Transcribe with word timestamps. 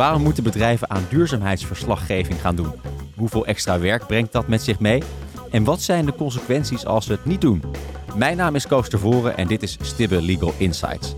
Waarom 0.00 0.22
moeten 0.22 0.42
bedrijven 0.42 0.90
aan 0.90 1.06
duurzaamheidsverslaggeving 1.08 2.40
gaan 2.40 2.56
doen? 2.56 2.72
Hoeveel 3.16 3.46
extra 3.46 3.78
werk 3.78 4.06
brengt 4.06 4.32
dat 4.32 4.48
met 4.48 4.62
zich 4.62 4.78
mee? 4.78 5.02
En 5.50 5.64
wat 5.64 5.82
zijn 5.82 6.06
de 6.06 6.14
consequenties 6.14 6.86
als 6.86 7.04
ze 7.04 7.12
het 7.12 7.24
niet 7.24 7.40
doen? 7.40 7.62
Mijn 8.14 8.36
naam 8.36 8.54
is 8.54 8.66
Koos 8.66 8.88
Tervoren 8.88 9.36
en 9.36 9.46
dit 9.46 9.62
is 9.62 9.78
Stibbe 9.80 10.22
Legal 10.22 10.54
Insights. 10.56 11.14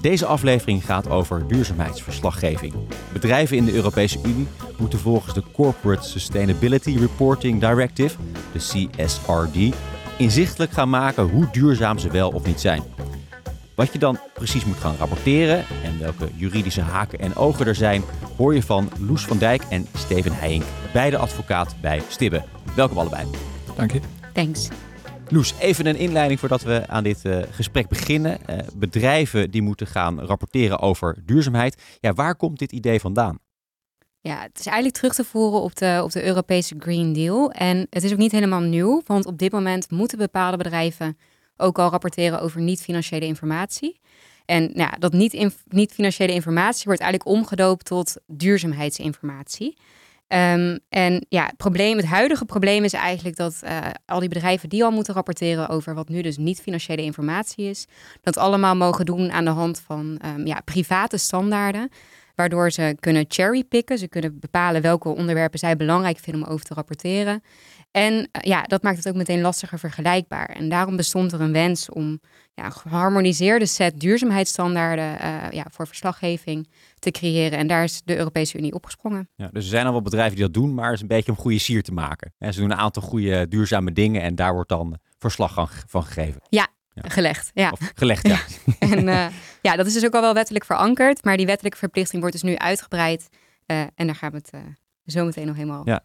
Deze 0.00 0.26
aflevering 0.26 0.84
gaat 0.84 1.08
over 1.08 1.48
duurzaamheidsverslaggeving. 1.48 2.74
Bedrijven 3.12 3.56
in 3.56 3.64
de 3.64 3.74
Europese 3.74 4.18
Unie 4.24 4.48
moeten 4.78 4.98
volgens 4.98 5.34
de 5.34 5.42
Corporate 5.52 6.08
Sustainability 6.08 6.96
Reporting 6.98 7.60
Directive, 7.60 8.16
de 8.52 8.58
CSRD, 8.58 9.74
inzichtelijk 10.18 10.72
gaan 10.72 10.90
maken 10.90 11.28
hoe 11.28 11.48
duurzaam 11.52 11.98
ze 11.98 12.10
wel 12.10 12.30
of 12.30 12.46
niet 12.46 12.60
zijn. 12.60 12.82
Wat 13.82 13.92
je 13.92 13.98
dan 13.98 14.18
precies 14.34 14.64
moet 14.64 14.76
gaan 14.76 14.96
rapporteren 14.96 15.64
en 15.84 15.98
welke 15.98 16.28
juridische 16.34 16.80
haken 16.80 17.18
en 17.18 17.36
ogen 17.36 17.66
er 17.66 17.74
zijn, 17.74 18.02
hoor 18.36 18.54
je 18.54 18.62
van 18.62 18.90
Loes 18.98 19.24
van 19.24 19.38
Dijk 19.38 19.62
en 19.62 19.86
Steven 19.94 20.32
Heijink, 20.32 20.62
beide 20.92 21.16
advocaat 21.16 21.74
bij 21.80 22.02
Stibbe. 22.08 22.44
Welkom 22.76 22.98
allebei. 22.98 23.26
Dank 23.76 23.92
je. 23.92 24.00
Thanks. 24.32 24.68
Loes, 25.28 25.54
even 25.58 25.86
een 25.86 25.96
inleiding 25.96 26.40
voordat 26.40 26.62
we 26.62 26.84
aan 26.88 27.02
dit 27.02 27.24
uh, 27.24 27.38
gesprek 27.50 27.88
beginnen. 27.88 28.38
Uh, 28.50 28.56
bedrijven 28.74 29.50
die 29.50 29.62
moeten 29.62 29.86
gaan 29.86 30.20
rapporteren 30.20 30.78
over 30.78 31.18
duurzaamheid. 31.24 31.82
Ja, 32.00 32.12
waar 32.12 32.36
komt 32.36 32.58
dit 32.58 32.72
idee 32.72 33.00
vandaan? 33.00 33.38
Ja, 34.20 34.40
het 34.40 34.58
is 34.58 34.66
eigenlijk 34.66 34.96
terug 34.96 35.14
te 35.14 35.24
voeren 35.24 35.60
op 35.60 35.76
de, 35.76 36.00
op 36.04 36.10
de 36.10 36.24
Europese 36.24 36.74
Green 36.78 37.12
Deal. 37.12 37.50
En 37.50 37.86
het 37.90 38.04
is 38.04 38.12
ook 38.12 38.18
niet 38.18 38.32
helemaal 38.32 38.60
nieuw, 38.60 39.02
want 39.06 39.26
op 39.26 39.38
dit 39.38 39.52
moment 39.52 39.90
moeten 39.90 40.18
bepaalde 40.18 40.56
bedrijven 40.56 41.16
ook 41.62 41.78
al 41.78 41.90
rapporteren 41.90 42.40
over 42.40 42.60
niet-financiële 42.60 43.26
informatie. 43.26 44.00
En 44.44 44.70
nou, 44.74 44.98
dat 44.98 45.12
niet-financiële 45.68 46.32
informatie 46.32 46.84
wordt 46.84 47.00
eigenlijk 47.00 47.30
omgedoopt 47.36 47.84
tot 47.84 48.16
duurzaamheidsinformatie. 48.26 49.76
Um, 50.28 50.78
en 50.88 51.26
ja, 51.28 51.46
het, 51.46 51.56
probleem, 51.56 51.96
het 51.96 52.06
huidige 52.06 52.44
probleem 52.44 52.84
is 52.84 52.92
eigenlijk 52.92 53.36
dat 53.36 53.60
uh, 53.64 53.78
al 54.06 54.20
die 54.20 54.28
bedrijven 54.28 54.68
die 54.68 54.84
al 54.84 54.90
moeten 54.90 55.14
rapporteren 55.14 55.68
over 55.68 55.94
wat 55.94 56.08
nu 56.08 56.22
dus 56.22 56.36
niet 56.36 56.60
financiële 56.60 57.02
informatie 57.02 57.68
is, 57.68 57.86
dat 58.20 58.36
allemaal 58.36 58.76
mogen 58.76 59.04
doen 59.04 59.32
aan 59.32 59.44
de 59.44 59.50
hand 59.50 59.80
van 59.86 60.20
um, 60.26 60.46
ja, 60.46 60.60
private 60.64 61.16
standaarden. 61.16 61.90
Waardoor 62.34 62.70
ze 62.70 62.96
kunnen 63.00 63.24
cherrypicken. 63.28 63.98
Ze 63.98 64.08
kunnen 64.08 64.38
bepalen 64.38 64.82
welke 64.82 65.08
onderwerpen 65.08 65.58
zij 65.58 65.76
belangrijk 65.76 66.18
vinden 66.18 66.46
om 66.46 66.52
over 66.52 66.66
te 66.66 66.74
rapporteren. 66.74 67.42
En 67.90 68.14
uh, 68.14 68.22
ja, 68.42 68.62
dat 68.62 68.82
maakt 68.82 68.96
het 68.96 69.08
ook 69.08 69.14
meteen 69.14 69.40
lastiger 69.40 69.78
vergelijkbaar. 69.78 70.46
En 70.46 70.68
daarom 70.68 70.96
bestond 70.96 71.32
er 71.32 71.40
een 71.40 71.52
wens 71.52 71.90
om 71.90 72.20
ja, 72.54 72.64
een 72.64 72.72
geharmoniseerde 72.72 73.66
set 73.66 74.00
duurzaamheidsstandaarden 74.00 75.04
uh, 75.04 75.50
ja, 75.50 75.66
voor 75.70 75.86
verslaggeving 75.86 76.68
te 76.98 77.10
creëren. 77.10 77.58
En 77.58 77.66
daar 77.66 77.84
is 77.84 78.02
de 78.04 78.16
Europese 78.16 78.58
Unie 78.58 78.74
opgesprongen. 78.74 79.28
Ja, 79.36 79.48
dus 79.52 79.64
er 79.64 79.70
zijn 79.70 79.86
al 79.86 79.92
wel 79.92 80.02
bedrijven 80.02 80.36
die 80.36 80.44
dat 80.44 80.54
doen, 80.54 80.74
maar 80.74 80.84
het 80.84 80.94
is 80.94 81.00
een 81.00 81.06
beetje 81.06 81.32
om 81.32 81.38
goede 81.38 81.58
sier 81.58 81.82
te 81.82 81.92
maken. 81.92 82.34
En 82.38 82.54
ze 82.54 82.60
doen 82.60 82.70
een 82.70 82.76
aantal 82.76 83.02
goede 83.02 83.48
duurzame 83.48 83.92
dingen 83.92 84.22
en 84.22 84.34
daar 84.34 84.52
wordt 84.52 84.68
dan 84.68 84.98
verslag 85.18 85.68
van 85.86 86.04
gegeven. 86.04 86.40
Ja, 86.48 86.68
ja. 86.94 87.08
Gelegd, 87.08 87.50
ja. 87.54 87.70
Of 87.70 87.92
gelegd, 87.94 88.26
ja. 88.26 88.38
en 88.92 89.06
uh, 89.06 89.26
ja, 89.62 89.76
dat 89.76 89.86
is 89.86 89.92
dus 89.92 90.04
ook 90.04 90.14
al 90.14 90.20
wel 90.20 90.34
wettelijk 90.34 90.64
verankerd. 90.64 91.24
Maar 91.24 91.36
die 91.36 91.46
wettelijke 91.46 91.78
verplichting 91.78 92.20
wordt 92.20 92.40
dus 92.40 92.50
nu 92.50 92.56
uitgebreid. 92.56 93.28
Uh, 93.66 93.80
en 93.94 94.06
daar 94.06 94.14
gaan 94.14 94.30
we 94.30 94.36
het 94.36 94.50
uh, 94.54 94.60
zo 95.06 95.24
meteen 95.24 95.46
nog 95.46 95.56
helemaal 95.56 95.82
Ja. 95.84 96.04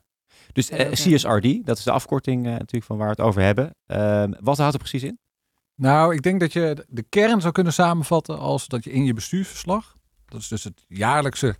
Dus 0.51 0.69
CSRD, 0.91 1.65
dat 1.65 1.77
is 1.77 1.83
de 1.83 1.91
afkorting 1.91 2.43
natuurlijk 2.43 2.85
van 2.85 2.97
waar 2.97 3.05
we 3.05 3.11
het 3.11 3.21
over 3.21 3.41
hebben. 3.41 3.75
Ehm, 3.85 4.31
wat 4.39 4.57
houdt 4.57 4.73
er 4.73 4.79
precies 4.79 5.03
in? 5.03 5.19
Nou, 5.75 6.13
ik 6.13 6.21
denk 6.21 6.39
dat 6.39 6.53
je 6.53 6.85
de 6.87 7.05
kern 7.09 7.41
zou 7.41 7.53
kunnen 7.53 7.73
samenvatten 7.73 8.39
als 8.39 8.67
dat 8.67 8.83
je 8.83 8.91
in 8.91 9.05
je 9.05 9.13
bestuursverslag, 9.13 9.95
dat 10.25 10.41
is 10.41 10.47
dus 10.47 10.63
het 10.63 10.85
jaarlijkse 10.87 11.55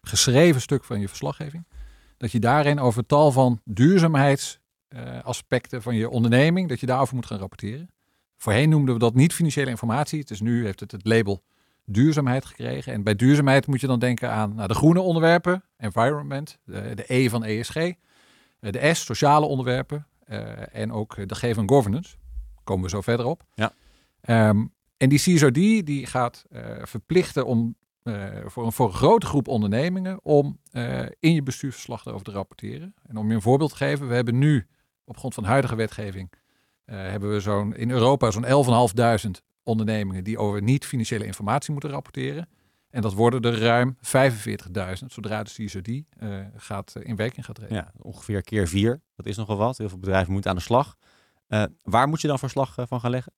geschreven 0.00 0.60
stuk 0.60 0.84
van 0.84 1.00
je 1.00 1.08
verslaggeving, 1.08 1.66
dat 2.16 2.32
je 2.32 2.38
daarin 2.38 2.80
over 2.80 3.06
tal 3.06 3.32
van 3.32 3.60
duurzaamheidsaspecten 3.64 5.82
van 5.82 5.94
je 5.94 6.08
onderneming, 6.08 6.68
dat 6.68 6.80
je 6.80 6.86
daarover 6.86 7.14
moet 7.14 7.26
gaan 7.26 7.38
rapporteren. 7.38 7.90
Voorheen 8.40 8.68
noemden 8.68 8.94
we 8.94 9.00
dat 9.00 9.14
niet 9.14 9.34
financiële 9.34 9.70
informatie. 9.70 10.24
Dus 10.24 10.40
nu 10.40 10.64
heeft 10.64 10.80
het 10.80 10.92
het 10.92 11.04
label 11.04 11.42
duurzaamheid 11.84 12.44
gekregen. 12.44 12.92
En 12.92 13.02
bij 13.02 13.14
duurzaamheid 13.14 13.66
moet 13.66 13.80
je 13.80 13.86
dan 13.86 13.98
denken 13.98 14.30
aan 14.30 14.54
nou, 14.54 14.68
de 14.68 14.74
groene 14.74 15.00
onderwerpen, 15.00 15.64
environment, 15.76 16.58
de, 16.64 16.94
de 16.94 17.04
E 17.06 17.28
van 17.28 17.44
ESG, 17.44 17.74
de 18.60 18.94
S, 18.94 19.04
sociale 19.04 19.46
onderwerpen 19.46 20.06
uh, 20.28 20.74
en 20.74 20.92
ook 20.92 21.28
de 21.28 21.34
G 21.34 21.54
van 21.54 21.68
governance. 21.68 22.16
Komen 22.64 22.84
we 22.84 22.90
zo 22.90 23.00
verder 23.00 23.26
op. 23.26 23.44
Ja. 23.54 23.72
Um, 24.48 24.72
en 24.96 25.08
die 25.08 25.18
CSRD 25.18 25.54
die 25.86 26.06
gaat 26.06 26.44
uh, 26.52 26.60
verplichten 26.82 27.46
om 27.46 27.74
uh, 28.02 28.24
voor, 28.44 28.64
een, 28.64 28.72
voor 28.72 28.86
een 28.86 28.92
grote 28.92 29.26
groep 29.26 29.48
ondernemingen 29.48 30.24
om 30.24 30.58
in 31.18 31.34
je 31.34 31.42
bestuursverslag 31.42 32.04
erover 32.06 32.24
te 32.24 32.30
rapporteren. 32.30 32.94
En 33.06 33.16
om 33.16 33.28
je 33.28 33.34
een 33.34 33.42
voorbeeld 33.42 33.70
te 33.70 33.76
geven, 33.76 34.08
we 34.08 34.14
hebben 34.14 34.38
nu 34.38 34.66
op 35.04 35.16
grond 35.16 35.34
van 35.34 35.44
huidige 35.44 35.76
wetgeving 35.76 36.30
hebben 36.96 37.32
we 37.32 37.40
zo'n 37.40 37.76
in 37.76 37.90
Europa 37.90 38.30
zo'n 38.30 38.44
11.500 38.44 39.30
ondernemingen 39.62 40.24
die 40.24 40.38
over 40.38 40.62
niet-financiële 40.62 41.24
informatie 41.24 41.72
moeten 41.72 41.90
rapporteren. 41.90 42.48
En 42.90 43.02
dat 43.02 43.14
worden 43.14 43.42
er 43.42 43.58
ruim 43.58 43.96
45.000 43.96 45.06
zodra 45.06 45.42
de 45.42 45.50
CSRD 45.50 45.88
uh, 45.88 46.04
gaat, 46.56 46.94
uh, 46.96 47.08
in 47.08 47.16
werking 47.16 47.44
gaat 47.44 47.54
treden. 47.54 47.76
Ja, 47.76 47.92
ongeveer 47.96 48.42
keer 48.42 48.68
vier. 48.68 49.00
Dat 49.16 49.26
is 49.26 49.36
nogal 49.36 49.56
wat. 49.56 49.78
Heel 49.78 49.88
veel 49.88 49.98
bedrijven 49.98 50.32
moeten 50.32 50.50
aan 50.50 50.56
de 50.56 50.62
slag. 50.62 50.96
Waar 51.82 52.08
moet 52.08 52.20
je 52.20 52.28
dan 52.28 52.38
verslag 52.38 52.74
van 52.86 53.00
gaan 53.00 53.10
leggen? 53.10 53.32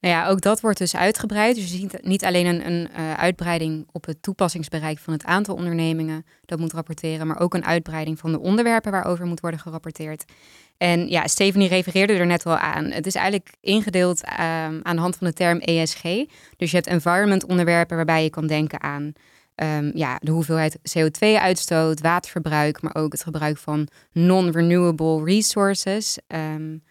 Nou 0.00 0.14
ja, 0.14 0.28
ook 0.28 0.40
dat 0.40 0.60
wordt 0.60 0.78
dus 0.78 0.96
uitgebreid. 0.96 1.54
Dus 1.54 1.70
je 1.70 1.78
ziet 1.78 1.98
niet 2.02 2.24
alleen 2.24 2.46
een, 2.46 2.66
een 2.66 2.88
uh, 2.98 3.14
uitbreiding 3.14 3.88
op 3.92 4.06
het 4.06 4.22
toepassingsbereik 4.22 4.98
van 4.98 5.12
het 5.12 5.24
aantal 5.24 5.54
ondernemingen 5.54 6.26
dat 6.44 6.58
moet 6.58 6.72
rapporteren, 6.72 7.26
maar 7.26 7.40
ook 7.40 7.54
een 7.54 7.64
uitbreiding 7.64 8.18
van 8.18 8.32
de 8.32 8.40
onderwerpen 8.40 8.92
waarover 8.92 9.26
moet 9.26 9.40
worden 9.40 9.60
gerapporteerd. 9.60 10.24
En 10.76 11.08
ja, 11.08 11.26
Stephanie 11.26 11.68
refereerde 11.68 12.12
er 12.12 12.26
net 12.26 12.46
al 12.46 12.56
aan. 12.56 12.84
Het 12.84 13.06
is 13.06 13.14
eigenlijk 13.14 13.54
ingedeeld 13.60 14.24
uh, 14.24 14.32
aan 14.64 14.96
de 14.96 15.00
hand 15.00 15.16
van 15.16 15.26
de 15.26 15.32
term 15.32 15.58
ESG. 15.58 16.02
Dus 16.56 16.70
je 16.70 16.76
hebt 16.76 16.86
environment 16.86 17.46
onderwerpen 17.46 17.96
waarbij 17.96 18.22
je 18.22 18.30
kan 18.30 18.46
denken 18.46 18.82
aan 18.82 19.12
um, 19.56 19.90
ja, 19.94 20.18
de 20.20 20.30
hoeveelheid 20.30 20.78
CO2-uitstoot, 20.78 22.00
waterverbruik, 22.00 22.82
maar 22.82 22.94
ook 22.94 23.12
het 23.12 23.22
gebruik 23.22 23.56
van 23.58 23.88
non-renewable 24.12 25.24
resources. 25.24 26.18
Um, 26.26 26.82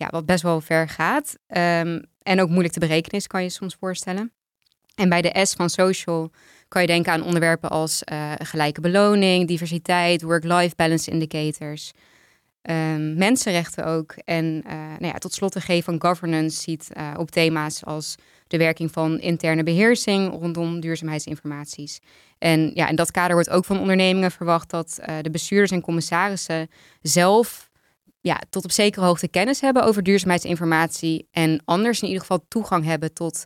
ja, 0.00 0.08
wat 0.10 0.26
best 0.26 0.42
wel 0.42 0.60
ver 0.60 0.88
gaat. 0.88 1.36
Um, 1.46 2.04
en 2.22 2.40
ook 2.40 2.48
moeilijk 2.48 2.72
te 2.72 2.80
berekenen 2.80 3.20
is, 3.20 3.26
kan 3.26 3.42
je 3.42 3.48
soms 3.48 3.76
voorstellen. 3.80 4.32
En 4.94 5.08
bij 5.08 5.22
de 5.22 5.46
S 5.46 5.54
van 5.54 5.70
social 5.70 6.30
kan 6.68 6.80
je 6.80 6.86
denken 6.86 7.12
aan 7.12 7.22
onderwerpen 7.22 7.70
als 7.70 8.02
uh, 8.12 8.32
gelijke 8.38 8.80
beloning, 8.80 9.48
diversiteit, 9.48 10.22
work-life 10.22 10.74
balance 10.76 11.10
indicators. 11.10 11.92
Um, 12.62 13.14
mensenrechten 13.14 13.84
ook. 13.84 14.14
En 14.24 14.44
uh, 14.66 14.72
nou 14.72 15.06
ja, 15.06 15.12
tot 15.12 15.32
slot 15.32 15.52
de 15.52 15.60
G 15.60 15.84
van 15.84 16.00
governance 16.00 16.60
ziet 16.60 16.90
uh, 16.96 17.14
op 17.16 17.30
thema's 17.30 17.84
als 17.84 18.14
de 18.46 18.58
werking 18.58 18.92
van 18.92 19.20
interne 19.20 19.62
beheersing 19.62 20.32
rondom 20.32 20.80
duurzaamheidsinformaties. 20.80 22.00
En 22.38 22.70
ja, 22.74 22.88
in 22.88 22.96
dat 22.96 23.10
kader 23.10 23.34
wordt 23.34 23.50
ook 23.50 23.64
van 23.64 23.80
ondernemingen 23.80 24.30
verwacht 24.30 24.70
dat 24.70 25.00
de 25.20 25.30
bestuurders 25.30 25.70
en 25.70 25.80
commissarissen 25.80 26.70
zelf 27.02 27.69
ja, 28.20 28.40
tot 28.50 28.64
op 28.64 28.70
zekere 28.70 29.04
hoogte 29.04 29.28
kennis 29.28 29.60
hebben 29.60 29.84
over 29.84 30.02
duurzaamheidsinformatie 30.02 31.28
en 31.30 31.62
anders 31.64 32.00
in 32.00 32.06
ieder 32.06 32.22
geval 32.22 32.44
toegang 32.48 32.84
hebben 32.84 33.12
tot 33.12 33.44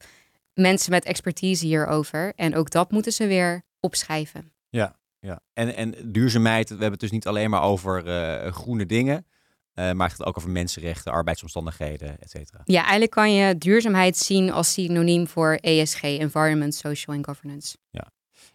mensen 0.54 0.90
met 0.90 1.04
expertise 1.04 1.66
hierover. 1.66 2.32
En 2.36 2.56
ook 2.56 2.70
dat 2.70 2.90
moeten 2.90 3.12
ze 3.12 3.26
weer 3.26 3.62
opschrijven. 3.80 4.52
Ja, 4.68 4.96
ja. 5.20 5.40
En, 5.52 5.76
en 5.76 5.94
duurzaamheid, 6.12 6.68
we 6.68 6.74
hebben 6.74 6.92
het 6.92 7.00
dus 7.00 7.10
niet 7.10 7.26
alleen 7.26 7.50
maar 7.50 7.62
over 7.62 8.06
uh, 8.06 8.52
groene 8.52 8.86
dingen, 8.86 9.26
uh, 9.74 9.92
maar 9.92 10.08
het 10.08 10.16
gaat 10.16 10.26
ook 10.26 10.36
over 10.36 10.50
mensenrechten, 10.50 11.12
arbeidsomstandigheden, 11.12 12.20
et 12.20 12.30
cetera. 12.30 12.60
Ja, 12.64 12.80
eigenlijk 12.80 13.10
kan 13.10 13.32
je 13.32 13.58
duurzaamheid 13.58 14.16
zien 14.16 14.52
als 14.52 14.72
synoniem 14.72 15.26
voor 15.26 15.54
ESG, 15.54 16.02
Environment, 16.02 16.74
Social 16.74 17.16
and 17.16 17.26
Governance. 17.26 17.76
Ja. 17.90 18.12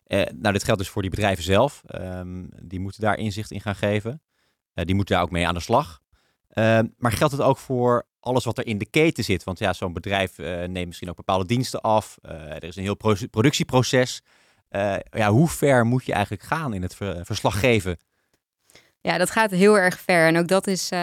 Uh, 0.07 0.23
nou, 0.35 0.53
dit 0.53 0.63
geldt 0.63 0.79
dus 0.79 0.89
voor 0.89 1.01
die 1.01 1.11
bedrijven 1.11 1.43
zelf. 1.43 1.83
Um, 1.95 2.49
die 2.63 2.79
moeten 2.79 3.01
daar 3.01 3.17
inzicht 3.17 3.51
in 3.51 3.61
gaan 3.61 3.75
geven. 3.75 4.21
die 4.73 4.95
moeten 4.95 5.15
daar 5.15 5.23
ook 5.23 5.31
mee 5.31 5.47
aan 5.47 5.53
de 5.53 5.59
slag. 5.59 6.01
Uh, 6.59 6.79
maar 6.97 7.11
geldt 7.11 7.33
het 7.33 7.41
ook 7.41 7.57
voor 7.57 8.07
alles 8.19 8.45
wat 8.45 8.57
er 8.57 8.65
in 8.65 8.77
de 8.77 8.89
keten 8.89 9.23
zit? 9.23 9.43
Want 9.43 9.59
ja, 9.59 9.73
zo'n 9.73 9.93
bedrijf 9.93 10.37
uh, 10.37 10.63
neemt 10.63 10.87
misschien 10.87 11.09
ook 11.09 11.15
bepaalde 11.15 11.45
diensten 11.45 11.81
af. 11.81 12.17
Uh, 12.25 12.31
er 12.31 12.63
is 12.63 12.75
een 12.75 12.83
heel 12.83 12.95
pro 12.95 13.15
productieproces. 13.31 14.21
Uh, 14.71 14.95
ja, 15.11 15.29
hoe 15.29 15.47
ver 15.47 15.85
moet 15.85 16.05
je 16.05 16.13
eigenlijk 16.13 16.43
gaan 16.43 16.73
in 16.73 16.81
het 16.81 16.95
ver 16.95 17.25
verslag 17.25 17.59
geven? 17.59 17.97
Ja, 19.01 19.17
dat 19.17 19.29
gaat 19.29 19.51
heel 19.51 19.77
erg 19.77 19.99
ver. 19.99 20.27
En 20.27 20.37
ook 20.37 20.47
dat 20.47 20.67
is 20.67 20.91
um, 20.91 20.97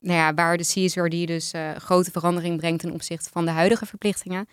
nou 0.00 0.18
ja, 0.18 0.34
waar 0.34 0.56
de 0.56 0.62
CSRD 0.62 1.26
dus 1.26 1.52
grote 1.76 2.10
verandering 2.10 2.56
brengt 2.56 2.80
ten 2.80 2.92
opzichte 2.92 3.30
van 3.30 3.44
de 3.44 3.50
huidige 3.50 3.86
verplichtingen. 3.86 4.48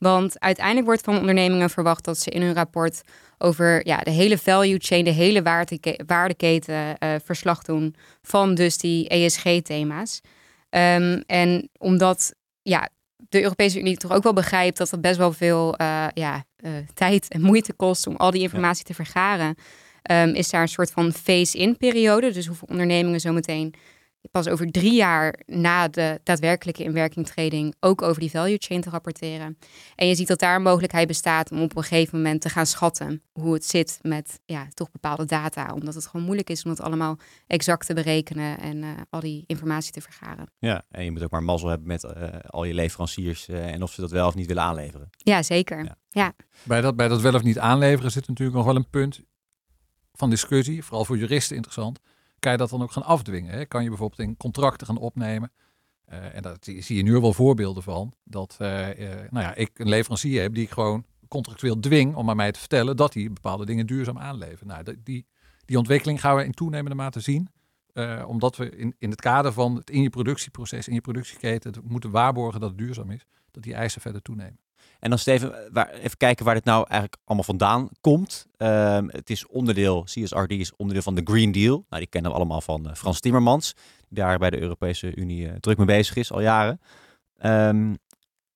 Want 0.00 0.40
uiteindelijk 0.40 0.86
wordt 0.86 1.02
van 1.02 1.18
ondernemingen 1.18 1.70
verwacht 1.70 2.04
dat 2.04 2.18
ze 2.18 2.30
in 2.30 2.42
hun 2.42 2.54
rapport 2.54 3.02
over 3.38 3.86
ja, 3.86 3.98
de 3.98 4.10
hele 4.10 4.38
value 4.38 4.78
chain, 4.78 5.04
de 5.04 5.10
hele 5.10 5.42
waardeke 5.42 6.00
waardeketen 6.06 6.74
uh, 6.74 7.14
verslag 7.24 7.62
doen 7.62 7.94
van 8.22 8.54
dus 8.54 8.78
die 8.78 9.08
ESG-thema's. 9.08 10.20
Um, 10.70 11.22
en 11.26 11.68
omdat 11.78 12.34
ja, 12.62 12.88
de 13.16 13.42
Europese 13.42 13.78
Unie 13.78 13.96
toch 13.96 14.12
ook 14.12 14.22
wel 14.22 14.32
begrijpt 14.32 14.78
dat 14.78 14.90
het 14.90 15.00
best 15.00 15.16
wel 15.16 15.32
veel 15.32 15.74
ja, 16.14 16.44
tijd 16.94 17.28
en 17.28 17.40
moeite 17.40 17.72
kost 17.72 18.06
om 18.06 18.16
al 18.16 18.30
die 18.30 18.42
informatie 18.42 18.84
te 18.84 18.94
vergaren, 18.94 19.54
ehm, 20.02 20.28
is 20.28 20.50
daar 20.50 20.62
een 20.62 20.68
soort 20.68 20.90
van 20.90 21.12
phase-in 21.12 21.76
periode. 21.76 22.32
Dus 22.32 22.46
hoeveel 22.46 22.68
ondernemingen 22.70 23.20
zometeen 23.20 23.74
pas 24.30 24.48
over 24.48 24.70
drie 24.70 24.94
jaar 24.94 25.40
na 25.46 25.88
de 25.88 26.20
daadwerkelijke 26.22 26.82
inwerkingtreding 26.82 27.74
ook 27.80 28.02
over 28.02 28.20
die 28.20 28.30
value 28.30 28.56
chain 28.58 28.80
te 28.80 28.90
rapporteren. 28.90 29.58
En 29.94 30.06
je 30.06 30.14
ziet 30.14 30.28
dat 30.28 30.38
daar 30.38 30.56
een 30.56 30.62
mogelijkheid 30.62 31.06
bestaat 31.06 31.50
om 31.50 31.62
op 31.62 31.76
een 31.76 31.82
gegeven 31.82 32.16
moment 32.16 32.40
te 32.40 32.48
gaan 32.48 32.66
schatten 32.66 33.22
hoe 33.32 33.54
het 33.54 33.64
zit 33.64 33.98
met 34.02 34.40
ja, 34.44 34.66
toch 34.74 34.90
bepaalde 34.90 35.24
data. 35.24 35.72
Omdat 35.74 35.94
het 35.94 36.06
gewoon 36.06 36.26
moeilijk 36.26 36.50
is 36.50 36.64
om 36.64 36.70
dat 36.70 36.80
allemaal 36.80 37.18
exact 37.46 37.86
te 37.86 37.94
berekenen 37.94 38.58
en 38.58 38.76
uh, 38.76 38.90
al 39.10 39.20
die 39.20 39.44
informatie 39.46 39.92
te 39.92 40.00
vergaren. 40.00 40.52
Ja, 40.58 40.82
en 40.90 41.04
je 41.04 41.10
moet 41.10 41.22
ook 41.22 41.30
maar 41.30 41.42
mazzel 41.42 41.68
hebben 41.68 41.86
met 41.86 42.04
uh, 42.04 42.10
al 42.46 42.64
je 42.64 42.74
leveranciers 42.74 43.48
uh, 43.48 43.72
en 43.72 43.82
of 43.82 43.92
ze 43.92 44.00
dat 44.00 44.10
wel 44.10 44.26
of 44.26 44.34
niet 44.34 44.46
willen 44.46 44.62
aanleveren. 44.62 45.10
Ja, 45.16 45.42
zeker. 45.42 45.84
Ja. 45.84 45.96
ja. 46.08 46.32
Bij, 46.62 46.80
dat, 46.80 46.96
bij 46.96 47.08
dat 47.08 47.20
wel 47.20 47.34
of 47.34 47.42
niet 47.42 47.58
aanleveren 47.58 48.10
zit 48.10 48.28
natuurlijk 48.28 48.56
nog 48.56 48.66
wel 48.66 48.76
een 48.76 48.90
punt 48.90 49.20
van 50.12 50.30
discussie, 50.30 50.84
vooral 50.84 51.04
voor 51.04 51.18
juristen 51.18 51.56
interessant 51.56 52.00
kan 52.40 52.52
je 52.52 52.58
dat 52.58 52.70
dan 52.70 52.82
ook 52.82 52.92
gaan 52.92 53.04
afdwingen. 53.04 53.52
Hè? 53.52 53.64
Kan 53.66 53.82
je 53.82 53.88
bijvoorbeeld 53.88 54.28
in 54.28 54.36
contracten 54.36 54.86
gaan 54.86 54.98
opnemen. 54.98 55.52
Uh, 56.12 56.34
en 56.34 56.42
daar 56.42 56.56
zie 56.60 56.96
je 56.96 57.02
nu 57.02 57.12
wel 57.12 57.32
voorbeelden 57.32 57.82
van. 57.82 58.14
Dat 58.24 58.56
uh, 58.60 58.98
uh, 58.98 59.08
nou 59.30 59.44
ja, 59.44 59.54
ik 59.54 59.78
een 59.78 59.88
leverancier 59.88 60.42
heb 60.42 60.54
die 60.54 60.64
ik 60.64 60.70
gewoon 60.70 61.04
contractueel 61.28 61.80
dwing 61.80 62.14
om 62.14 62.30
aan 62.30 62.36
mij 62.36 62.52
te 62.52 62.58
vertellen 62.58 62.96
dat 62.96 63.14
hij 63.14 63.32
bepaalde 63.32 63.66
dingen 63.66 63.86
duurzaam 63.86 64.18
aanlevert. 64.18 64.64
Nou, 64.64 64.96
die, 65.04 65.26
die 65.64 65.78
ontwikkeling 65.78 66.20
gaan 66.20 66.36
we 66.36 66.44
in 66.44 66.52
toenemende 66.52 66.96
mate 66.96 67.20
zien. 67.20 67.48
omdat 68.26 68.56
we 68.56 68.76
in, 68.76 68.94
in 68.98 69.10
het 69.10 69.20
kader 69.20 69.52
van 69.52 69.74
het 69.76 69.90
in 69.90 70.02
je 70.02 70.10
productieproces, 70.10 70.88
in 70.88 70.94
je 70.94 71.00
productieketen, 71.00 71.74
moeten 71.82 72.10
waarborgen 72.10 72.60
dat 72.60 72.68
het 72.68 72.78
duurzaam 72.78 73.10
is, 73.10 73.26
dat 73.50 73.62
die 73.62 73.74
eisen 73.74 74.00
verder 74.00 74.22
toenemen. 74.22 74.58
En 75.00 75.10
dan 75.10 75.18
Steven, 75.18 75.54
waar, 75.72 75.90
even 75.90 76.16
kijken 76.16 76.44
waar 76.44 76.54
dit 76.54 76.64
nou 76.64 76.84
eigenlijk 76.88 77.20
allemaal 77.24 77.44
vandaan 77.44 77.88
komt. 78.00 78.46
Ehm, 78.56 79.08
het 79.08 79.30
is 79.30 79.46
onderdeel, 79.46 80.02
CSRD 80.02 80.50
is 80.50 80.76
onderdeel 80.76 81.02
van 81.02 81.14
de 81.14 81.20
Green 81.24 81.52
Deal. 81.52 81.84
Nou, 81.88 82.02
die 82.02 82.10
kennen 82.10 82.30
we 82.30 82.36
allemaal 82.36 82.60
van 82.60 82.86
uh, 82.86 82.94
Frans 82.94 83.20
Timmermans, 83.20 83.74
die 84.08 84.18
daar 84.18 84.38
bij 84.38 84.50
de 84.50 84.60
Europese 84.60 85.14
Unie 85.16 85.46
uh, 85.46 85.52
druk 85.52 85.76
mee 85.76 85.86
bezig 85.86 86.16
is 86.16 86.32
al 86.32 86.40
jaren. 86.40 86.80
Um, 87.42 87.98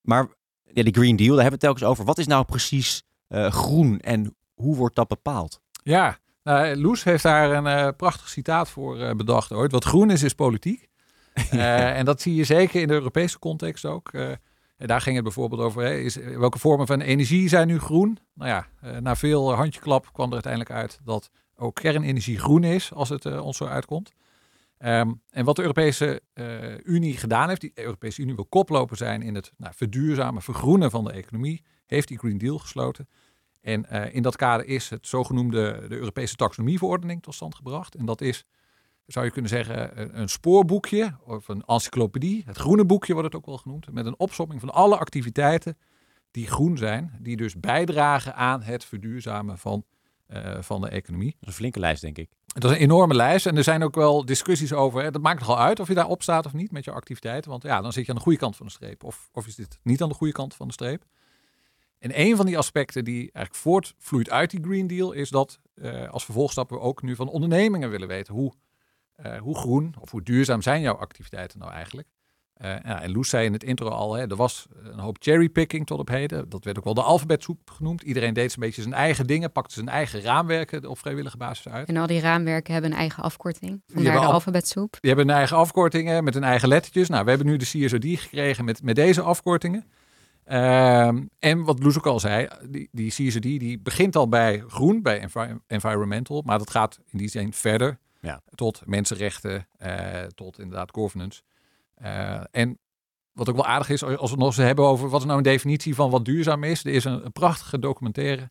maar 0.01 0.29
ja, 0.73 0.83
die 0.83 0.95
Green 0.95 1.17
Deal, 1.17 1.35
daar 1.35 1.43
hebben 1.43 1.61
we 1.61 1.67
het 1.67 1.77
telkens 1.77 1.85
over. 1.85 2.05
Wat 2.05 2.19
is 2.19 2.27
nou 2.27 2.45
precies 2.45 3.03
uh, 3.29 3.51
groen 3.51 3.99
en 4.01 4.37
hoe 4.55 4.77
wordt 4.77 4.97
dat 4.97 5.09
bepaald? 5.09 5.61
Ja, 5.83 6.19
nou, 6.43 6.77
Loes 6.77 7.05
heeft 7.05 7.23
daar 7.23 7.51
een 7.51 7.97
prachtig 7.97 8.29
citaat 8.29 8.69
voor 8.69 9.17
bedacht 9.17 9.53
ooit. 9.53 9.73
Wat 9.73 9.85
groen 9.85 10.11
is, 10.11 10.23
is 10.23 10.35
politiek. 10.35 10.89
en 11.51 12.05
dat 12.05 12.21
zie 12.21 12.35
je 12.35 12.45
zeker 12.45 12.81
in 12.81 12.89
de 12.89 12.95
Europese 12.95 13.39
context 13.39 13.85
ook. 13.85 14.11
En 14.77 14.87
daar 14.87 15.01
ging 15.01 15.15
het 15.15 15.25
bijvoorbeeld 15.25 15.61
over, 15.61 15.83
hè, 15.83 15.95
is, 15.95 16.17
welke 16.17 16.59
vormen 16.59 16.87
van 16.87 17.01
energie 17.01 17.49
zijn 17.49 17.67
nu 17.67 17.79
groen? 17.79 18.19
Nou 18.35 18.51
ja, 18.51 18.67
uh, 18.85 18.99
na 18.99 19.17
veel 19.17 19.55
handjeklap 19.55 20.13
kwam 20.13 20.27
er 20.27 20.33
uiteindelijk 20.33 20.73
uit 20.73 20.99
dat 21.05 21.31
ook 21.57 21.75
kernenergie 21.75 22.39
groen 22.39 22.65
is, 22.65 22.93
als 22.93 23.09
het 23.09 23.25
uh, 23.25 23.45
ons 23.45 23.57
zo 23.57 23.65
uitkomt. 23.65 24.13
Um, 24.79 25.23
en 25.31 25.45
wat 25.45 25.57
de 25.57 25.63
Europese 25.63 26.21
uh, 26.35 26.79
Unie 26.85 27.17
gedaan 27.17 27.49
heeft, 27.49 27.61
die 27.61 27.73
Europese 27.75 28.23
Unie 28.23 28.35
wil 28.35 28.47
koploper 28.47 28.97
zijn 28.97 29.23
in 29.23 29.35
het 29.35 29.53
nou, 29.57 29.75
verduurzamen, 29.77 30.43
vergroenen 30.43 30.91
van 30.91 31.05
de 31.05 31.13
economie, 31.13 31.65
heeft 31.87 32.09
die 32.09 32.19
Green 32.19 32.39
Deal 32.39 32.59
gesloten. 32.59 33.09
En 33.61 34.13
in 34.13 34.23
dat 34.23 34.37
kader 34.37 34.67
is 34.67 34.91
het 34.91 35.07
zogenoemde 35.07 35.85
de 35.89 35.97
Europese 35.97 36.37
taxonomieverordening 36.37 37.23
tot 37.23 37.35
stand 37.35 37.55
gebracht. 37.55 37.95
En 37.95 38.05
dat 38.05 38.21
is 38.21 38.45
zou 39.07 39.25
je 39.25 39.31
kunnen 39.31 39.51
zeggen, 39.51 40.21
een 40.21 40.29
spoorboekje 40.29 41.17
of 41.25 41.49
een 41.49 41.63
encyclopedie. 41.67 42.43
Het 42.47 42.57
groene 42.57 42.85
boekje 42.85 43.13
wordt 43.13 43.29
het 43.29 43.37
ook 43.37 43.47
wel 43.47 43.59
genoemd. 43.59 43.93
Met 43.93 44.07
een 44.07 44.19
opsomming 44.19 44.61
van 44.61 44.71
alle 44.71 44.97
activiteiten 44.97 45.77
die 46.31 46.47
groen 46.47 46.77
zijn. 46.77 47.19
Die 47.21 47.37
dus 47.37 47.61
bijdragen 47.61 48.35
aan 48.35 48.63
het 48.63 48.85
verduurzamen 48.85 49.59
van, 49.59 49.85
uh, 50.29 50.61
van 50.61 50.81
de 50.81 50.89
economie. 50.89 51.31
Dat 51.31 51.41
is 51.41 51.47
een 51.47 51.53
flinke 51.53 51.79
lijst, 51.79 52.03
denk 52.03 52.19
ik. 52.19 52.31
Het 52.55 52.65
is 52.65 52.71
een 52.71 52.77
enorme 52.77 53.15
lijst. 53.15 53.47
En 53.47 53.57
er 53.57 53.65
zijn 53.65 53.83
ook 53.83 53.95
wel 53.95 54.25
discussies 54.25 54.73
over. 54.73 55.03
Hè. 55.03 55.11
Dat 55.11 55.23
maakt 55.23 55.41
nogal 55.41 55.59
uit 55.59 55.81
of 55.81 55.89
je 55.89 55.95
daarop 55.95 56.23
staat 56.23 56.47
of 56.47 56.53
niet 56.53 56.71
met 56.71 56.85
je 56.85 56.91
activiteiten. 56.91 57.51
Want 57.51 57.63
ja, 57.63 57.81
dan 57.81 57.93
zit 57.93 58.05
je 58.05 58.11
aan 58.11 58.17
de 58.17 58.23
goede 58.23 58.39
kant 58.39 58.57
van 58.57 58.67
de 58.67 58.73
streep. 58.73 59.05
Of, 59.05 59.29
of 59.33 59.47
is 59.47 59.55
dit 59.55 59.79
niet 59.83 60.03
aan 60.03 60.09
de 60.09 60.15
goede 60.15 60.33
kant 60.33 60.55
van 60.55 60.67
de 60.67 60.73
streep. 60.73 61.05
En 61.99 62.21
een 62.21 62.37
van 62.37 62.47
die 62.47 62.59
aspecten 62.59 63.05
die 63.05 63.19
eigenlijk 63.19 63.55
voortvloeit 63.55 64.31
uit 64.31 64.51
die 64.51 64.63
Green 64.63 64.87
Deal 64.87 65.13
is 65.13 65.31
dat 65.31 65.61
uh, 65.75 66.09
als 66.09 66.25
vervolgstap 66.25 66.71
we 66.71 66.81
ook 66.81 67.03
nu 67.03 67.15
van 67.15 67.29
ondernemingen 67.29 67.91
willen 67.91 68.09
weten 68.09 68.35
hoe 68.35 68.53
uh, 69.27 69.37
hoe 69.37 69.57
groen 69.57 69.95
of 70.01 70.11
hoe 70.11 70.23
duurzaam 70.23 70.63
zijn 70.63 70.81
jouw 70.81 70.97
activiteiten 70.97 71.59
nou 71.59 71.73
eigenlijk? 71.73 72.09
Uh, 72.63 72.71
ja, 72.85 73.03
en 73.03 73.13
Loes 73.13 73.29
zei 73.29 73.47
in 73.47 73.53
het 73.53 73.65
intro 73.65 73.89
al, 73.89 74.15
hè, 74.15 74.31
er 74.31 74.37
was 74.37 74.67
een 74.83 74.99
hoop 74.99 75.17
cherrypicking 75.21 75.87
tot 75.87 75.99
op 75.99 76.09
heden. 76.09 76.49
Dat 76.49 76.65
werd 76.65 76.79
ook 76.79 76.85
wel 76.85 76.95
de 76.95 77.03
alfabetsoep 77.03 77.71
genoemd. 77.71 78.03
Iedereen 78.03 78.35
deed 78.35 78.55
een 78.55 78.61
beetje 78.61 78.83
zijn 78.83 78.95
eigen 78.95 79.27
dingen, 79.27 79.53
pakte 79.53 79.75
zijn 79.75 79.89
eigen 79.89 80.21
raamwerken 80.21 80.87
op 80.87 80.99
vrijwillige 80.99 81.37
basis 81.37 81.69
uit. 81.69 81.89
En 81.89 81.97
al 81.97 82.07
die 82.07 82.21
raamwerken 82.21 82.73
hebben 82.73 82.93
een 82.93 82.99
eigen 82.99 83.23
afkorting, 83.23 83.83
vandaar 83.87 84.13
de 84.13 84.19
al, 84.19 84.33
alfabetsoep. 84.33 84.97
Die 85.01 85.11
hebben 85.11 85.29
een 85.29 85.37
eigen 85.37 85.57
afkortingen 85.57 86.25
met 86.25 86.35
hun 86.35 86.45
eigen 86.45 86.69
lettertjes. 86.69 87.09
Nou, 87.09 87.25
we 87.25 87.29
hebben 87.31 87.49
nu 87.49 87.57
de 87.57 87.65
CSOD 87.65 88.07
gekregen 88.07 88.65
met, 88.65 88.83
met 88.83 88.95
deze 88.95 89.23
afkortingen. 89.23 89.85
Uh, 90.47 91.07
en 91.39 91.65
wat 91.65 91.83
Loes 91.83 91.97
ook 91.97 92.07
al 92.07 92.21
zei, 92.21 92.49
die, 92.69 92.89
die 92.93 93.11
CSOD 93.11 93.43
die 93.43 93.79
begint 93.79 94.17
al 94.17 94.29
bij 94.29 94.65
groen, 94.69 95.03
bij 95.03 95.21
envi 95.21 95.59
environmental, 95.67 96.43
maar 96.45 96.59
dat 96.59 96.71
gaat 96.71 97.01
in 97.11 97.19
die 97.19 97.29
zin 97.29 97.53
verder 97.53 97.99
ja. 98.25 98.41
Tot 98.55 98.83
mensenrechten, 98.87 99.69
uh, 99.83 100.23
tot 100.23 100.59
inderdaad 100.59 100.91
governance. 100.93 101.43
Uh, 102.03 102.41
en 102.51 102.79
wat 103.33 103.49
ook 103.49 103.55
wel 103.55 103.67
aardig 103.67 103.89
is, 103.89 104.03
als 104.03 104.31
we 104.31 104.37
nog 104.37 104.47
eens 104.47 104.57
hebben 104.57 104.85
over 104.85 105.09
wat 105.09 105.21
is 105.21 105.27
nou 105.27 105.39
een 105.39 105.45
definitie 105.45 105.95
van 105.95 106.11
wat 106.11 106.25
duurzaam 106.25 106.65
is. 106.65 106.85
Er 106.85 106.93
is 106.93 107.05
een, 107.05 107.25
een 107.25 107.33
prachtige 107.33 107.79
documentaire 107.79 108.51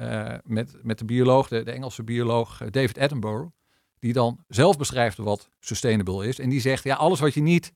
uh, 0.00 0.34
met, 0.44 0.76
met 0.82 0.98
de 0.98 1.04
bioloog, 1.04 1.48
de, 1.48 1.62
de 1.62 1.72
Engelse 1.72 2.02
bioloog 2.02 2.58
David 2.70 2.98
Attenborough. 2.98 3.50
Die 3.98 4.12
dan 4.12 4.44
zelf 4.48 4.76
beschrijft 4.76 5.16
wat 5.16 5.48
sustainable 5.60 6.26
is. 6.26 6.38
En 6.38 6.48
die 6.48 6.60
zegt, 6.60 6.84
ja, 6.84 6.94
alles 6.94 7.20
wat 7.20 7.34
je 7.34 7.42
niet 7.42 7.72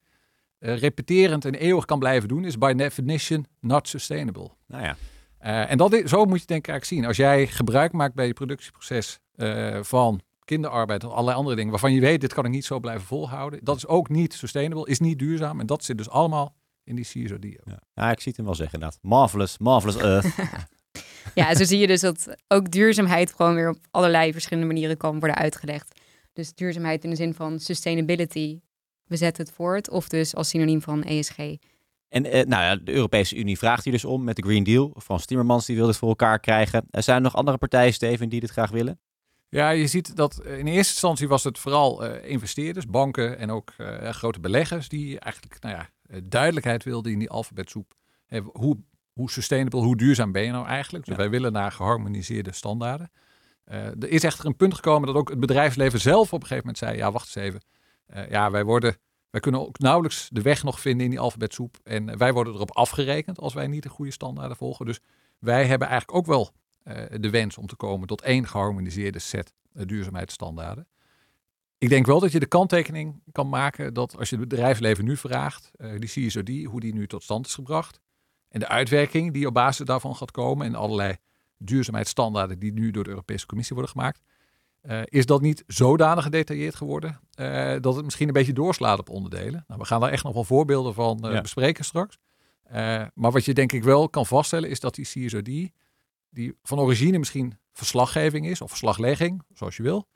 repeterend 0.59 1.45
en 1.45 1.55
eeuwig 1.55 1.85
kan 1.85 1.99
blijven 1.99 2.29
doen, 2.29 2.45
is 2.45 2.59
by 2.59 2.73
definition 2.73 3.47
not 3.61 3.89
sustainable. 3.89 4.51
Nou 4.67 4.83
ja. 4.83 4.97
en 5.67 5.79
dat 5.79 5.93
is, 5.93 6.11
zo 6.11 6.25
moet 6.25 6.41
je 6.41 6.47
denk 6.47 6.67
ik 6.67 6.69
eigenlijk 6.69 6.85
zien. 6.85 7.05
Als 7.05 7.17
jij 7.17 7.47
gebruik 7.47 7.93
maakt 7.93 8.15
bij 8.15 8.27
je 8.27 8.33
productieproces 8.33 9.19
van 9.81 10.21
kinderarbeid 10.47 11.05
of 11.05 11.13
allerlei 11.13 11.37
andere 11.37 11.57
dingen 11.57 11.71
waarvan 11.71 11.93
je 11.93 12.01
weet, 12.01 12.21
dit 12.21 12.35
kan 12.35 12.45
ik 12.45 12.51
niet 12.51 12.65
zo 12.65 12.81
blijven 12.81 13.07
volhouden. 13.07 13.61
Dat 13.63 13.77
is 13.77 13.87
ook 13.87 14.09
niet 14.09 14.35
sustainable, 14.35 14.87
is 14.87 14.99
niet 14.99 15.19
duurzaam. 15.19 15.61
En 15.61 15.67
dat 15.67 15.85
zit 15.85 15.99
dus 15.99 16.09
allemaal 16.09 16.55
in 16.85 16.97
die 16.97 17.05
CSRD. 17.05 17.45
Ja. 17.65 17.81
ja, 17.95 18.11
ik 18.11 18.21
zie 18.21 18.29
het 18.29 18.37
hem 18.37 18.45
wel 18.45 18.55
zeggen 18.55 18.75
inderdaad. 18.75 18.99
Marvelous, 19.03 19.59
marvelous 19.59 19.97
earth. 19.97 20.35
ja, 21.35 21.55
zo 21.55 21.65
zie 21.65 21.79
je 21.79 21.87
dus 21.87 22.01
dat 22.01 22.37
ook 22.49 22.71
duurzaamheid 22.71 23.33
gewoon 23.35 23.55
weer 23.55 23.69
op 23.69 23.79
allerlei 23.91 24.33
verschillende 24.33 24.67
manieren 24.67 24.97
kan 24.97 25.19
worden 25.19 25.37
uitgelegd. 25.37 26.01
Dus 26.33 26.55
duurzaamheid 26.55 27.05
in 27.05 27.11
de 27.11 27.17
zin 27.17 27.35
van 27.35 27.59
sustainability, 27.59 28.61
we 29.05 29.17
zetten 29.17 29.45
het 29.45 29.55
voort. 29.55 29.91
Of 29.91 30.09
dus 30.09 30.35
als 30.35 30.49
synoniem 30.49 30.83
van 30.83 31.03
ESG. 31.03 31.39
En 32.09 32.25
eh, 32.25 32.47
nou 32.47 32.63
ja, 32.63 32.77
de 32.77 32.93
Europese 32.93 33.37
Unie 33.37 33.59
vraagt 33.59 33.85
hier 33.85 33.93
dus 33.93 34.05
om 34.05 34.25
met 34.25 34.37
de 34.37 34.43
Green 34.43 34.65
Deal. 34.65 34.95
Frans 35.03 35.27
Timmermans 35.27 35.67
die 35.67 35.77
wil 35.77 35.87
dit 35.87 35.97
voor 35.97 36.09
elkaar 36.09 36.41
krijgen. 36.41 36.85
Er 36.91 37.03
zijn 37.03 37.17
er 37.17 37.23
nog 37.23 37.37
andere 37.37 37.59
partijen, 37.59 37.93
Steven, 37.93 38.29
die 38.29 38.41
dit 38.41 38.51
graag 38.51 38.71
willen? 38.71 39.01
Ja, 39.49 39.71
je 39.71 39.87
ziet 39.87 40.17
dat 40.17 40.45
in 40.45 40.67
eerste 40.67 40.93
instantie 40.93 41.29
was 41.29 41.45
het 41.45 41.59
vooral 41.59 42.05
uh, 42.05 42.31
investeerders, 42.31 42.87
banken 42.87 43.39
en 43.39 43.51
ook 43.51 43.73
uh, 43.79 44.09
grote 44.09 44.41
beleggers 44.41 44.89
die 44.89 45.19
eigenlijk 45.19 45.63
nou 45.63 45.75
ja, 45.75 45.91
eh, 46.03 46.21
duidelijkheid 46.25 46.85
wilden 46.85 47.13
in 47.13 47.19
die 47.19 47.31
alfabetsoep. 47.31 47.95
Hoe, 48.53 48.79
hoe 49.13 49.31
sustainable, 49.31 49.81
hoe 49.81 49.97
duurzaam 49.97 50.33
ben 50.33 50.43
je 50.43 50.51
nou 50.51 50.67
eigenlijk? 50.67 51.05
Dus 51.05 51.17
wij 51.17 51.31
willen 51.31 51.53
naar 51.53 51.73
geharmoniseerde 51.73 52.53
standaarden. 52.53 53.11
er 53.65 54.09
is 54.09 54.25
echter 54.25 54.47
een 54.47 54.57
punt 54.57 54.75
gekomen 54.75 55.07
dat 55.07 55.17
ook 55.17 55.29
het 55.29 55.41
bedrijfsleven 55.41 56.01
zelf 56.01 56.33
op 56.33 56.41
een 56.41 56.47
gegeven 56.47 56.57
moment 56.57 56.79
zei, 56.79 56.97
ja 56.97 57.13
wacht 57.13 57.37
eens 57.37 57.47
even, 57.47 57.63
ja 58.31 58.51
wij 58.51 58.65
worden, 58.65 58.97
wij 59.31 59.41
kunnen 59.41 59.61
ook 59.61 59.79
nauwelijks 59.79 60.29
de 60.33 60.43
weg 60.43 60.63
nog 60.63 60.81
vinden 60.81 61.05
in 61.05 61.11
die 61.11 61.21
alfabetsoep 61.21 61.77
en 61.83 62.19
wij 62.19 62.33
worden 62.33 62.55
erop 62.55 62.77
afgerekend 62.77 63.39
als 63.39 63.55
wij 63.55 63.67
niet 63.67 63.83
de 63.83 63.89
goede 63.89 64.13
standaarden 64.13 64.57
volgen. 64.57 64.87
Dus 64.87 65.01
wij 65.39 65.67
hebben 65.67 65.89
eigenlijk 65.89 66.19
ook 66.19 66.27
wel 66.27 66.53
de 67.21 67.31
wens 67.31 67.59
om 67.59 67.67
te 67.67 67.77
komen 67.77 68.07
tot 68.07 68.23
één 68.23 68.49
geharmoniseerde 68.49 69.19
set 69.19 69.55
uh, 69.77 69.87
duurzaamheidsstandaarden. 69.87 70.87
Ik 71.79 71.89
denk 71.89 72.07
wel 72.07 72.21
dat 72.21 72.33
je 72.33 72.41
de 72.41 72.47
kanttekening 72.47 73.23
kan 73.33 73.49
maken 73.49 73.95
dat 73.95 74.19
als 74.19 74.31
je 74.31 74.37
het 74.37 74.49
bedrijfsleven 74.49 75.05
nu 75.05 75.17
vraagt, 75.17 75.71
uh, 75.77 75.91
die 75.99 76.09
CSRD, 76.09 76.65
hoe 76.65 76.81
die 76.81 76.95
nu 76.95 77.07
tot 77.07 77.23
stand 77.23 77.47
is 77.47 77.55
gebracht, 77.55 78.01
en 78.49 78.61
de 78.61 78.69
uitwerking 78.69 79.33
die 79.33 79.47
op 79.47 79.55
basis 79.55 79.87
daarvan 79.87 80.17
gaat 80.17 80.31
komen 80.31 80.67
en 80.67 80.75
allerlei 80.75 81.17
duurzaamheidsstandaarden 81.59 82.59
die 82.59 82.73
nu 82.73 82.91
door 82.91 83.05
de 83.05 83.11
Europese 83.11 83.47
Commissie 83.47 83.77
worden 83.77 83.93
gemaakt, 83.93 84.23
is 85.05 85.27
dat 85.27 85.41
niet 85.41 85.65
zodanig 85.67 86.25
gedetailleerd 86.25 86.75
geworden 86.75 87.21
dat 87.81 87.95
het 87.95 88.05
misschien 88.05 88.27
een 88.27 88.33
beetje 88.33 88.53
doorslaat 88.53 88.99
op 88.99 89.11
onderdelen. 89.11 89.65
Nou, 89.67 89.81
we 89.81 89.87
gaan 89.87 90.01
daar 90.01 90.11
echt 90.11 90.25
nog 90.25 90.35
wel 90.35 90.45
voorbeelden 90.45 90.95
van 90.95 91.21
bespreken 91.43 91.85
straks. 91.85 92.19
maar 93.15 93.33
wat 93.33 93.45
je 93.45 93.55
denk 93.55 93.73
ik 93.73 93.83
wel 93.83 94.09
kan 94.09 94.27
vaststellen 94.27 94.71
is 94.71 94.81
dat 94.81 94.95
die 94.95 95.05
CSRD 95.05 95.71
die 96.37 96.59
van 96.63 96.79
origine 96.79 97.19
misschien 97.19 97.59
verslaggeving 97.73 98.47
is, 98.47 98.61
of 98.61 98.69
verslaglegging, 98.69 99.43
zoals 99.55 99.77
je 99.77 99.83
wil, 99.83 100.09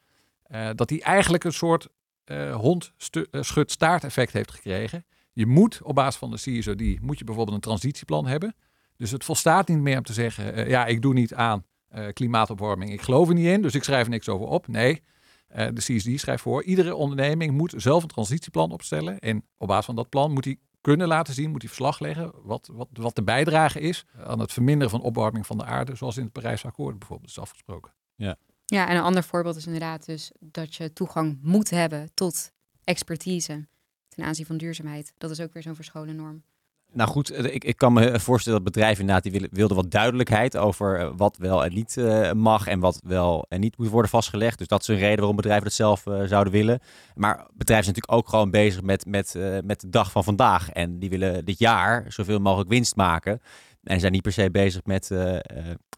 uh, 0.49 0.71
dat 0.75 0.89
die 0.89 1.03
eigenlijk 1.03 1.45
een 1.45 1.53
soort 1.53 1.89
uh, 2.25 2.57
hond 2.57 2.93
uh, 3.13 3.43
schut 3.43 3.71
staart 3.71 4.05
effect 4.05 4.33
heeft 4.33 4.51
gekregen. 4.51 5.05
Je 5.33 5.47
moet 5.47 5.81
op 5.83 5.95
basis 5.95 6.17
van 6.17 6.31
de 6.31 6.37
CSRD, 6.37 7.01
moet 7.01 7.19
je 7.19 7.25
bijvoorbeeld 7.25 7.57
een 7.57 7.63
transitieplan 7.63 8.27
hebben. 8.27 8.55
Dus 8.97 9.11
het 9.11 9.25
volstaat 9.25 9.69
niet 9.69 9.79
meer 9.79 9.97
om 9.97 10.03
te 10.03 10.13
zeggen, 10.13 10.69
ja, 10.69 10.87
ik 10.87 11.03
doe 11.03 11.15
niet 11.15 11.35
aan 11.35 11.65
klimaatopwarming. 12.13 12.93
Ik 12.93 13.01
geloof 13.01 13.29
er 13.29 13.35
niet 13.35 13.47
in, 13.47 13.63
dus 13.63 13.75
ik 13.75 13.85
schrijf 13.85 14.09
niks 14.09 14.29
over 14.29 14.47
op. 14.47 14.69
Nee, 14.69 15.03
de 15.49 15.73
CSD 15.75 16.21
schrijft 16.21 16.43
voor, 16.43 16.65
iedere 16.65 16.95
onderneming 16.95 17.53
moet 17.53 17.75
zelf 17.77 18.03
een 18.03 18.09
transitieplan 18.09 18.71
opstellen. 18.71 19.19
En 19.19 19.45
op 19.57 19.69
basis 19.69 19.85
van 19.85 19.95
dat 19.95 20.09
plan 20.09 20.33
moet 20.33 20.45
hij 20.45 20.59
kunnen 20.81 21.09
laten 21.09 21.35
zien, 21.35 21.51
moet 21.51 21.61
hij 21.61 21.69
verslag 21.69 21.99
leggen 21.99 22.33
wat, 22.43 22.71
wat, 22.73 22.89
wat 22.93 23.15
de 23.17 23.23
bijdrage 23.23 23.81
is 23.81 24.05
aan 24.17 24.39
het 24.39 24.53
verminderen 24.53 24.91
van 24.91 25.03
opwarming 25.03 25.47
van 25.47 25.59
de 25.59 25.65
aarde, 25.65 25.95
zoals 25.95 26.17
in 26.17 26.23
het 26.23 26.33
Parijsakkoord 26.33 26.99
bijvoorbeeld 26.99 27.31
is 27.31 27.39
afgesproken. 27.39 27.93
Ja. 28.15 28.37
ja, 28.65 28.89
en 28.89 28.97
een 28.97 29.03
ander 29.03 29.23
voorbeeld 29.23 29.57
is 29.57 29.67
inderdaad 29.67 30.07
dus 30.07 30.33
dat 30.39 30.75
je 30.75 30.93
toegang 30.93 31.39
moet 31.43 31.71
hebben 31.71 32.11
tot 32.15 32.53
expertise 32.85 33.69
ten 34.09 34.25
aanzien 34.25 34.47
van 34.47 34.57
duurzaamheid. 34.57 35.13
Dat 35.19 35.31
is 35.31 35.41
ook 35.41 35.53
weer 35.53 35.63
zo'n 35.63 35.75
verscholen 35.75 36.17
norm. 36.17 36.43
Nou 36.93 37.11
goed, 37.11 37.31
eh, 37.31 37.55
ik, 37.55 37.65
ik 37.65 37.77
kan 37.77 37.93
me 37.93 38.21
voorstellen 38.21 38.63
dat 38.63 38.73
bedrijven 38.73 39.01
inderdaad 39.01 39.33
die 39.33 39.49
wilden, 39.51 39.77
wat 39.77 39.91
duidelijkheid 39.91 40.57
over 40.57 40.99
eh, 40.99 41.11
wat 41.17 41.37
wel 41.37 41.65
en 41.65 41.75
niet 41.75 41.97
mag 42.35 42.67
en 42.67 42.81
wat 42.81 43.01
wel 43.05 43.47
en 43.49 43.61
niet 43.61 43.79
moet 43.79 43.89
worden 43.89 44.11
vastgelegd. 44.11 44.59
Dus 44.59 44.67
dat 44.67 44.81
is 44.81 44.89
een 44.89 44.97
reden 44.97 45.19
waarom 45.19 45.37
bedrijven 45.37 45.65
dat 45.65 45.73
zelf 45.73 46.03
zouden 46.25 46.53
willen. 46.53 46.81
Maar 47.15 47.37
bedrijven 47.37 47.85
zijn 47.85 47.97
natuurlijk 47.97 48.13
ook 48.13 48.29
gewoon 48.29 48.51
bezig 48.51 48.83
met, 48.83 49.07
met, 49.07 49.35
met 49.65 49.81
de 49.81 49.89
dag 49.89 50.11
van 50.11 50.25
vandaag. 50.25 50.71
En 50.71 50.99
die 50.99 51.11
willen 51.11 51.45
dit 51.45 51.59
jaar 51.59 52.05
zoveel 52.09 52.39
mogelijk 52.39 52.71
winst 52.71 52.97
maken. 52.97 53.41
En 53.83 54.01
zijn 54.01 54.13
niet 54.13 54.23
per 54.23 54.33
se 54.33 54.51
bezig 54.51 54.85
met 54.85 55.07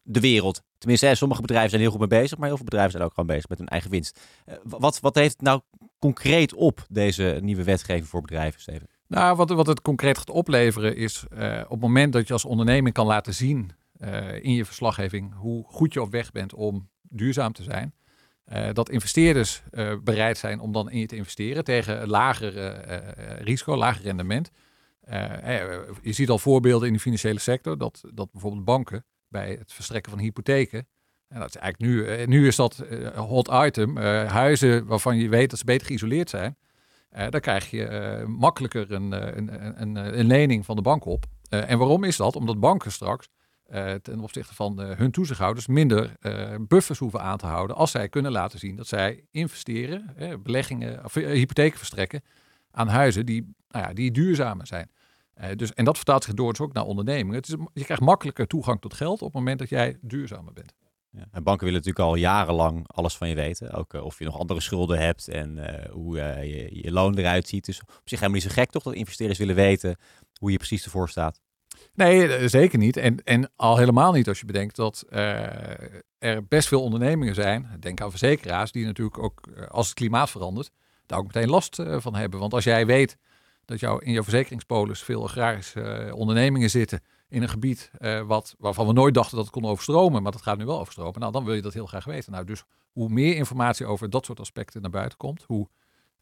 de 0.03 0.19
wereld. 0.19 0.61
Tenminste, 0.77 1.15
sommige 1.15 1.41
bedrijven 1.41 1.69
zijn 1.69 1.81
heel 1.81 1.91
goed 1.91 1.99
mee 1.99 2.21
bezig, 2.21 2.37
maar 2.37 2.47
heel 2.47 2.55
veel 2.55 2.65
bedrijven 2.65 2.91
zijn 2.91 3.03
ook 3.03 3.13
gewoon 3.13 3.29
bezig 3.29 3.49
met 3.49 3.57
hun 3.57 3.67
eigen 3.67 3.89
winst. 3.89 4.19
wat, 4.63 4.99
wat 4.99 5.15
heeft 5.15 5.41
nou 5.41 5.61
concreet 5.99 6.53
op 6.53 6.85
deze 6.89 7.39
nieuwe 7.41 7.63
wetgeving 7.63 8.07
voor 8.07 8.21
bedrijven, 8.21 8.61
Steven? 8.61 8.92
Nou, 9.13 9.35
wat, 9.35 9.49
wat 9.49 9.67
het 9.67 9.81
concreet 9.81 10.17
gaat 10.17 10.29
opleveren 10.29 10.95
is 10.95 11.25
uh, 11.33 11.61
op 11.63 11.69
het 11.69 11.79
moment 11.79 12.13
dat 12.13 12.27
je 12.27 12.33
als 12.33 12.45
onderneming 12.45 12.93
kan 12.93 13.05
laten 13.05 13.33
zien 13.33 13.71
uh, 14.01 14.43
in 14.43 14.53
je 14.53 14.65
verslaggeving 14.65 15.33
hoe 15.35 15.63
goed 15.67 15.93
je 15.93 16.01
op 16.01 16.11
weg 16.11 16.31
bent 16.31 16.53
om 16.53 16.89
duurzaam 17.01 17.53
te 17.53 17.63
zijn. 17.63 17.93
Uh, 18.53 18.69
dat 18.73 18.89
investeerders 18.89 19.63
bereid 20.03 20.37
zijn 20.37 20.59
om 20.59 20.71
dan 20.71 20.89
in 20.89 20.99
je 20.99 21.05
te 21.05 21.15
investeren 21.15 21.63
tegen 21.63 22.07
lager 22.07 22.53
risico, 23.43 23.75
lager 23.75 24.03
rendement. 24.03 24.51
je 26.01 26.13
ziet 26.13 26.29
al 26.29 26.39
voorbeelden 26.39 26.87
in 26.87 26.93
de 26.93 26.99
financiële 26.99 27.39
sector 27.39 27.77
dat, 27.77 28.03
dat 28.13 28.31
bijvoorbeeld 28.31 28.65
banken 28.65 29.05
bij 29.27 29.55
het 29.59 29.73
verstrekken 29.73 30.11
van 30.11 30.21
hypotheken 30.21 30.87
en 31.27 31.39
dat 31.39 31.49
is 31.49 31.61
eigenlijk 31.61 31.93
nu, 31.93 32.25
nu 32.25 32.47
is 32.47 32.55
dat 32.55 32.83
hot 33.15 33.49
item. 33.53 33.97
huizen 34.27 34.85
waarvan 34.85 35.17
je 35.17 35.29
weet 35.29 35.49
dat 35.49 35.59
ze 35.59 35.65
beter 35.65 35.87
geïsoleerd 35.87 36.29
zijn. 36.29 36.57
Uh, 37.17 37.29
dan 37.29 37.39
krijg 37.39 37.69
je 37.69 38.17
uh, 38.19 38.25
makkelijker 38.25 38.91
een, 38.91 39.11
een, 39.11 39.81
een, 39.81 39.95
een, 40.19 40.25
lening 40.25 40.65
van 40.65 40.75
de 40.75 40.81
bank 40.81 41.05
op. 41.05 41.25
En 41.49 41.77
waarom 41.77 42.03
is 42.03 42.17
dat? 42.17 42.35
Omdat 42.35 42.59
banken 42.59 42.91
straks 42.91 43.29
ten 44.01 44.19
opzichte 44.19 44.55
van 44.55 44.79
hun 44.79 45.11
toezichthouders 45.11 45.67
minder 45.67 46.15
buffers 46.59 46.99
hoeven 46.99 47.21
aan 47.21 47.37
te 47.37 47.45
houden 47.45 47.75
als 47.75 47.91
zij 47.91 48.09
kunnen 48.09 48.31
laten 48.31 48.59
zien 48.59 48.75
dat 48.75 48.87
zij 48.87 49.25
investeren, 49.31 50.15
beleggingen 50.43 51.03
of 51.03 51.13
hypotheken 51.13 51.77
verstrekken 51.77 52.21
aan 52.71 52.87
huizen 52.87 53.25
die, 53.25 53.53
nou 53.69 53.87
ja, 53.87 53.93
die 53.93 54.11
duurzamer 54.11 54.67
zijn. 54.67 54.89
dus, 55.55 55.73
en 55.73 55.85
dat 55.85 55.95
vertaalt 55.95 56.23
zich 56.23 56.33
door 56.33 56.49
dus 56.49 56.61
ook 56.61 56.73
naar 56.73 56.85
ondernemingen. 56.85 57.35
Het 57.35 57.47
is, 57.47 57.55
je 57.73 57.83
krijgt 57.83 58.03
makkelijker 58.03 58.47
toegang 58.47 58.81
tot 58.81 58.93
geld 58.93 59.21
op 59.21 59.27
het 59.27 59.35
moment 59.35 59.59
dat 59.59 59.69
jij 59.69 59.97
duurzamer 60.01 60.53
bent. 60.53 60.73
Ja. 61.15 61.25
En 61.31 61.43
banken 61.43 61.65
willen 61.65 61.79
natuurlijk 61.79 62.09
al 62.09 62.15
jarenlang 62.15 62.87
alles 62.87 63.17
van 63.17 63.29
je 63.29 63.35
weten. 63.35 63.71
Ook 63.71 63.93
uh, 63.93 64.03
of 64.03 64.19
je 64.19 64.25
nog 64.25 64.39
andere 64.39 64.61
schulden 64.61 64.99
hebt 64.99 65.27
en 65.27 65.57
uh, 65.57 65.91
hoe 65.91 66.17
uh, 66.17 66.43
je, 66.43 66.81
je 66.81 66.91
loon 66.91 67.17
eruit 67.17 67.47
ziet. 67.47 67.65
Dus 67.65 67.81
op 67.81 67.87
zich 68.03 68.19
helemaal 68.19 68.41
niet 68.41 68.51
zo 68.51 68.61
gek 68.61 68.71
toch 68.71 68.83
dat 68.83 68.93
investeerders 68.93 69.39
willen 69.39 69.55
weten 69.55 69.97
hoe 70.39 70.51
je 70.51 70.57
precies 70.57 70.83
ervoor 70.83 71.09
staat. 71.09 71.41
Nee, 71.93 72.47
zeker 72.47 72.77
niet. 72.77 72.97
En, 72.97 73.23
en 73.23 73.51
al 73.55 73.77
helemaal 73.77 74.11
niet 74.11 74.27
als 74.27 74.39
je 74.39 74.45
bedenkt 74.45 74.75
dat 74.75 75.05
er 76.19 76.47
best 76.47 76.67
veel 76.67 76.83
ondernemingen 76.83 77.35
zijn, 77.35 77.77
denk 77.79 78.01
aan 78.01 78.09
verzekeraars, 78.09 78.71
die 78.71 78.85
natuurlijk 78.85 79.17
ook 79.17 79.41
als 79.67 79.85
het 79.85 79.95
klimaat 79.95 80.29
verandert, 80.29 80.71
daar 81.05 81.19
ook 81.19 81.25
meteen 81.25 81.49
last 81.49 81.81
van 81.97 82.15
hebben. 82.15 82.39
Want 82.39 82.53
als 82.53 82.63
jij 82.63 82.85
weet 82.85 83.17
dat 83.65 83.79
jou 83.79 84.05
in 84.05 84.11
jouw 84.11 84.23
verzekeringspolis 84.23 85.03
veel 85.03 85.23
agrarische 85.23 86.11
ondernemingen 86.15 86.69
zitten 86.69 87.01
in 87.33 87.41
een 87.41 87.49
gebied 87.49 87.91
uh, 87.99 88.21
wat, 88.21 88.55
waarvan 88.57 88.87
we 88.87 88.93
nooit 88.93 89.13
dachten 89.13 89.35
dat 89.35 89.45
het 89.45 89.53
kon 89.53 89.65
overstromen, 89.65 90.23
maar 90.23 90.31
dat 90.31 90.41
gaat 90.41 90.57
nu 90.57 90.65
wel 90.65 90.79
overstromen. 90.79 91.19
Nou, 91.19 91.31
dan 91.31 91.45
wil 91.45 91.53
je 91.53 91.61
dat 91.61 91.73
heel 91.73 91.85
graag 91.85 92.05
weten. 92.05 92.31
Nou, 92.31 92.45
dus 92.45 92.63
hoe 92.91 93.09
meer 93.09 93.35
informatie 93.35 93.85
over 93.85 94.09
dat 94.09 94.25
soort 94.25 94.39
aspecten 94.39 94.81
naar 94.81 94.91
buiten 94.91 95.17
komt, 95.17 95.43
hoe 95.47 95.69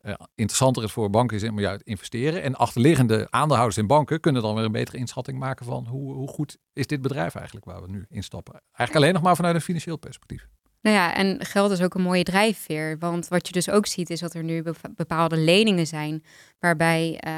uh, 0.01 0.13
interessanter 0.35 0.83
het 0.83 0.91
voor 0.91 1.09
banken 1.09 1.37
is 1.37 1.49
om 1.49 1.57
te 1.57 1.81
investeren. 1.83 2.41
En 2.41 2.55
achterliggende 2.55 3.27
aandeelhouders 3.29 3.77
in 3.77 3.87
banken 3.87 4.19
kunnen 4.19 4.41
dan 4.41 4.55
weer 4.55 4.63
een 4.63 4.71
betere 4.71 4.97
inschatting 4.97 5.39
maken 5.39 5.65
van 5.65 5.87
hoe, 5.87 6.13
hoe 6.13 6.27
goed 6.27 6.57
is 6.73 6.87
dit 6.87 7.01
bedrijf 7.01 7.35
eigenlijk 7.35 7.65
waar 7.65 7.81
we 7.81 7.87
nu 7.87 8.05
instappen. 8.09 8.53
Eigenlijk 8.53 8.95
alleen 8.95 9.13
nog 9.13 9.23
maar 9.23 9.35
vanuit 9.35 9.55
een 9.55 9.61
financieel 9.61 9.97
perspectief. 9.97 10.47
Nou 10.81 10.95
ja, 10.95 11.15
en 11.15 11.45
geld 11.45 11.71
is 11.71 11.81
ook 11.81 11.93
een 11.93 12.01
mooie 12.01 12.23
drijfveer. 12.23 12.97
Want 12.99 13.27
wat 13.27 13.47
je 13.47 13.53
dus 13.53 13.69
ook 13.69 13.85
ziet, 13.85 14.09
is 14.09 14.19
dat 14.19 14.33
er 14.33 14.43
nu 14.43 14.63
bepaalde 14.95 15.37
leningen 15.37 15.87
zijn. 15.87 16.23
waarbij 16.59 17.21
uh, 17.27 17.33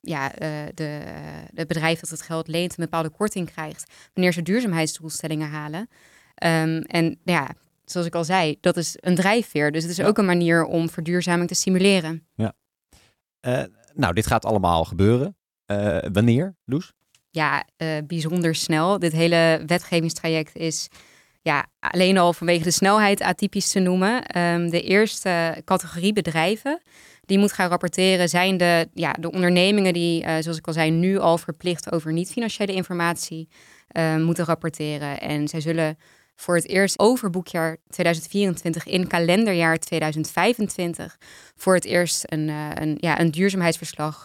ja, 0.00 0.42
uh, 0.42 0.48
de, 0.74 1.00
de 1.50 1.66
bedrijf 1.66 2.00
dat 2.00 2.10
het 2.10 2.22
geld 2.22 2.48
leent 2.48 2.70
een 2.70 2.84
bepaalde 2.84 3.10
korting 3.10 3.50
krijgt. 3.50 3.92
wanneer 4.14 4.32
ze 4.32 4.42
duurzaamheidsdoelstellingen 4.42 5.48
halen. 5.48 5.80
Um, 5.80 6.82
en 6.82 7.04
nou 7.04 7.18
ja, 7.24 7.50
zoals 7.84 8.06
ik 8.06 8.14
al 8.14 8.24
zei, 8.24 8.56
dat 8.60 8.76
is 8.76 8.96
een 9.00 9.14
drijfveer. 9.14 9.72
Dus 9.72 9.82
het 9.82 9.90
is 9.90 9.96
ja. 9.96 10.06
ook 10.06 10.18
een 10.18 10.24
manier 10.26 10.64
om 10.64 10.90
verduurzaming 10.90 11.48
te 11.48 11.54
stimuleren. 11.54 12.26
Ja. 12.34 12.52
Uh, 13.46 13.62
nou, 13.94 14.14
dit 14.14 14.26
gaat 14.26 14.44
allemaal 14.44 14.84
gebeuren. 14.84 15.36
wanneer, 16.12 16.56
Loes? 16.64 16.92
Ja, 17.30 17.66
bijzonder 18.06 18.54
snel. 18.54 18.98
Dit 18.98 19.12
hele 19.12 19.62
wetgevingstraject 19.66 20.56
is 20.56 20.88
ja, 21.48 21.66
alleen 21.80 22.18
al 22.18 22.32
vanwege 22.32 22.64
de 22.64 22.70
snelheid 22.70 23.22
atypisch 23.22 23.70
te 23.70 23.78
noemen. 23.78 24.38
Um, 24.38 24.70
de 24.70 24.82
eerste 24.82 25.62
categorie 25.64 26.12
bedrijven 26.12 26.82
die 27.20 27.38
moet 27.38 27.52
gaan 27.52 27.68
rapporteren 27.68 28.28
zijn 28.28 28.56
de, 28.56 28.88
ja, 28.94 29.12
de 29.12 29.30
ondernemingen 29.30 29.92
die, 29.92 30.22
uh, 30.22 30.36
zoals 30.40 30.58
ik 30.58 30.66
al 30.66 30.72
zei, 30.72 30.90
nu 30.90 31.18
al 31.18 31.38
verplicht 31.38 31.92
over 31.92 32.12
niet-financiële 32.12 32.72
informatie 32.72 33.48
uh, 33.92 34.16
moeten 34.16 34.44
rapporteren. 34.44 35.20
En 35.20 35.48
zij 35.48 35.60
zullen 35.60 35.98
voor 36.34 36.54
het 36.54 36.68
eerst 36.68 36.98
over 36.98 37.30
boekjaar 37.30 37.76
2024 37.88 38.86
in 38.86 39.06
kalenderjaar 39.06 39.78
2025 39.78 41.16
voor 41.56 41.74
het 41.74 41.84
eerst 41.84 42.24
een, 42.26 42.48
uh, 42.48 42.68
een, 42.74 42.96
ja, 43.00 43.20
een 43.20 43.30
duurzaamheidsverslag 43.30 44.24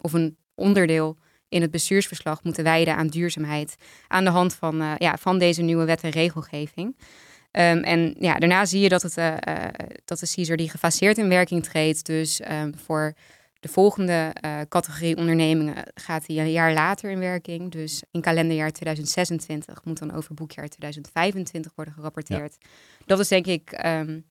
of 0.00 0.12
een 0.12 0.36
onderdeel 0.54 1.16
in 1.48 1.62
het 1.62 1.70
bestuursverslag 1.70 2.42
moeten 2.42 2.64
wijden 2.64 2.96
aan 2.96 3.06
duurzaamheid. 3.06 3.76
Aan 4.08 4.24
de 4.24 4.30
hand 4.30 4.54
van, 4.54 4.82
uh, 4.82 4.92
ja, 4.98 5.16
van 5.16 5.38
deze 5.38 5.62
nieuwe 5.62 5.84
wet 5.84 6.02
en 6.02 6.10
regelgeving. 6.10 6.96
Um, 6.96 7.82
en 7.82 8.14
ja, 8.18 8.38
daarna 8.38 8.64
zie 8.64 8.80
je 8.80 8.88
dat, 8.88 9.02
het, 9.02 9.16
uh, 9.16 9.26
uh, 9.48 9.64
dat 10.04 10.18
de 10.18 10.26
CISR 10.26 10.54
die 10.54 10.70
gefaseerd 10.70 11.18
in 11.18 11.28
werking 11.28 11.64
treedt. 11.64 12.06
Dus 12.06 12.40
um, 12.50 12.74
voor 12.84 13.14
de 13.60 13.68
volgende 13.68 14.32
categorie 14.68 15.16
ondernemingen 15.16 15.84
gaat 15.94 16.26
die 16.26 16.40
een 16.40 16.50
jaar 16.50 16.72
later 16.72 17.10
in 17.10 17.18
werking. 17.18 17.70
Dus 17.70 18.02
in 18.10 18.20
kalenderjaar 18.20 18.72
2026 18.72 19.84
moet 19.84 19.98
dan 19.98 20.12
over 20.12 20.34
boekjaar 20.34 20.68
2025 20.68 21.72
worden 21.74 21.94
gerapporteerd. 21.94 22.56
Ja. 22.60 22.68
Dat 23.06 23.18
is 23.18 23.28
denk 23.28 23.46
ik 23.46 23.84
um, 23.86 24.24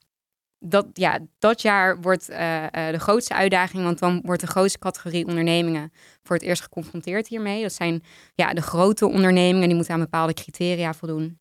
dat, 0.65 0.87
ja, 0.93 1.19
dat 1.39 1.61
jaar 1.61 2.01
wordt 2.01 2.29
uh, 2.29 2.63
uh, 2.63 2.67
de 2.71 2.99
grootste 2.99 3.33
uitdaging, 3.33 3.83
want 3.83 3.99
dan 3.99 4.21
wordt 4.23 4.41
de 4.41 4.47
grootste 4.47 4.79
categorie 4.79 5.25
ondernemingen 5.25 5.91
voor 6.23 6.35
het 6.35 6.45
eerst 6.45 6.61
geconfronteerd 6.61 7.27
hiermee. 7.27 7.61
Dat 7.61 7.73
zijn 7.73 8.03
ja, 8.35 8.53
de 8.53 8.61
grote 8.61 9.07
ondernemingen, 9.07 9.67
die 9.67 9.75
moeten 9.75 9.93
aan 9.93 9.99
bepaalde 9.99 10.33
criteria 10.33 10.93
voldoen. 10.93 11.39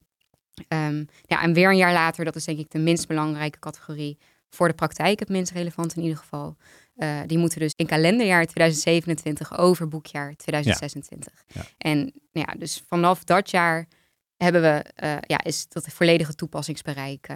Um, 0.68 1.06
ja, 1.22 1.42
en 1.42 1.52
weer 1.52 1.68
een 1.68 1.76
jaar 1.76 1.92
later, 1.92 2.24
dat 2.24 2.36
is 2.36 2.44
denk 2.44 2.58
ik 2.58 2.70
de 2.70 2.78
minst 2.78 3.06
belangrijke 3.06 3.58
categorie 3.58 4.18
voor 4.48 4.68
de 4.68 4.74
praktijk, 4.74 5.18
het 5.18 5.28
minst 5.28 5.52
relevant 5.52 5.96
in 5.96 6.02
ieder 6.02 6.18
geval. 6.18 6.56
Uh, 6.96 7.20
die 7.26 7.38
moeten 7.38 7.60
dus 7.60 7.72
in 7.76 7.86
kalenderjaar 7.86 8.46
2027 8.46 9.58
over 9.58 9.88
boekjaar 9.88 10.34
2026. 10.36 11.32
Ja. 11.46 11.60
Ja. 11.60 11.68
En 11.78 12.12
ja, 12.32 12.54
dus 12.58 12.82
vanaf 12.86 13.24
dat 13.24 13.50
jaar 13.50 13.86
hebben 14.36 14.62
we, 14.62 14.84
ja, 15.26 15.42
is 15.42 15.68
dat 15.68 15.86
volledige 15.88 16.34
toepassingsbereik 16.34 17.28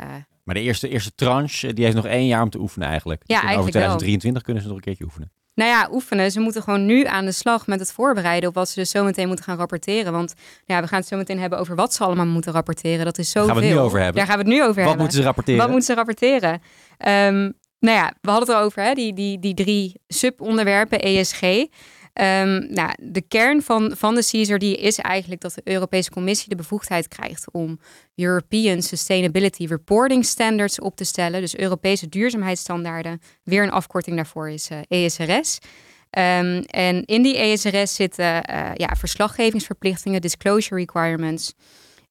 maar 0.47 0.55
de 0.55 0.61
eerste, 0.61 0.89
eerste 0.89 1.15
tranche, 1.15 1.73
die 1.73 1.85
heeft 1.85 1.97
nog 1.97 2.07
één 2.07 2.27
jaar 2.27 2.43
om 2.43 2.51
te 2.51 2.59
oefenen 2.59 2.89
eigenlijk. 2.89 3.23
Ja, 3.25 3.41
dus 3.41 3.45
eigenlijk 3.49 3.61
over 3.61 3.73
2023 3.73 4.33
wel. 4.33 4.43
kunnen 4.43 4.63
ze 4.63 4.69
nog 4.69 4.77
een 4.77 4.85
keertje 4.85 5.05
oefenen. 5.05 5.31
Nou 5.55 5.71
ja, 5.71 5.89
oefenen. 5.93 6.31
Ze 6.31 6.41
moeten 6.41 6.63
gewoon 6.63 6.87
nu 6.87 7.05
aan 7.05 7.25
de 7.25 7.33
slag 7.33 7.67
met 7.67 7.81
het 7.81 7.93
voorbereiden 7.93 8.49
op 8.49 8.55
wat 8.55 8.69
ze 8.69 8.81
dus 8.81 8.91
zometeen 8.91 9.27
moeten 9.27 9.45
gaan 9.45 9.57
rapporteren. 9.57 10.13
Want 10.13 10.35
ja, 10.65 10.81
we 10.81 10.87
gaan 10.87 10.99
het 10.99 11.09
zo 11.09 11.17
meteen 11.17 11.39
hebben 11.39 11.59
over 11.59 11.77
wat 11.77 11.95
ze 11.95 12.05
allemaal 12.05 12.27
moeten 12.27 12.53
rapporteren. 12.53 13.05
Dat 13.05 13.19
is 13.19 13.31
zoveel. 13.31 13.47
Daar 13.47 13.57
gaan 13.57 13.65
we 13.65 13.69
het 13.71 13.79
nu 13.79 13.85
over 13.85 13.99
hebben. 13.99 14.17
Daar 14.17 14.27
gaan 14.27 14.45
we 14.45 14.51
het 14.51 14.53
nu 14.53 14.61
over 14.61 14.75
wat 14.75 14.77
hebben. 14.77 14.99
moeten 14.99 15.19
ze 15.19 15.25
rapporteren? 15.25 15.61
Wat 15.61 15.69
moeten 15.71 15.87
ze 15.87 15.95
rapporteren? 15.95 16.53
Um, 16.53 17.55
nou 17.79 17.97
ja, 17.97 18.13
we 18.21 18.31
hadden 18.31 18.49
het 18.49 18.57
erover, 18.57 18.83
hè? 18.83 18.95
Die, 18.95 19.15
die, 19.15 19.39
die 19.39 19.55
drie 19.55 20.01
subonderwerpen, 20.09 21.01
ESG. 21.01 21.41
Um, 22.21 22.73
nou, 22.73 22.91
de 22.99 23.23
kern 23.29 23.63
van, 23.63 23.93
van 23.97 24.15
de 24.15 24.21
CSRD 24.21 24.63
is 24.63 24.99
eigenlijk 24.99 25.41
dat 25.41 25.55
de 25.55 25.61
Europese 25.65 26.11
Commissie 26.11 26.49
de 26.49 26.55
bevoegdheid 26.55 27.09
krijgt 27.09 27.51
om 27.53 27.79
European 28.15 28.83
Sustainability 28.83 29.67
Reporting 29.67 30.25
Standards 30.25 30.81
op 30.81 30.97
te 30.97 31.05
stellen. 31.05 31.41
Dus 31.41 31.57
Europese 31.57 32.09
duurzaamheidsstandaarden. 32.09 33.21
Weer 33.43 33.63
een 33.63 33.71
afkorting 33.71 34.17
daarvoor 34.17 34.51
is 34.51 34.69
ESRS. 34.89 35.59
Ehm, 36.11 36.63
en 36.67 37.05
in 37.05 37.23
die 37.23 37.39
ESRS 37.39 37.95
zitten 37.95 38.25
uh, 38.51 38.71
ja, 38.75 38.95
verslaggevingsverplichtingen, 38.97 40.21
disclosure 40.21 40.81
requirements. 40.81 41.55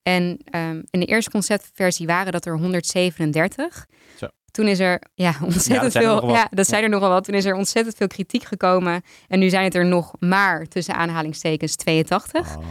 En 0.03 0.37
um, 0.55 0.83
in 0.89 0.99
de 0.99 1.05
eerste 1.05 1.31
conceptversie 1.31 2.07
waren 2.07 2.31
dat 2.31 2.45
er 2.45 2.57
137. 2.57 3.85
Zo. 4.17 4.27
Toen 4.55 4.67
is 4.67 4.79
er 4.79 5.01
ja, 5.15 5.35
ontzettend 5.43 5.93
ja, 5.93 5.99
veel. 5.99 6.29
Ja, 6.29 6.47
dat 6.49 6.49
ja. 6.57 6.63
zijn 6.63 6.83
er 6.83 6.89
nogal 6.89 7.09
wat. 7.09 7.23
Toen 7.23 7.35
is 7.35 7.45
er 7.45 7.55
ontzettend 7.55 7.95
veel 7.95 8.07
kritiek 8.07 8.43
gekomen. 8.43 9.01
En 9.27 9.39
nu 9.39 9.49
zijn 9.49 9.63
het 9.63 9.75
er 9.75 9.85
nog 9.85 10.13
maar 10.19 10.67
tussen 10.67 10.95
aanhalingstekens 10.95 11.75
82. 11.75 12.57
Oh. 12.57 12.63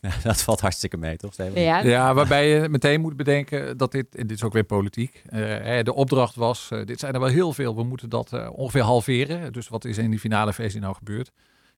dat 0.22 0.42
valt 0.42 0.60
hartstikke 0.60 0.96
mee, 0.96 1.16
toch? 1.16 1.34
Ja. 1.54 1.82
ja, 1.82 2.14
waarbij 2.14 2.48
je 2.48 2.68
meteen 2.68 3.00
moet 3.00 3.16
bedenken 3.16 3.76
dat 3.76 3.92
dit, 3.92 4.14
en 4.14 4.26
dit 4.26 4.36
is 4.36 4.42
ook 4.42 4.52
weer 4.52 4.64
politiek, 4.64 5.22
uh, 5.26 5.38
de 5.82 5.94
opdracht 5.94 6.34
was, 6.34 6.68
uh, 6.72 6.84
dit 6.84 7.00
zijn 7.00 7.14
er 7.14 7.20
wel 7.20 7.28
heel 7.28 7.52
veel, 7.52 7.76
we 7.76 7.84
moeten 7.84 8.08
dat 8.08 8.32
uh, 8.32 8.48
ongeveer 8.52 8.82
halveren. 8.82 9.52
Dus 9.52 9.68
wat 9.68 9.84
is 9.84 9.98
in 9.98 10.10
die 10.10 10.18
finale 10.18 10.52
versie 10.52 10.80
nou 10.80 10.94
gebeurd? 10.94 11.30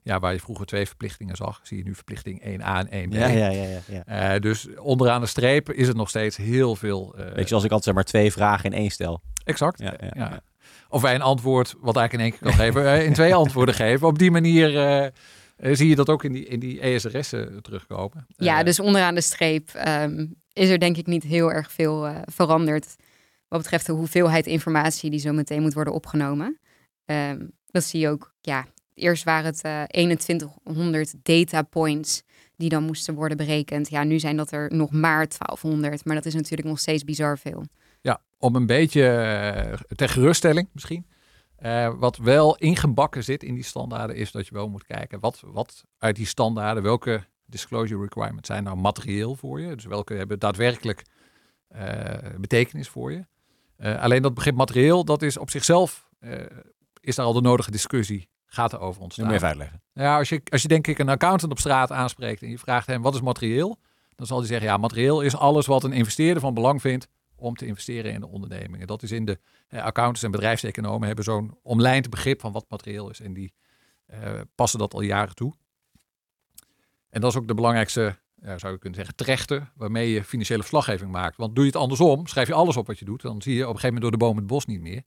Ja, 0.05 0.19
waar 0.19 0.33
je 0.33 0.41
vroeger 0.41 0.67
twee 0.67 0.87
verplichtingen 0.87 1.37
zag, 1.37 1.61
zie 1.63 1.79
je 1.79 1.85
nu 1.85 1.95
verplichting 1.95 2.41
1A 2.43 2.89
en 2.89 3.09
1B. 3.09 3.13
Ja, 3.13 3.27
ja, 3.27 3.49
ja. 3.49 3.81
ja, 3.87 4.05
ja. 4.07 4.39
dus 4.39 4.69
onderaan 4.77 5.21
de 5.21 5.27
streep 5.27 5.73
is 5.73 5.89
het 5.89 5.97
nog 5.97 6.09
steeds 6.09 6.37
heel 6.37 6.77
veel. 6.77 7.15
Weet 7.35 7.49
je, 7.49 7.55
als 7.55 7.65
ik 7.65 7.71
altijd 7.71 7.85
zeg 7.85 7.95
maar 7.95 8.05
twee 8.05 8.33
vragen 8.33 8.71
in 8.71 8.79
één 8.79 8.91
stel. 8.91 9.23
Exact. 9.45 9.79
Ja, 9.79 9.95
ja, 10.01 10.11
ja. 10.15 10.41
Of 10.89 11.03
wij 11.03 11.15
een 11.15 11.23
antwoord, 11.23 11.75
wat 11.81 11.97
eigenlijk 11.97 12.13
in 12.13 12.21
één 12.21 12.31
keer 12.31 12.41
kan 12.41 12.67
geven, 12.67 13.05
in 13.05 13.13
twee 13.13 13.35
antwoorden 13.35 13.75
geven. 13.75 14.07
Op 14.07 14.19
die 14.19 14.31
manier 14.31 14.73
uh, 15.57 15.75
zie 15.75 15.89
je 15.89 15.95
dat 15.95 16.09
ook 16.09 16.25
in 16.25 16.33
die, 16.33 16.47
in 16.47 16.61
die 16.61 16.81
ESRS'en 16.81 17.63
terugkomen. 17.63 18.27
Ja, 18.37 18.59
uh, 18.59 18.65
dus 18.65 18.81
onderaan 18.81 19.15
de 19.15 19.21
streep 19.21 19.71
um, 19.87 20.35
is 20.53 20.69
er 20.69 20.79
denk 20.79 20.97
ik 20.97 21.07
niet 21.07 21.23
heel 21.23 21.53
erg 21.53 21.73
veel 21.73 22.09
uh, 22.09 22.19
veranderd. 22.25 22.97
Wat 23.49 23.63
betreft 23.63 23.87
de 23.87 23.93
hoeveelheid 23.93 24.47
informatie 24.47 25.11
die 25.11 25.21
zo 25.21 25.33
meteen 25.33 25.63
moet 25.63 25.75
worden 25.75 25.93
opgenomen. 25.93 26.59
Um, 27.05 27.51
dat 27.67 27.85
zie 27.85 28.01
je 28.01 28.09
ook, 28.09 28.35
ja, 28.41 28.67
eerst 28.95 29.25
waren 29.25 29.45
het 29.45 29.91
2100 29.91 31.15
data 31.23 31.63
points 31.63 32.23
die 32.57 32.69
dan 32.69 32.83
moesten 32.83 33.15
worden 33.15 33.37
berekend. 33.37 33.91
Ja, 33.91 34.05
nu 34.05 34.19
zijn 34.19 34.37
dat 34.37 34.53
er 34.53 34.75
nog 34.75 34.91
maar 34.91 35.29
1200, 35.29 36.05
maar 36.05 36.15
dat 36.15 36.25
is 36.25 36.35
natuurlijk 36.35 36.69
nog 36.69 36.79
steeds 36.79 37.05
bizar 37.05 37.39
veel. 37.39 37.65
Ja, 38.01 38.21
om 38.39 38.57
een 38.57 38.67
beetje 38.67 39.07
eh, 39.07 39.73
ter 39.97 40.09
geruststelling 40.09 40.69
misschien. 40.73 41.07
Uh, 41.63 41.93
wat 41.99 42.17
wel 42.17 42.57
ingebakken 42.57 43.25
zit 43.25 43.43
in 43.43 43.55
die 43.55 43.65
standaarden 43.65 44.17
is 44.17 44.33
dat 44.33 44.47
je 44.47 44.55
wel 44.55 44.69
moet 44.69 44.85
kijken 44.85 45.21
wat, 45.21 45.43
wat 45.47 45.85
uit 45.99 46.17
die 46.17 46.27
standaarden, 46.27 46.83
welke 46.83 47.25
disclosure 47.47 48.03
requirements 48.03 48.49
zijn 48.49 48.65
nou 48.65 48.77
materieel 48.77 49.35
voor 49.35 49.61
je. 49.61 49.75
Dus 49.75 49.85
welke 49.85 50.15
hebben 50.15 50.39
daadwerkelijk 50.39 51.03
uh, 51.77 51.81
betekenis 52.39 52.89
voor 52.89 53.13
je. 53.13 53.25
Uh, 53.79 54.03
alleen 54.03 54.23
dat 54.23 54.35
begrip 54.35 54.55
materieel, 54.55 55.05
dat 55.05 55.23
is 55.23 55.37
op 55.37 55.51
zichzelf, 55.51 56.09
is 57.01 57.15
daar 57.15 57.27
al 57.27 57.33
de 57.33 57.41
nodige 57.41 57.71
discussie, 57.71 58.29
gaat 58.55 58.73
er 58.73 58.81
over 58.81 59.03
ontstaan. 59.03 59.25
moet 59.25 59.35
je 59.35 59.39
even 59.39 59.49
uitleggen. 59.49 59.83
Ja, 59.93 60.19
als 60.19 60.29
je, 60.29 60.41
als 60.51 60.63
je 60.63 60.69
denk 60.69 60.87
ik 60.87 60.99
een 60.99 61.09
accountant 61.09 61.53
op 61.53 61.59
straat 61.59 61.93
aanspreekt 61.93 62.43
en 62.43 62.51
je 62.51 62.59
vraagt 62.59 62.87
hem 62.87 63.03
wat 63.03 63.15
is 63.15 63.21
materieel, 63.21 63.79
dan 64.17 64.27
zal 64.27 64.39
hij 64.39 64.47
zeggen 64.47 64.67
ja, 64.67 64.77
materieel 64.77 65.21
is 65.21 65.37
alles 65.37 65.67
wat 65.67 65.85
een 65.85 65.93
investeerder 65.93 66.41
van 66.41 66.55
belang 66.55 66.81
vindt 66.81 67.09
om 67.37 67.55
te 67.55 67.67
investeren 67.67 68.13
in 68.13 68.21
de 68.21 68.29
ondernemingen. 68.29 68.87
Dat 68.87 69.03
is 69.03 69.11
in 69.11 69.25
de 69.25 69.39
eh, 69.69 69.83
accountants 69.83 70.23
en 70.23 70.31
bedrijfseconomen 70.31 71.07
hebben 71.07 71.25
zo'n 71.25 71.59
omlijnd 71.63 72.11
begrip 72.11 72.41
van 72.41 72.53
wat 72.53 72.67
materieel 72.69 73.11
is. 73.11 73.21
En 73.21 73.33
die 73.33 73.53
uh, 74.13 74.41
passen 74.55 74.79
dat 74.79 74.95
al 74.95 75.01
jaren 75.01 75.35
toe. 75.35 75.53
En 77.11 77.21
dat 77.21 77.31
is 77.31 77.39
ook 77.39 77.49
de 77.49 77.55
belangrijkste, 77.55 78.19
ja, 78.43 78.59
zou 78.59 78.73
je 78.73 78.79
kunnen 78.79 78.99
zeggen, 78.99 79.17
trechter 79.17 79.73
waarmee 79.75 80.11
je 80.11 80.25
financiële 80.25 80.61
verslaggeving 80.61 81.11
maakt. 81.11 81.37
Want 81.37 81.55
doe 81.55 81.65
je 81.65 81.71
het 81.71 81.81
andersom, 81.81 82.27
schrijf 82.27 82.49
je 82.49 82.55
alles 82.55 82.77
op 82.77 82.87
wat 82.87 82.99
je 82.99 83.05
doet, 83.05 83.23
dan 83.23 83.43
zie 83.43 83.55
je 83.55 83.63
op 83.63 83.75
een 83.75 83.81
gegeven 83.81 83.95
moment 83.95 84.11
door 84.11 84.21
de 84.21 84.25
boom 84.27 84.37
het 84.37 84.47
bos 84.47 84.67
niet 84.67 84.81
meer. 84.81 85.03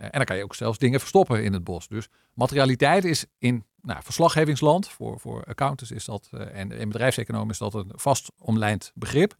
Uh, 0.00 0.06
en 0.06 0.10
dan 0.12 0.24
kan 0.24 0.36
je 0.36 0.44
ook 0.44 0.54
zelfs 0.54 0.78
dingen 0.78 1.00
verstoppen 1.00 1.44
in 1.44 1.52
het 1.52 1.64
bos. 1.64 1.88
Dus 1.88 2.08
materialiteit 2.34 3.04
is 3.04 3.24
in 3.38 3.64
nou, 3.82 4.02
verslaggevingsland, 4.02 4.88
voor, 4.88 5.20
voor 5.20 5.44
accountants 5.44 5.92
is 5.92 6.04
dat, 6.04 6.30
uh, 6.34 6.40
en 6.40 6.72
in 6.72 6.88
bedrijfseconomen 6.88 7.50
is 7.50 7.58
dat 7.58 7.74
een 7.74 7.92
vast 7.94 8.32
omlijnd 8.38 8.92
begrip. 8.94 9.36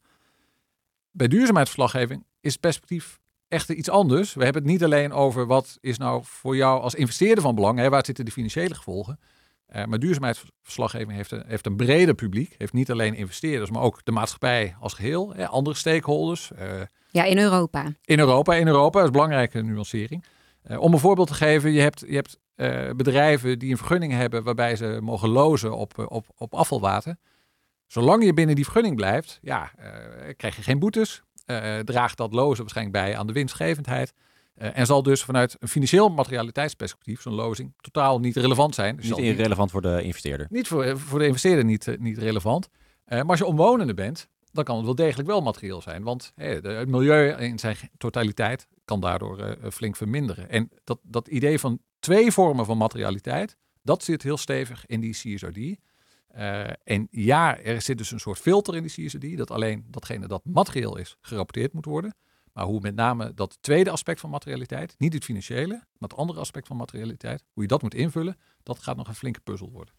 Bij 1.10 1.28
duurzaamheidsverslaggeving 1.28 2.24
is 2.40 2.52
het 2.52 2.60
perspectief 2.60 3.18
echter 3.48 3.74
iets 3.74 3.88
anders. 3.88 4.34
We 4.34 4.44
hebben 4.44 4.62
het 4.62 4.70
niet 4.70 4.84
alleen 4.84 5.12
over 5.12 5.46
wat 5.46 5.78
is 5.80 5.98
nou 5.98 6.20
voor 6.24 6.56
jou 6.56 6.80
als 6.80 6.94
investeerder 6.94 7.42
van 7.42 7.54
belang, 7.54 7.78
hè, 7.78 7.88
waar 7.88 8.04
zitten 8.04 8.24
de 8.24 8.30
financiële 8.30 8.74
gevolgen. 8.74 9.18
Uh, 9.76 9.84
maar 9.84 9.98
duurzaamheidsverslaggeving 9.98 11.12
heeft 11.12 11.30
een, 11.30 11.42
heeft 11.46 11.66
een 11.66 11.76
breder 11.76 12.14
publiek. 12.14 12.54
Heeft 12.58 12.72
niet 12.72 12.90
alleen 12.90 13.14
investeerders, 13.14 13.70
maar 13.70 13.82
ook 13.82 14.04
de 14.04 14.12
maatschappij 14.12 14.76
als 14.80 14.94
geheel. 14.94 15.34
Hè, 15.34 15.48
andere 15.48 15.76
stakeholders. 15.76 16.50
Uh, 16.58 16.80
ja, 17.10 17.24
in 17.24 17.38
Europa. 17.38 17.92
In 18.04 18.18
Europa, 18.18 18.54
in 18.54 18.66
Europa. 18.66 18.90
Dat 18.92 19.00
is 19.00 19.06
een 19.06 19.12
belangrijke 19.12 19.62
nuancering. 19.62 20.24
Uh, 20.66 20.80
om 20.80 20.92
een 20.92 20.98
voorbeeld 20.98 21.28
te 21.28 21.34
geven, 21.34 21.72
je 21.72 21.80
hebt, 21.80 22.04
je 22.06 22.14
hebt 22.14 22.38
bedrijven 22.96 23.58
die 23.58 23.70
een 23.70 23.76
vergunning 23.76 24.12
hebben 24.12 24.42
waarbij 24.42 24.76
ze 24.76 24.98
mogen 25.02 25.28
lozen 25.28 25.76
op, 25.76 25.98
op, 26.08 26.26
op 26.36 26.54
afvalwater. 26.54 27.16
Zolang 27.86 28.24
je 28.24 28.34
binnen 28.34 28.54
die 28.54 28.64
vergunning 28.64 28.96
blijft, 28.96 29.38
ja, 29.42 29.72
krijg 30.36 30.56
je 30.56 30.62
geen 30.62 30.78
boetes. 30.78 31.22
Draagt 31.84 32.16
dat 32.16 32.32
lozen 32.32 32.60
waarschijnlijk 32.60 32.96
bij 32.96 33.16
aan 33.16 33.26
de 33.26 33.32
winstgevendheid. 33.32 34.12
Uh, 34.60 34.78
en 34.78 34.86
zal 34.86 35.02
dus 35.02 35.22
vanuit 35.22 35.56
een 35.58 35.68
financieel 35.68 36.08
materialiteitsperspectief 36.08 37.20
zo'n 37.20 37.34
lozing 37.34 37.72
totaal 37.80 38.20
niet 38.20 38.36
relevant 38.36 38.74
zijn. 38.74 38.96
Dus 38.96 39.08
niet 39.08 39.18
irrelevant 39.18 39.70
voor 39.70 39.82
de 39.82 40.02
investeerder. 40.02 40.46
Niet 40.50 40.68
voor, 40.68 40.98
voor 40.98 41.18
de 41.18 41.26
investeerder 41.26 41.64
niet, 41.64 41.86
uh, 41.86 41.98
niet 41.98 42.18
relevant. 42.18 42.68
maar 43.04 43.26
als 43.26 43.38
je 43.38 43.46
omwonende 43.46 43.94
bent, 43.94 44.28
dan 44.52 44.64
kan 44.64 44.76
het 44.76 44.84
wel 44.84 44.94
degelijk 44.94 45.28
wel 45.28 45.40
materieel 45.40 45.80
zijn. 45.80 46.02
Want 46.02 46.32
hey, 46.34 46.60
de, 46.60 46.68
het 46.68 46.88
milieu 46.88 47.32
in 47.32 47.58
zijn 47.58 47.76
totaliteit 47.98 48.66
kan 48.90 49.00
daardoor 49.00 49.56
flink 49.72 49.96
verminderen. 49.96 50.48
En 50.48 50.70
dat, 50.84 50.98
dat 51.02 51.28
idee 51.28 51.58
van 51.58 51.80
twee 51.98 52.32
vormen 52.32 52.64
van 52.64 52.76
materialiteit, 52.76 53.56
dat 53.82 54.04
zit 54.04 54.22
heel 54.22 54.36
stevig 54.36 54.86
in 54.86 55.00
die 55.00 55.12
CSRD. 55.12 55.56
Uh, 56.36 56.70
en 56.84 57.08
ja, 57.10 57.58
er 57.58 57.82
zit 57.82 57.98
dus 57.98 58.10
een 58.10 58.20
soort 58.20 58.38
filter 58.38 58.76
in 58.76 58.82
die 58.82 59.06
CSRD, 59.06 59.36
dat 59.36 59.50
alleen 59.50 59.84
datgene 59.90 60.26
dat 60.26 60.44
materieel 60.44 60.96
is 60.96 61.16
gerapporteerd 61.20 61.72
moet 61.72 61.84
worden. 61.84 62.14
Maar 62.52 62.64
hoe 62.64 62.80
met 62.80 62.94
name 62.94 63.34
dat 63.34 63.58
tweede 63.60 63.90
aspect 63.90 64.20
van 64.20 64.30
materialiteit, 64.30 64.94
niet 64.98 65.12
het 65.12 65.24
financiële, 65.24 65.74
maar 65.74 66.08
het 66.08 66.14
andere 66.14 66.40
aspect 66.40 66.66
van 66.66 66.76
materialiteit, 66.76 67.44
hoe 67.52 67.62
je 67.62 67.68
dat 67.68 67.82
moet 67.82 67.94
invullen, 67.94 68.36
dat 68.62 68.78
gaat 68.78 68.96
nog 68.96 69.08
een 69.08 69.14
flinke 69.14 69.40
puzzel 69.40 69.70
worden. 69.70 69.94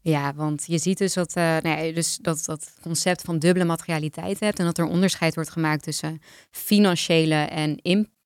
Ja, 0.00 0.34
want 0.34 0.64
je 0.66 0.78
ziet 0.78 0.98
dus 0.98 1.14
dat, 1.14 1.36
uh, 1.36 1.94
dus 1.94 2.16
dat 2.16 2.44
dat 2.44 2.78
concept 2.82 3.22
van 3.22 3.38
dubbele 3.38 3.64
materialiteit 3.64 4.40
hebt 4.40 4.58
en 4.58 4.64
dat 4.64 4.78
er 4.78 4.86
onderscheid 4.86 5.34
wordt 5.34 5.50
gemaakt 5.50 5.82
tussen 5.82 6.20
financiële 6.50 7.34
en 7.34 7.76
impact 7.82 8.16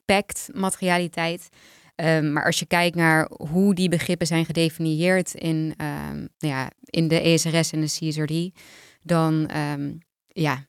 materialiteit. 0.55 1.49
Um, 1.97 2.33
maar 2.33 2.45
als 2.45 2.59
je 2.59 2.67
kijkt 2.67 2.97
naar 2.97 3.31
hoe 3.37 3.75
die 3.75 3.89
begrippen 3.89 4.27
zijn 4.27 4.45
gedefinieerd 4.45 5.35
in, 5.35 5.75
um, 6.11 6.29
ja, 6.39 6.71
in 6.85 7.09
de 7.09 7.21
ESRS 7.21 7.73
en 7.73 7.81
de 7.81 7.87
CSRD, 7.87 8.61
dan 9.03 9.51
um, 9.57 9.99
ja, 10.27 10.67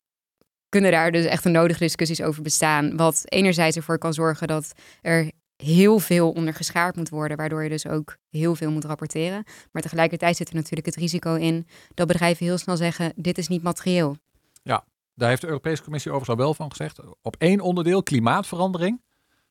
kunnen 0.69 0.91
daar 0.91 1.12
dus 1.12 1.25
echt 1.25 1.45
een 1.45 1.51
nodige 1.51 1.79
discussies 1.79 2.21
over 2.21 2.41
bestaan. 2.41 2.97
Wat 2.97 3.21
enerzijds 3.25 3.77
ervoor 3.77 3.97
kan 3.97 4.13
zorgen 4.13 4.47
dat 4.47 4.71
er 5.01 5.32
heel 5.56 5.99
veel 5.99 6.32
onder 6.32 6.53
geschaard 6.53 6.95
moet 6.95 7.10
worden, 7.10 7.38
waardoor 7.38 7.63
je 7.63 7.69
dus 7.69 7.88
ook 7.88 8.17
heel 8.29 8.56
veel 8.56 8.71
moet 8.71 8.86
rapporteren. 8.86 9.43
Maar 9.71 9.82
tegelijkertijd 9.82 10.38
zit 10.38 10.49
er 10.49 10.56
natuurlijk 10.56 10.86
het 10.86 10.95
risico 10.95 11.36
in 11.36 11.67
dat 11.93 12.08
bedrijven 12.08 12.45
heel 12.45 12.58
snel 12.58 12.77
zeggen: 12.77 13.13
dit 13.15 13.38
is 13.38 13.47
niet 13.47 13.63
materieel. 13.63 14.17
Ja, 14.63 14.86
daar 15.13 15.29
heeft 15.29 15.41
de 15.41 15.47
Europese 15.47 15.84
Commissie 15.84 16.12
overigens 16.12 16.39
al 16.39 16.45
wel 16.45 16.53
van 16.53 16.69
gezegd. 16.69 16.99
Op 17.21 17.36
één 17.38 17.60
onderdeel, 17.60 18.03
klimaatverandering, 18.03 19.01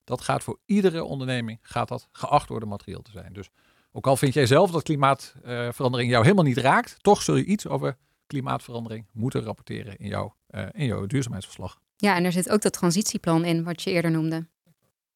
dat 0.04 0.20
gaat 0.20 0.42
voor 0.42 0.58
iedere 0.64 1.04
onderneming 1.04 1.58
gaat 1.62 1.88
dat 1.88 2.08
geacht 2.12 2.48
worden 2.48 2.68
materieel 2.68 3.02
te 3.02 3.10
zijn. 3.10 3.32
Dus 3.32 3.50
ook 3.92 4.06
al 4.06 4.16
vind 4.16 4.34
jij 4.34 4.46
zelf 4.46 4.70
dat 4.70 4.82
klimaatverandering 4.82 6.10
jou 6.10 6.22
helemaal 6.22 6.44
niet 6.44 6.58
raakt, 6.58 6.96
toch 7.02 7.22
zul 7.22 7.36
je 7.36 7.44
iets 7.44 7.66
over 7.66 7.96
klimaatverandering 8.26 9.06
moeten 9.12 9.42
rapporteren 9.42 9.96
in 9.96 10.08
jouw, 10.08 10.36
uh, 10.50 10.66
in 10.72 10.86
jouw 10.86 11.06
duurzaamheidsverslag. 11.06 11.80
Ja, 11.96 12.16
en 12.16 12.24
er 12.24 12.32
zit 12.32 12.50
ook 12.50 12.62
dat 12.62 12.72
transitieplan 12.72 13.44
in, 13.44 13.64
wat 13.64 13.82
je 13.82 13.90
eerder 13.90 14.10
noemde. 14.10 14.46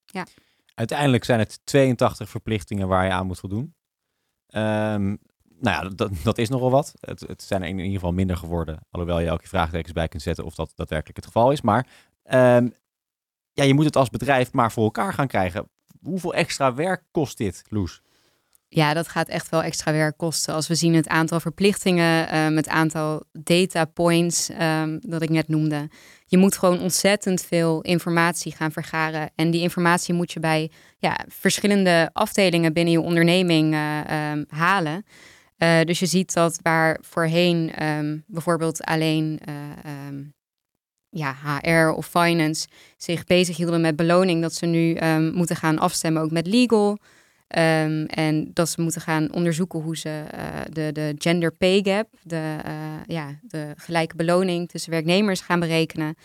Ja. 0.05 0.27
Uiteindelijk 0.75 1.25
zijn 1.25 1.39
het 1.39 1.61
82 1.65 2.29
verplichtingen 2.29 2.89
waar 2.89 3.05
je 3.05 3.11
aan 3.11 3.27
moet 3.27 3.39
voldoen. 3.39 3.75
Um, 4.51 5.19
nou 5.59 5.85
ja, 5.85 5.89
dat, 5.89 6.11
dat 6.23 6.39
is 6.39 6.49
nogal 6.49 6.71
wat. 6.71 6.95
Het, 7.01 7.21
het 7.21 7.43
zijn 7.43 7.63
er 7.63 7.69
in 7.69 7.79
ieder 7.79 7.93
geval 7.93 8.13
minder 8.13 8.37
geworden. 8.37 8.79
Alhoewel 8.91 9.21
je 9.21 9.31
ook 9.31 9.41
je 9.41 9.49
vraagtekens 9.49 9.93
bij 9.93 10.09
kunt 10.09 10.23
zetten 10.23 10.45
of 10.45 10.55
dat 10.55 10.73
daadwerkelijk 10.75 11.17
het 11.17 11.27
geval 11.27 11.51
is. 11.51 11.61
Maar 11.61 11.87
um, 12.33 12.75
ja, 13.57 13.65
je 13.65 13.75
moet 13.75 13.85
het 13.85 13.97
als 13.97 14.11
bedrijf 14.11 14.53
maar 14.53 14.73
voor 14.73 14.85
elkaar 14.85 15.13
gaan 15.13 15.27
krijgen. 15.27 15.69
Hoeveel 16.03 16.35
extra 16.35 16.75
werk 16.75 17.03
kost 17.11 17.39
dit, 17.39 17.63
Loes? 17.69 18.03
Ja, 18.69 18.95
dat 18.95 19.09
gaat 19.09 19.29
echt 19.29 19.49
wel 19.49 19.63
extra 19.63 19.93
werk 19.93 20.17
kosten. 20.17 20.55
Als 20.55 20.69
we 20.69 20.75
zien 20.75 20.95
het 20.95 21.09
aantal 21.09 21.41
verplichtingen, 21.41 22.39
um, 22.39 22.57
het 22.57 22.69
aantal 22.69 23.23
data 23.33 23.85
points 23.85 24.51
um, 24.61 24.99
dat 25.01 25.23
ik 25.23 25.29
net 25.29 25.49
noemde. 25.49 25.89
Je 26.27 26.37
moet 26.37 26.57
gewoon 26.57 26.81
ontzettend 26.81 27.43
veel 27.43 27.81
informatie 27.81 28.53
gaan 28.53 28.73
vergaren. 28.73 29.31
En 29.35 29.51
die 29.51 29.61
informatie 29.61 30.15
moet 30.15 30.33
je 30.33 30.41
bij 30.41 30.71
ja, 30.99 31.19
verschillende 31.29 32.11
afdelingen 32.13 32.73
binnen 32.73 32.93
je 32.93 33.01
onderneming 33.01 33.75
uh, 33.75 34.31
um, 34.31 34.45
halen. 34.49 35.05
Uh, 35.59 35.81
dus 35.81 35.99
je 35.99 36.07
ziet 36.07 36.33
dat 36.33 36.59
waar 36.63 36.99
voorheen 37.03 37.73
bijvoorbeeld 38.27 38.85
alleen 38.85 39.41
uh, 39.49 39.55
ja, 41.17 41.37
HR 41.41 41.89
of 41.89 42.07
finance 42.07 42.67
zich 42.97 43.25
bezig 43.25 43.57
hielden 43.57 43.81
met 43.81 43.97
beloning, 43.97 44.43
dat 44.43 44.55
ze 44.55 44.67
nu 44.67 44.97
um, 44.97 45.33
moeten 45.35 45.57
gaan 45.57 45.79
afstemmen 45.79 46.23
ook 46.23 46.31
met 46.31 46.47
legal. 46.47 46.99
Ehm, 47.49 48.05
en 48.05 48.51
dat 48.53 48.69
ze 48.69 48.81
moeten 48.81 49.01
gaan 49.01 49.33
onderzoeken 49.33 49.81
hoe 49.81 49.97
ze 49.97 50.23
de, 50.73 50.93
de 50.93 51.15
gender 51.19 51.53
pay 51.53 51.81
gap, 51.83 52.09
de, 52.23 52.57
ja, 53.07 53.39
de 53.43 53.73
gelijke 53.77 54.17
beloning 54.17 54.69
tussen 54.69 54.91
werknemers 54.91 55.41
gaan 55.41 55.61
berekenen. 55.61 56.17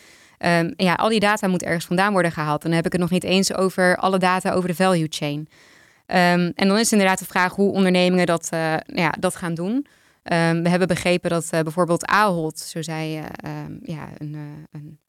Um, 0.45 0.73
ja, 0.75 0.93
al 0.93 1.09
die 1.09 1.19
data 1.19 1.47
moet 1.47 1.63
ergens 1.63 1.85
vandaan 1.85 2.13
worden 2.13 2.31
gehaald. 2.31 2.63
En 2.63 2.67
dan 2.67 2.75
heb 2.75 2.85
ik 2.85 2.91
het 2.91 3.01
nog 3.01 3.09
niet 3.09 3.23
eens 3.23 3.53
over 3.53 3.97
alle 3.97 4.17
data 4.17 4.51
over 4.51 4.69
de 4.69 4.75
value 4.75 5.07
chain. 5.09 5.47
En 6.05 6.53
dan 6.67 6.77
is 6.77 6.91
inderdaad 6.91 7.19
de 7.19 7.25
vraag 7.25 7.55
hoe 7.55 7.71
ondernemingen 7.71 8.25
dat, 8.25 8.49
uh, 8.53 8.75
ja, 8.85 9.13
dat 9.19 9.35
gaan 9.35 9.53
doen. 9.53 9.85
Um, 10.23 10.63
we 10.63 10.69
hebben 10.69 10.87
begrepen 10.87 11.29
dat 11.29 11.49
uh, 11.53 11.59
bijvoorbeeld 11.59 12.05
Ahold, 12.05 12.59
zo 12.59 12.81
zei 12.81 13.17
uh, 13.17 13.25
ja, 13.81 14.09
een, 14.17 14.67
een, 14.71 14.99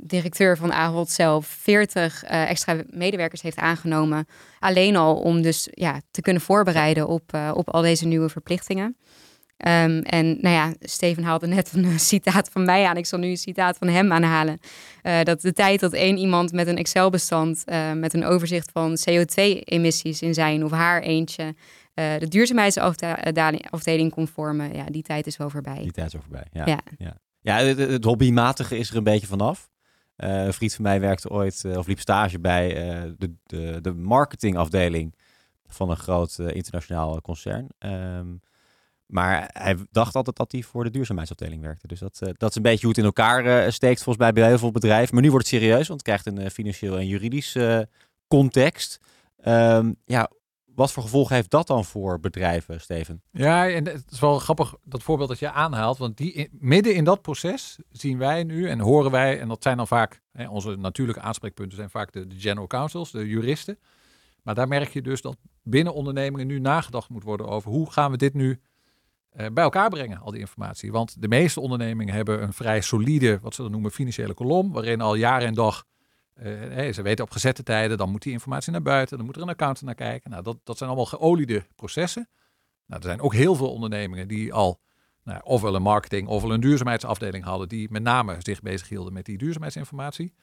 directeur 0.00 0.56
van 0.56 0.72
Ahold 0.72 1.10
zelf, 1.10 1.46
40 1.46 2.22
extra 2.24 2.82
medewerkers 2.86 3.42
heeft 3.42 3.56
aangenomen. 3.56 4.26
Alleen 4.58 4.96
al 4.96 5.16
om 5.16 5.42
dus 5.42 5.68
ja, 5.70 6.00
te 6.10 6.20
kunnen 6.20 6.42
voorbereiden 6.42 7.08
op, 7.08 7.38
op 7.54 7.70
al 7.70 7.82
deze 7.82 8.06
nieuwe 8.06 8.28
verplichtingen. 8.28 8.96
Um, 9.66 10.02
en 10.02 10.26
nou 10.40 10.54
ja, 10.54 10.72
Steven 10.80 11.22
haalde 11.22 11.46
net 11.46 11.72
een 11.72 11.84
uh, 11.84 11.96
citaat 11.96 12.50
van 12.50 12.64
mij 12.64 12.86
aan. 12.86 12.96
Ik 12.96 13.06
zal 13.06 13.18
nu 13.18 13.28
een 13.28 13.36
citaat 13.36 13.78
van 13.78 13.88
hem 13.88 14.12
aanhalen. 14.12 14.58
Uh, 15.02 15.22
dat 15.22 15.40
de 15.40 15.52
tijd 15.52 15.80
dat 15.80 15.92
één 15.92 16.16
iemand 16.16 16.52
met 16.52 16.66
een 16.66 16.76
Excel-bestand 16.76 17.62
uh, 17.66 17.92
met 17.92 18.14
een 18.14 18.24
overzicht 18.24 18.70
van 18.72 18.98
CO2-emissies 19.10 20.18
in 20.18 20.34
zijn 20.34 20.64
of 20.64 20.70
haar 20.70 21.02
eentje 21.02 21.54
de 22.18 22.28
duurzaamheidsafdeling 22.28 24.10
kon 24.10 24.28
vormen, 24.28 24.74
ja, 24.74 24.84
die 24.84 25.02
tijd 25.02 25.26
is 25.26 25.36
wel 25.36 25.50
voorbij. 25.50 25.82
Die 25.82 25.92
tijd 25.92 26.06
is 26.06 26.12
wel 26.12 26.22
voorbij, 26.22 26.46
ja. 26.52 26.66
Ja, 26.66 26.80
ja. 26.98 27.16
ja 27.40 27.56
het, 27.56 27.78
het, 27.78 28.04
hobbymatige 28.04 28.78
is 28.78 28.90
er 28.90 28.96
een 28.96 29.02
beetje 29.02 29.26
vanaf. 29.26 29.68
een 30.16 30.52
vriend 30.52 30.74
van 30.74 30.84
mij 30.84 31.00
werkte 31.00 31.30
ooit, 31.30 31.64
of 31.76 31.86
liep 31.86 32.00
stage 32.00 32.38
bij 32.38 32.68
de, 33.18 33.34
de, 33.42 33.78
de 33.80 33.94
marketingafdeling 33.94 35.14
van 35.66 35.90
een 35.90 35.96
groot 35.96 36.38
internationaal 36.38 37.20
concern. 37.20 37.68
Um, 37.78 38.40
maar 39.08 39.50
hij 39.52 39.76
dacht 39.90 40.14
altijd 40.14 40.36
dat 40.36 40.52
hij 40.52 40.62
voor 40.62 40.84
de 40.84 40.90
duurzaamheidsafdeling 40.90 41.62
werkte. 41.62 41.86
Dus 41.86 42.00
dat, 42.00 42.20
uh, 42.22 42.28
dat 42.36 42.50
is 42.50 42.56
een 42.56 42.62
beetje 42.62 42.80
hoe 42.80 42.88
het 42.88 42.98
in 42.98 43.04
elkaar 43.04 43.46
uh, 43.46 43.70
steekt 43.70 44.02
volgens 44.02 44.24
mij 44.24 44.32
bij 44.32 44.46
heel 44.46 44.58
veel 44.58 44.70
bedrijven. 44.70 45.14
Maar 45.14 45.22
nu 45.22 45.30
wordt 45.30 45.50
het 45.50 45.60
serieus, 45.60 45.88
want 45.88 46.00
het 46.00 46.02
krijgt 46.02 46.26
een 46.26 46.40
uh, 46.40 46.46
financieel 46.46 46.98
en 46.98 47.06
juridisch 47.06 47.56
context. 48.28 49.00
Um, 49.44 49.96
ja, 50.04 50.30
wat 50.78 50.92
voor 50.92 51.02
gevolgen 51.02 51.34
heeft 51.34 51.50
dat 51.50 51.66
dan 51.66 51.84
voor 51.84 52.20
bedrijven, 52.20 52.80
Steven? 52.80 53.22
Ja, 53.30 53.68
en 53.68 53.86
het 53.86 54.04
is 54.10 54.20
wel 54.20 54.38
grappig 54.38 54.74
dat 54.84 55.02
voorbeeld 55.02 55.28
dat 55.28 55.38
je 55.38 55.50
aanhaalt. 55.50 55.98
Want 55.98 56.16
die, 56.16 56.48
midden 56.52 56.94
in 56.94 57.04
dat 57.04 57.22
proces 57.22 57.78
zien 57.90 58.18
wij 58.18 58.44
nu 58.44 58.68
en 58.68 58.78
horen 58.78 59.10
wij, 59.10 59.40
en 59.40 59.48
dat 59.48 59.62
zijn 59.62 59.76
dan 59.76 59.86
vaak, 59.86 60.22
hè, 60.32 60.48
onze 60.48 60.76
natuurlijke 60.76 61.20
aanspreekpunten 61.20 61.76
zijn 61.76 61.90
vaak 61.90 62.12
de, 62.12 62.26
de 62.26 62.38
general 62.38 62.66
counsels, 62.66 63.10
de 63.10 63.28
juristen. 63.28 63.78
Maar 64.42 64.54
daar 64.54 64.68
merk 64.68 64.92
je 64.92 65.02
dus 65.02 65.20
dat 65.20 65.36
binnen 65.62 65.94
ondernemingen 65.94 66.46
nu 66.46 66.58
nagedacht 66.60 67.08
moet 67.08 67.22
worden 67.22 67.48
over 67.48 67.70
hoe 67.70 67.92
gaan 67.92 68.10
we 68.10 68.16
dit 68.16 68.34
nu 68.34 68.60
bij 69.52 69.64
elkaar 69.64 69.88
brengen, 69.88 70.20
al 70.20 70.30
die 70.30 70.40
informatie. 70.40 70.92
Want 70.92 71.22
de 71.22 71.28
meeste 71.28 71.60
ondernemingen 71.60 72.14
hebben 72.14 72.42
een 72.42 72.52
vrij 72.52 72.80
solide, 72.80 73.38
wat 73.42 73.54
ze 73.54 73.62
dan 73.62 73.70
noemen, 73.70 73.90
financiële 73.90 74.34
kolom, 74.34 74.72
waarin 74.72 75.00
al 75.00 75.14
jaar 75.14 75.42
en 75.42 75.54
dag, 75.54 75.84
uh, 76.42 76.92
ze 76.92 77.02
weten 77.02 77.24
op 77.24 77.30
gezette 77.30 77.62
tijden, 77.62 77.98
dan 77.98 78.10
moet 78.10 78.22
die 78.22 78.32
informatie 78.32 78.72
naar 78.72 78.82
buiten, 78.82 79.16
dan 79.16 79.26
moet 79.26 79.36
er 79.36 79.42
een 79.42 79.48
accountant 79.48 79.86
naar 79.86 79.94
kijken. 79.94 80.30
Nou, 80.30 80.42
dat, 80.42 80.56
dat 80.64 80.78
zijn 80.78 80.90
allemaal 80.90 81.08
geoliede 81.08 81.66
processen. 81.74 82.28
Nou, 82.86 83.00
er 83.00 83.08
zijn 83.08 83.20
ook 83.20 83.34
heel 83.34 83.54
veel 83.54 83.72
ondernemingen 83.72 84.28
die 84.28 84.52
al 84.52 84.80
nou, 85.24 85.40
ofwel 85.44 85.74
een 85.74 85.82
marketing 85.82 86.28
ofwel 86.28 86.52
een 86.52 86.60
duurzaamheidsafdeling 86.60 87.44
hadden, 87.44 87.68
die 87.68 87.90
met 87.90 88.02
name 88.02 88.36
zich 88.38 88.60
bezighielden 88.60 89.12
met 89.12 89.24
die 89.24 89.38
duurzaamheidsinformatie. 89.38 90.34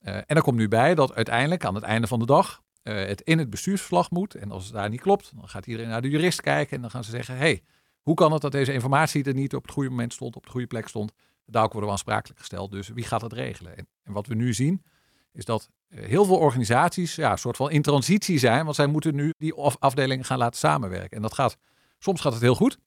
En 0.00 0.24
er 0.26 0.42
komt 0.42 0.56
nu 0.56 0.68
bij 0.68 0.94
dat 0.94 1.14
uiteindelijk 1.14 1.64
aan 1.64 1.74
het 1.74 1.84
einde 1.84 2.06
van 2.06 2.18
de 2.18 2.26
dag 2.26 2.62
het 2.82 3.20
in 3.20 3.38
het 3.38 3.50
bestuursverslag 3.50 4.10
moet. 4.10 4.34
En 4.34 4.50
als 4.50 4.64
het 4.64 4.72
daar 4.72 4.88
niet 4.88 5.00
klopt, 5.00 5.32
dan 5.34 5.48
gaat 5.48 5.66
iedereen 5.66 5.90
naar 5.90 6.02
de 6.02 6.10
jurist 6.10 6.40
kijken 6.40 6.76
en 6.76 6.82
dan 6.82 6.90
gaan 6.90 7.04
ze 7.04 7.10
zeggen, 7.10 7.36
hey, 7.36 7.62
hoe 8.04 8.14
kan 8.14 8.32
het 8.32 8.42
dat 8.42 8.52
deze 8.52 8.72
informatie 8.72 9.24
er 9.24 9.34
niet 9.34 9.54
op 9.54 9.62
het 9.62 9.72
goede 9.72 9.90
moment 9.90 10.12
stond, 10.12 10.36
op 10.36 10.44
de 10.44 10.50
goede 10.50 10.66
plek 10.66 10.88
stond? 10.88 11.12
Daar 11.46 11.62
worden 11.62 11.84
we 11.84 11.90
aansprakelijk 11.90 12.40
gesteld. 12.40 12.70
Dus 12.70 12.88
wie 12.88 13.04
gaat 13.04 13.20
dat 13.20 13.32
regelen? 13.32 13.76
En, 13.76 13.88
en 14.02 14.12
wat 14.12 14.26
we 14.26 14.34
nu 14.34 14.54
zien, 14.54 14.84
is 15.32 15.44
dat 15.44 15.68
eh, 15.88 16.04
heel 16.04 16.24
veel 16.24 16.36
organisaties 16.36 17.14
ja, 17.14 17.30
een 17.30 17.38
soort 17.38 17.56
van 17.56 17.70
in 17.70 17.82
transitie 17.82 18.38
zijn. 18.38 18.64
Want 18.64 18.76
zij 18.76 18.86
moeten 18.86 19.14
nu 19.14 19.32
die 19.38 19.54
afdelingen 19.78 20.24
gaan 20.24 20.38
laten 20.38 20.58
samenwerken. 20.58 21.16
En 21.16 21.22
dat 21.22 21.34
gaat, 21.34 21.56
soms 21.98 22.20
gaat 22.20 22.32
het 22.32 22.42
heel 22.42 22.54
goed. 22.54 22.78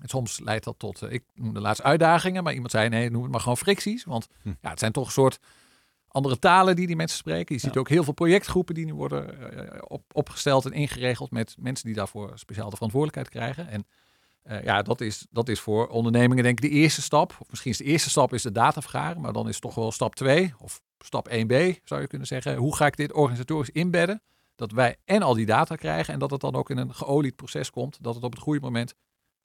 En 0.00 0.08
soms 0.08 0.40
leidt 0.40 0.64
dat 0.64 0.78
tot, 0.78 1.02
uh, 1.02 1.12
ik 1.12 1.24
noem 1.34 1.54
de 1.54 1.60
laatste 1.60 1.84
uitdagingen. 1.84 2.42
Maar 2.42 2.52
iemand 2.52 2.70
zei, 2.70 2.88
nee, 2.88 3.10
noem 3.10 3.22
het 3.22 3.30
maar 3.30 3.40
gewoon 3.40 3.56
fricties. 3.56 4.04
Want 4.04 4.26
hm. 4.42 4.48
ja, 4.60 4.70
het 4.70 4.78
zijn 4.78 4.92
toch 4.92 5.06
een 5.06 5.12
soort 5.12 5.38
andere 6.08 6.38
talen 6.38 6.76
die 6.76 6.86
die 6.86 6.96
mensen 6.96 7.18
spreken. 7.18 7.54
Je 7.54 7.60
ziet 7.60 7.76
ook 7.76 7.88
heel 7.88 8.04
veel 8.04 8.12
projectgroepen 8.12 8.74
die 8.74 8.86
nu 8.86 8.94
worden 8.94 9.54
uh, 9.54 9.82
op, 9.84 10.02
opgesteld 10.12 10.64
en 10.64 10.72
ingeregeld 10.72 11.30
met 11.30 11.56
mensen 11.58 11.86
die 11.86 11.94
daarvoor 11.94 12.32
speciaal 12.34 12.70
de 12.70 12.76
verantwoordelijkheid 12.76 13.28
krijgen. 13.28 13.68
En 13.68 13.86
uh, 14.48 14.62
ja, 14.62 14.82
dat 14.82 15.00
is, 15.00 15.26
dat 15.30 15.48
is 15.48 15.60
voor 15.60 15.88
ondernemingen 15.88 16.44
denk 16.44 16.60
ik 16.60 16.70
de 16.70 16.76
eerste 16.76 17.02
stap. 17.02 17.36
Of 17.38 17.50
misschien 17.50 17.70
is 17.70 17.78
de 17.78 17.84
eerste 17.84 18.10
stap 18.10 18.32
is 18.32 18.42
de 18.42 18.52
data 18.52 18.80
vergaren, 18.80 19.20
maar 19.20 19.32
dan 19.32 19.48
is 19.48 19.60
toch 19.60 19.74
wel 19.74 19.92
stap 19.92 20.14
2 20.14 20.54
of 20.58 20.82
stap 20.98 21.28
1b 21.28 21.54
zou 21.84 22.00
je 22.00 22.06
kunnen 22.06 22.26
zeggen. 22.26 22.56
Hoe 22.56 22.76
ga 22.76 22.86
ik 22.86 22.96
dit 22.96 23.12
organisatorisch 23.12 23.70
inbedden? 23.70 24.22
Dat 24.54 24.72
wij 24.72 24.96
en 25.04 25.22
al 25.22 25.34
die 25.34 25.46
data 25.46 25.76
krijgen 25.76 26.12
en 26.12 26.18
dat 26.18 26.30
het 26.30 26.40
dan 26.40 26.54
ook 26.54 26.70
in 26.70 26.76
een 26.76 26.94
geolied 26.94 27.36
proces 27.36 27.70
komt. 27.70 28.02
Dat 28.02 28.14
het 28.14 28.24
op 28.24 28.32
het 28.32 28.40
goede 28.40 28.60
moment, 28.60 28.94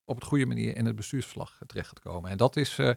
op 0.06 0.16
het 0.16 0.26
goede 0.26 0.46
manier 0.46 0.76
in 0.76 0.86
het 0.86 0.96
bestuursverslag 0.96 1.58
terecht 1.66 1.88
gaat 1.88 2.00
komen. 2.00 2.30
En 2.30 2.38
dat 2.38 2.56
is 2.56 2.78
uh, 2.78 2.92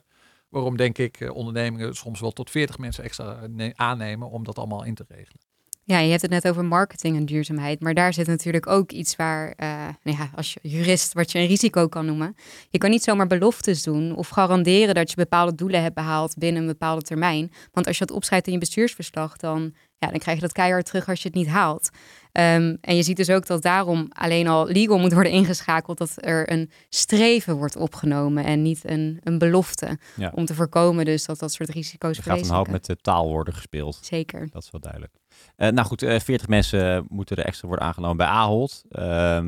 waarom 0.49 0.77
denk 0.77 0.99
ik 0.99 1.21
uh, 1.21 1.35
ondernemingen 1.35 1.95
soms 1.95 2.21
wel 2.21 2.33
tot 2.33 2.51
40 2.51 2.79
mensen 2.79 3.05
extra 3.05 3.49
aannemen 3.75 4.31
om 4.31 4.45
dat 4.45 4.59
allemaal 4.59 4.85
in 4.85 4.95
te 4.95 5.05
regelen. 5.09 5.41
Ja, 5.89 5.99
je 5.99 6.11
hebt 6.11 6.23
het 6.23 6.31
net 6.31 6.49
over 6.49 6.65
marketing 6.65 7.17
en 7.17 7.27
duurzaamheid, 7.27 7.81
maar 7.81 7.95
daar 7.95 8.13
zit 8.13 8.27
natuurlijk 8.27 8.67
ook 8.67 8.93
iets 8.93 9.17
waar, 9.17 9.47
uh, 9.47 9.69
nou 10.03 10.17
ja, 10.17 10.31
als 10.35 10.57
jurist, 10.63 11.13
wat 11.13 11.33
je 11.33 11.39
een 11.39 11.47
risico 11.47 11.89
kan 11.89 12.07
noemen. 12.07 12.37
Je 12.71 12.79
kan 12.79 12.91
niet 12.91 13.03
zomaar 13.03 13.27
beloftes 13.27 13.83
doen 13.83 14.17
of 14.17 14.29
garanderen 14.29 14.95
dat 14.95 15.11
je 15.11 15.17
bepaalde 15.17 15.55
doelen 15.55 15.83
hebt 15.83 15.95
behaald 15.95 16.35
binnen 16.37 16.63
een 16.63 16.69
bepaalde 16.69 17.03
termijn. 17.03 17.53
Want 17.73 17.87
als 17.87 17.99
je 17.99 18.07
dat 18.07 18.17
opschrijft 18.17 18.47
in 18.47 18.53
je 18.53 18.59
bestuursverslag, 18.59 19.37
dan, 19.37 19.75
ja, 19.99 20.09
dan 20.09 20.19
krijg 20.19 20.37
je 20.37 20.43
dat 20.43 20.53
keihard 20.53 20.87
terug 20.87 21.09
als 21.09 21.23
je 21.23 21.29
het 21.29 21.37
niet 21.37 21.49
haalt. 21.49 21.91
Um, 22.33 22.79
en 22.81 22.97
je 22.97 23.03
ziet 23.03 23.17
dus 23.17 23.31
ook 23.31 23.47
dat 23.47 23.63
daarom 23.63 24.07
alleen 24.09 24.49
al 24.49 24.67
legal 24.67 24.99
moet 24.99 25.13
worden 25.13 25.33
ingeschakeld, 25.33 25.99
dat 25.99 26.15
er 26.17 26.53
een 26.53 26.71
streven 26.89 27.57
wordt 27.57 27.77
opgenomen 27.77 28.45
en 28.45 28.63
niet 28.63 28.81
een, 28.85 29.21
een 29.23 29.39
belofte. 29.39 29.99
Ja. 30.17 30.33
Om 30.35 30.45
te 30.45 30.55
voorkomen 30.55 31.05
dus 31.05 31.25
dat 31.25 31.39
dat 31.39 31.53
soort 31.53 31.69
risico's 31.69 32.17
Er 32.17 32.23
gaat 32.23 32.41
een 32.41 32.55
hoop 32.55 32.69
met 32.69 32.85
de 32.85 32.97
taal 32.97 33.29
worden 33.29 33.55
gespeeld. 33.55 33.99
Zeker. 34.03 34.49
Dat 34.51 34.63
is 34.63 34.71
wel 34.71 34.81
duidelijk. 34.81 35.13
Uh, 35.57 35.69
nou 35.69 35.87
goed, 35.87 36.03
uh, 36.03 36.15
eh, 36.15 36.21
40 36.21 36.49
mensen 36.49 37.07
moeten 37.09 37.37
er 37.37 37.45
extra 37.45 37.69
worden 37.69 37.87
aangenomen 37.87 38.17
bij 38.17 38.27
Ahold. 38.27 38.85
Uh, 38.91 39.39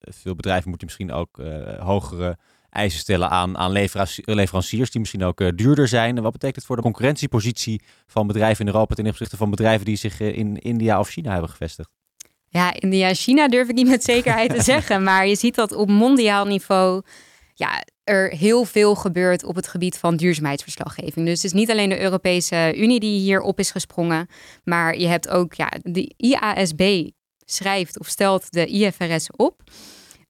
veel 0.00 0.34
bedrijven 0.34 0.68
moeten 0.68 0.86
misschien 0.86 1.12
ook 1.12 1.38
uh, 1.38 1.78
hogere 1.78 2.38
eisen 2.70 3.00
stellen 3.00 3.30
aan, 3.30 3.58
aan 3.58 3.72
leveranciers 4.24 4.90
die 4.90 5.00
misschien 5.00 5.24
ook 5.24 5.58
duurder 5.58 5.88
zijn. 5.88 6.16
En 6.16 6.22
wat 6.22 6.32
betekent 6.32 6.56
het 6.56 6.66
voor 6.66 6.76
de 6.76 6.82
concurrentiepositie 6.82 7.82
van 8.06 8.26
bedrijven 8.26 8.66
in 8.66 8.72
Europa 8.72 8.94
ten 8.94 9.06
opzichte 9.06 9.36
van 9.36 9.50
bedrijven 9.50 9.84
die 9.84 9.96
zich 9.96 10.20
in 10.20 10.58
India 10.58 10.98
of 10.98 11.08
China 11.08 11.32
hebben 11.32 11.50
gevestigd? 11.50 11.90
Ja, 12.48 12.74
India 12.74 13.08
en 13.08 13.14
China 13.14 13.48
durf 13.48 13.68
ik 13.68 13.74
niet 13.74 13.88
met 13.88 14.04
zekerheid 14.04 14.54
te 14.54 14.62
zeggen. 14.72 15.02
Maar 15.02 15.26
je 15.26 15.36
ziet 15.36 15.54
dat 15.54 15.72
op 15.72 15.88
mondiaal 15.88 16.46
niveau 16.46 17.02
ja, 17.54 17.84
er 18.08 18.30
heel 18.30 18.64
veel 18.64 18.94
gebeurt 18.94 19.44
op 19.44 19.54
het 19.54 19.68
gebied 19.68 19.98
van 19.98 20.16
duurzaamheidsverslaggeving. 20.16 21.26
Dus 21.26 21.42
het 21.42 21.44
is 21.44 21.52
niet 21.52 21.70
alleen 21.70 21.88
de 21.88 22.00
Europese 22.00 22.74
Unie 22.76 23.00
die 23.00 23.20
hierop 23.20 23.58
is 23.58 23.70
gesprongen, 23.70 24.26
maar 24.64 24.98
je 24.98 25.06
hebt 25.06 25.28
ook 25.28 25.54
ja, 25.54 25.72
de 25.82 26.14
IASB 26.16 27.08
schrijft 27.44 27.98
of 27.98 28.06
stelt 28.06 28.52
de 28.52 28.66
IFRS 28.66 29.30
op. 29.36 29.62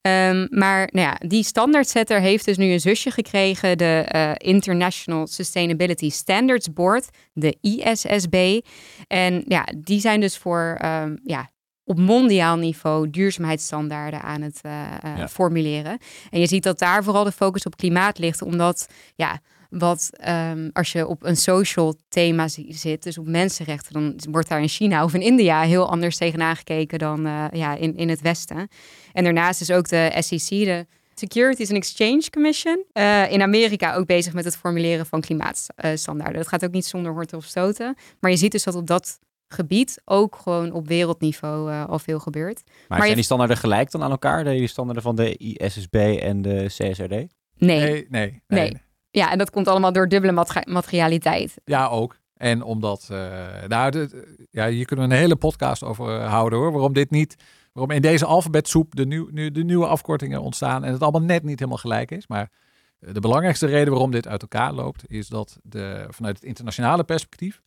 Um, 0.09 0.47
maar 0.51 0.89
nou 0.93 1.07
ja, 1.07 1.17
die 1.27 1.45
standaardsetter 1.45 2.21
heeft 2.21 2.45
dus 2.45 2.57
nu 2.57 2.73
een 2.73 2.81
zusje 2.81 3.11
gekregen, 3.11 3.79
de 3.79 4.09
uh, 4.15 4.33
International 4.37 5.27
Sustainability 5.27 6.11
Standards 6.11 6.73
Board, 6.73 7.09
de 7.33 7.57
ISSB. 7.61 8.61
En 9.07 9.45
ja, 9.47 9.67
die 9.77 10.01
zijn 10.01 10.21
dus 10.21 10.37
voor 10.37 10.79
um, 10.85 11.21
ja, 11.23 11.51
op 11.89 11.99
mondiaal 11.99 12.57
niveau 12.57 13.11
duurzaamheidsstandaarden 13.11 14.23
aan 14.23 14.43
het 14.43 14.61
uh, 14.67 15.27
formuleren. 15.27 15.99
En 16.31 16.41
je 16.41 16.47
ziet 16.47 16.63
dat 16.63 16.79
daar 16.79 17.05
vooral 17.05 17.25
de 17.25 17.33
focus 17.33 17.65
op 17.65 17.77
klimaat 17.77 18.19
ligt, 18.19 18.43
omdat 18.43 18.89
ja, 19.15 19.41
wat 19.71 20.11
um, 20.29 20.71
als 20.73 20.93
je 20.93 21.07
op 21.07 21.25
een 21.25 21.37
social 21.37 21.95
thema 22.09 22.49
zit, 22.69 23.03
dus 23.03 23.19
op 23.19 23.27
mensenrechten, 23.27 23.93
dan 23.93 24.21
wordt 24.31 24.49
daar 24.49 24.61
in 24.61 24.69
China 24.69 25.05
of 25.05 25.15
in 25.15 25.21
India 25.21 25.63
heel 25.63 25.91
anders 25.91 26.17
tegenaan 26.17 26.57
gekeken 26.57 26.99
dan 26.99 27.27
uh, 27.27 27.45
ja, 27.53 27.77
in, 27.77 27.97
in 27.97 28.09
het 28.09 28.21
Westen. 28.21 28.69
En 29.13 29.25
daarnaast 29.25 29.61
is 29.61 29.71
ook 29.71 29.89
de 29.89 30.13
SEC, 30.19 30.49
de 30.49 30.87
Securities 31.15 31.69
and 31.69 31.79
Exchange 31.79 32.31
Commission, 32.31 32.85
uh, 32.93 33.33
in 33.33 33.43
Amerika 33.43 33.95
ook 33.95 34.07
bezig 34.07 34.33
met 34.33 34.45
het 34.45 34.57
formuleren 34.57 35.07
van 35.07 35.21
klimaatstandaarden. 35.21 36.37
Dat 36.37 36.49
gaat 36.49 36.65
ook 36.65 36.73
niet 36.73 36.87
zonder 36.87 37.13
horten 37.13 37.39
of 37.39 37.45
stoten. 37.45 37.97
Maar 38.21 38.31
je 38.31 38.37
ziet 38.37 38.53
dus 38.53 38.65
dat 38.65 38.75
op 38.75 38.87
dat 38.87 39.19
gebied 39.49 40.01
ook 40.05 40.37
gewoon 40.37 40.73
op 40.73 40.89
wereldniveau 40.89 41.71
uh, 41.71 41.89
al 41.89 41.99
veel 41.99 42.19
gebeurt. 42.19 42.63
Maar, 42.89 43.03
zijn 43.03 43.15
die 43.15 43.25
standaarden 43.25 43.57
gelijk 43.57 43.91
dan 43.91 44.03
aan 44.03 44.11
elkaar, 44.11 44.45
de 44.45 44.67
standaarden 44.67 45.03
van 45.03 45.17
de 45.17 45.37
ISSB 45.37 45.95
en 46.21 46.43
de 46.43 46.65
CSRD? 46.67 47.11
Nee. 47.11 47.27
Nee, 47.57 48.07
nee, 48.09 48.43
nee. 48.47 48.83
Ja, 49.11 49.31
en 49.31 49.39
dat 49.39 49.51
komt 49.51 49.69
allemaal 49.69 49.93
door 49.93 50.09
dubbele 50.09 50.45
materialiteit. 50.65 51.55
Ja, 51.65 51.87
ook. 51.87 52.19
En 52.37 52.63
omdat, 52.63 53.09
uh, 53.13 53.19
nou, 53.67 53.91
de, 53.91 54.27
ja, 54.51 54.69
hier 54.69 54.85
kunnen 54.85 55.09
we 55.09 55.15
een 55.15 55.21
hele 55.21 55.37
podcast 55.37 55.83
over 55.83 56.21
houden 56.21 56.59
hoor. 56.59 56.73
Waarom 56.73 56.93
dit 56.93 57.11
niet, 57.11 57.37
waarom 57.73 57.93
in 57.93 58.03
deze 58.03 58.25
alfabetsoep 58.25 58.95
de, 58.95 59.07
nieuw, 59.07 59.29
nu, 59.31 59.51
de 59.51 59.65
nieuwe 59.65 59.87
afkortingen 59.87 60.43
ontstaan 60.43 60.85
en 60.85 60.93
het 60.93 61.03
allemaal 61.03 61.23
net 61.23 61.43
niet 61.43 61.59
helemaal 61.59 61.79
gelijk 61.79 62.11
is. 62.11 62.27
Maar 62.27 62.51
de 62.99 63.21
belangrijkste 63.21 63.67
reden 63.67 63.91
waarom 63.91 64.11
dit 64.11 64.29
uit 64.29 64.43
elkaar 64.43 64.73
loopt, 64.73 65.11
is 65.11 65.29
dat 65.29 65.59
de, 65.63 66.07
vanuit 66.09 66.37
het 66.37 66.45
internationale 66.45 67.05
perspectief, 67.05 67.63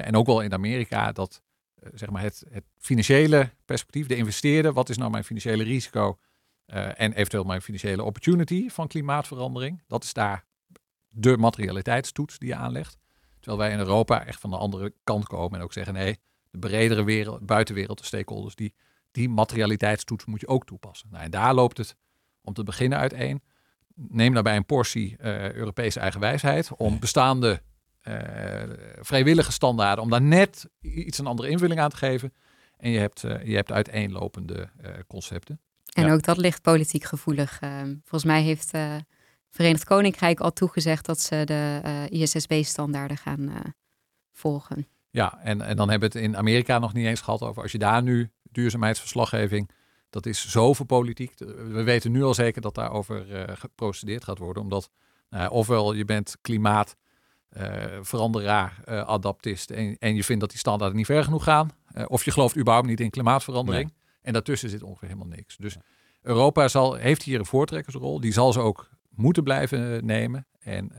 en 0.00 0.16
ook 0.16 0.26
wel 0.26 0.40
in 0.40 0.52
Amerika, 0.52 1.12
dat 1.12 1.42
zeg 1.94 2.10
maar 2.10 2.22
het, 2.22 2.44
het 2.50 2.64
financiële 2.78 3.50
perspectief, 3.64 4.06
de 4.06 4.16
investeerder, 4.16 4.72
wat 4.72 4.88
is 4.88 4.96
nou 4.96 5.10
mijn 5.10 5.24
financiële 5.24 5.62
risico 5.62 6.18
en 6.66 7.12
eventueel 7.12 7.44
mijn 7.44 7.62
financiële 7.62 8.02
opportunity 8.02 8.68
van 8.68 8.88
klimaatverandering, 8.88 9.82
dat 9.86 10.04
is 10.04 10.12
daar 10.12 10.44
de 11.08 11.36
materialiteitstoets 11.36 12.38
die 12.38 12.48
je 12.48 12.54
aanlegt. 12.54 12.98
Terwijl 13.40 13.58
wij 13.58 13.72
in 13.72 13.78
Europa 13.78 14.26
echt 14.26 14.40
van 14.40 14.50
de 14.50 14.56
andere 14.56 14.94
kant 15.04 15.26
komen 15.26 15.58
en 15.58 15.64
ook 15.64 15.72
zeggen: 15.72 15.94
nee, 15.94 16.18
de 16.50 16.58
bredere 16.58 17.04
wereld, 17.04 17.46
buitenwereld, 17.46 17.98
de 17.98 18.04
stakeholders, 18.04 18.54
die, 18.54 18.74
die 19.10 19.28
materialiteitstoets 19.28 20.24
moet 20.24 20.40
je 20.40 20.48
ook 20.48 20.66
toepassen. 20.66 21.08
Nou, 21.10 21.24
en 21.24 21.30
daar 21.30 21.54
loopt 21.54 21.78
het 21.78 21.96
om 22.42 22.54
te 22.54 22.64
beginnen 22.64 22.98
uiteen. 22.98 23.42
Neem 23.94 24.34
daarbij 24.34 24.56
een 24.56 24.66
portie 24.66 25.16
uh, 25.20 25.52
Europese 25.52 26.00
eigenwijsheid 26.00 26.70
om 26.76 26.98
bestaande 26.98 27.62
vrijwillige 29.00 29.52
standaarden, 29.52 30.04
om 30.04 30.10
daar 30.10 30.22
net 30.22 30.68
iets 30.80 31.18
een 31.18 31.26
andere 31.26 31.48
invulling 31.48 31.80
aan 31.80 31.90
te 31.90 31.96
geven. 31.96 32.32
En 32.76 32.90
je 32.90 32.98
hebt, 32.98 33.22
uh, 33.22 33.44
je 33.44 33.54
hebt 33.54 33.72
uiteenlopende 33.72 34.68
concepten. 35.06 35.60
En 35.94 36.10
ook 36.10 36.22
dat 36.22 36.36
ligt 36.36 36.62
politiek 36.62 37.04
gevoelig. 37.04 37.58
Volgens 38.04 38.24
mij 38.24 38.42
heeft 38.42 38.70
Verenigd 39.52 39.84
Koninkrijk 39.84 40.40
al 40.40 40.52
toegezegd 40.52 41.06
dat 41.06 41.20
ze 41.20 41.44
de 41.44 41.80
uh, 41.84 42.04
eh, 42.04 42.10
ISSB-standaarden 42.10 43.16
gaan 43.16 43.40
uh, 43.40 43.56
volgen. 44.32 44.86
Ja, 45.10 45.38
en, 45.42 45.62
en 45.62 45.76
dan 45.76 45.90
hebben 45.90 46.12
we 46.12 46.18
het 46.18 46.26
in 46.26 46.36
Amerika 46.36 46.78
nog 46.78 46.92
niet 46.92 47.06
eens 47.06 47.20
gehad 47.20 47.42
over 47.42 47.62
als 47.62 47.72
je 47.72 47.78
daar 47.78 48.02
nu 48.02 48.30
duurzaamheidsverslaggeving, 48.42 49.70
dat 50.10 50.26
is 50.26 50.50
zoveel 50.50 50.84
politiek. 50.84 51.38
We 51.38 51.82
weten 51.82 52.12
nu 52.12 52.22
al 52.22 52.34
zeker 52.34 52.62
dat 52.62 52.74
daarover 52.74 53.30
uh, 53.30 53.56
geprocedeerd 53.56 54.24
gaat 54.24 54.38
worden, 54.38 54.62
omdat 54.62 54.90
nou, 55.30 55.50
ofwel 55.50 55.92
je 55.92 56.04
bent 56.04 56.36
klimaat 56.40 56.96
veranderaar, 58.00 58.82
adaptist 58.86 59.70
en, 59.70 59.96
en 59.98 60.14
je 60.14 60.24
vindt 60.24 60.40
dat 60.40 60.50
die 60.50 60.58
standaarden 60.58 60.96
niet 60.96 61.06
ver 61.06 61.24
genoeg 61.24 61.44
gaan, 61.44 61.70
of 62.06 62.24
je 62.24 62.30
gelooft 62.30 62.56
überhaupt 62.56 62.86
niet 62.86 63.00
in 63.00 63.10
klimaatverandering. 63.10 63.92
En 64.22 64.32
daartussen 64.32 64.70
zit 64.70 64.82
ongeveer 64.82 65.08
helemaal 65.08 65.36
niks. 65.36 65.56
Dus 65.56 65.76
Europa 66.22 66.68
zal, 66.68 66.94
heeft 66.94 67.22
hier 67.22 67.38
een 67.38 67.46
voortrekkersrol. 67.46 68.20
Die 68.20 68.32
zal 68.32 68.52
ze 68.52 68.60
ook 68.60 68.88
moeten 69.10 69.42
blijven 69.42 70.06
nemen. 70.06 70.46
En 70.60 70.92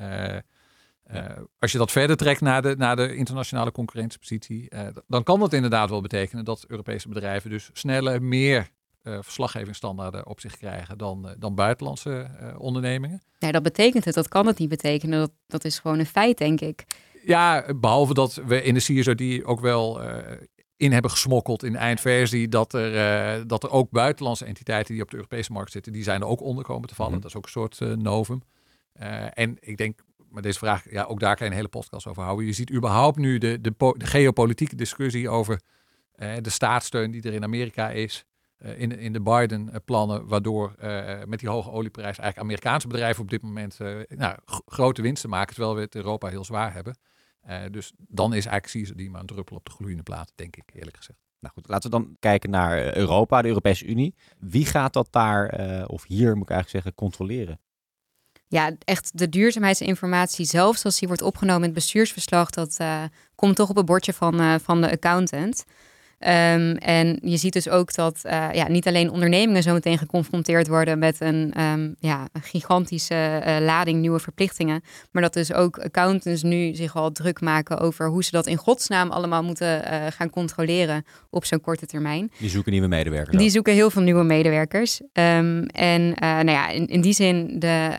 uh, 1.12 1.38
als 1.60 1.72
je 1.72 1.78
dat 1.78 1.92
verder 1.92 2.18
trekt 2.18 2.42
naar 2.42 2.62
de, 2.62 2.76
naar 2.78 2.96
de 2.96 3.16
internationale 3.16 3.72
concurrentiepositie, 3.72 4.68
uh, 4.70 4.88
dan 5.08 5.24
kan 5.24 5.40
dat 5.40 5.54
inderdaad 5.54 5.90
wel 5.90 6.02
betekenen 6.02 6.46
dat 6.46 6.66
Europese 6.68 7.08
bedrijven 7.08 7.50
dus 7.50 7.70
sneller 7.74 8.24
meer 8.24 8.70
verslaggevingsstandaarden 9.04 10.28
op 10.28 10.40
zich 10.40 10.58
krijgen 10.58 10.98
dan, 10.98 11.36
dan 11.40 11.56
buitenlandse 11.56 12.28
ondernemingen. 12.58 13.22
Nee, 13.40 13.52
dat 13.52 13.64
betekent 13.64 14.06
het. 14.06 14.14
Dat 14.14 14.28
kan 14.28 14.48
het 14.48 14.58
niet 14.58 14.70
betekenen. 14.70 15.20
Dat, 15.20 15.32
dat 15.48 15.66
is 15.66 15.80
gewoon 15.80 16.00
een 16.00 16.06
feit, 16.06 16.38
denk 16.38 16.62
ik. 16.62 16.86
Ja, 17.26 17.66
behalve 17.76 18.14
dat 18.14 18.34
we 18.34 18.64
in 18.64 18.74
de 18.74 18.80
CSRD 18.80 19.46
ook 19.46 19.60
wel 19.60 20.00
in 20.84 20.92
hebben 20.92 21.12
gesmokkeld 21.12 21.64
in 21.64 21.72
de 21.72 21.78
eindversie. 21.78 22.48
Dat 22.48 22.74
er, 22.74 22.94
uh, 23.38 23.44
dat 23.48 23.64
er 23.64 23.72
ook 23.72 23.92
buitenlandse 23.92 24.46
entiteiten 24.46 24.94
die 24.94 25.04
op 25.04 25.10
de 25.10 25.16
Europese 25.16 25.52
markt 25.52 25.72
zitten, 25.72 25.92
die 25.92 26.04
zijn 26.04 26.22
er 26.22 26.28
ook 26.28 26.42
onder 26.42 26.64
komen 26.64 26.88
te 26.88 26.96
vallen. 26.96 27.12
Mhm. 27.12 27.22
Dat 27.22 27.30
is 27.30 27.38
ook 27.38 27.46
een 27.46 27.52
soort 27.52 27.80
uh, 27.80 27.94
novum. 27.94 28.42
Uh, 29.02 29.38
en 29.38 29.58
ik 29.60 29.78
denk, 29.78 30.00
maar 30.30 30.42
deze 30.42 30.60
vraag, 30.60 30.92
ja, 30.92 31.04
ook 31.04 31.20
daar 31.20 31.36
kan 31.36 31.46
je 31.46 31.52
een 31.52 31.58
hele 31.58 31.70
podcast 31.70 32.08
over 32.08 32.24
houden. 32.24 32.46
Je 32.46 32.54
ziet 32.54 32.72
überhaupt 32.72 33.18
nu 33.18 33.38
de, 33.38 33.62
de, 33.62 33.74
de 33.98 34.06
geopolitieke 34.06 34.76
discussie 34.76 35.30
over 35.30 35.62
de 36.42 36.50
staatssteun 36.50 37.12
die 37.12 37.22
er 37.22 37.34
in 37.34 37.44
Amerika 37.44 37.90
is. 37.90 38.26
In, 38.58 39.00
in 39.00 39.14
de 39.14 39.22
Biden-plannen, 39.22 40.28
waardoor 40.28 40.76
met 41.26 41.40
die 41.40 41.50
hoge 41.50 41.72
olieprijs 41.72 42.18
eigenlijk 42.18 42.38
Amerikaanse 42.38 42.88
bedrijven 42.88 43.22
op 43.24 43.30
dit 43.30 43.42
moment 43.42 43.78
nou, 44.08 44.38
grote 44.66 45.02
winsten 45.02 45.30
maken, 45.30 45.56
terwijl 45.56 45.76
we 45.76 45.82
het 45.82 45.96
Europa 45.96 46.28
heel 46.28 46.46
zwaar 46.46 46.74
hebben. 46.74 46.98
Uh, 47.50 47.62
dus 47.72 47.94
dan 47.98 48.34
is 48.34 48.46
eigenlijk 48.46 48.98
die 48.98 49.10
maar 49.10 49.20
een 49.20 49.26
druppel 49.26 49.56
op 49.56 49.66
de 49.66 49.72
gloeiende 49.72 50.04
plaat, 50.04 50.32
denk 50.36 50.56
ik 50.56 50.64
eerlijk 50.74 50.98
gezegd. 50.98 51.20
Nou 51.40 51.54
goed, 51.54 51.68
laten 51.68 51.92
we 51.92 51.98
dan 51.98 52.16
kijken 52.20 52.50
naar 52.50 52.78
eh, 52.78 52.94
Europa, 52.94 53.42
de 53.42 53.48
Europese 53.48 53.86
Unie. 53.86 54.16
Wie 54.40 54.66
gaat 54.66 54.94
dat 54.94 55.08
daar, 55.12 55.60
uh, 55.60 55.84
of 55.88 56.04
hier 56.08 56.36
moet 56.36 56.44
ik 56.44 56.50
eigenlijk 56.50 56.70
zeggen, 56.70 56.94
controleren? 56.96 57.60
Ja, 58.48 58.76
echt 58.80 59.18
de 59.18 59.30
duurzaamheidsinformatie 59.30 60.46
zelf, 60.46 60.78
zoals 60.78 61.00
die 61.00 61.08
wordt 61.08 61.24
opgenomen 61.24 61.62
in 61.62 61.70
het 61.70 61.74
bestuursverslag, 61.74 62.50
dat 62.50 62.78
uh, 62.82 63.04
komt 63.36 63.56
toch 63.56 63.70
op 63.70 63.76
het 63.76 63.86
bordje 63.86 64.14
van, 64.14 64.60
van 64.60 64.82
de 64.82 64.92
accountant. 64.92 65.66
Um, 66.28 66.76
en 66.78 67.20
je 67.22 67.38
ziet 67.38 67.54
dus 67.54 67.70
ook 67.70 67.94
dat 67.94 68.22
uh, 68.26 68.48
ja, 68.54 68.68
niet 68.68 68.88
alleen 68.88 69.12
ondernemingen 69.12 69.64
zo 69.64 69.74
meteen 69.74 69.98
geconfronteerd 69.98 70.68
worden 70.68 71.00
met 71.00 71.22
een, 71.22 71.62
um, 71.62 71.96
ja, 72.00 72.28
een 72.32 72.42
gigantische 72.42 73.44
uh, 73.48 73.58
lading 73.60 74.00
nieuwe 74.00 74.20
verplichtingen. 74.20 74.82
Maar 75.12 75.22
dat 75.22 75.34
dus 75.34 75.54
ook 75.54 75.78
accountants 75.78 76.44
nu 76.44 76.76
zich 76.76 76.96
al 76.96 77.12
druk 77.12 77.42
maken 77.42 77.80
over 77.80 78.10
hoe 78.10 78.24
ze 78.24 78.32
dat 78.32 78.48
in 78.48 78.58
godsnaam 78.58 79.12
allemaal 79.12 79.44
moeten 79.44 79.82
uh, 79.82 80.06
gaan 80.10 80.30
controleren 80.30 81.06
op 81.30 81.46
zo'n 81.46 81.62
korte 81.62 81.86
termijn. 81.86 82.32
Die 82.40 82.50
zoeken 82.50 82.72
nieuwe 82.72 82.88
medewerkers. 82.88 83.38
Die 83.38 83.50
zoeken 83.50 83.74
heel 83.74 83.90
veel 83.90 84.02
nieuwe 84.02 84.24
medewerkers. 84.24 85.02
Um, 85.02 85.66
en 85.66 86.10
nou 86.20 86.52
ja, 86.52 86.70
in, 86.70 86.88
in 86.88 87.02
die 87.02 87.14
zin 87.14 87.60
de, 87.60 87.90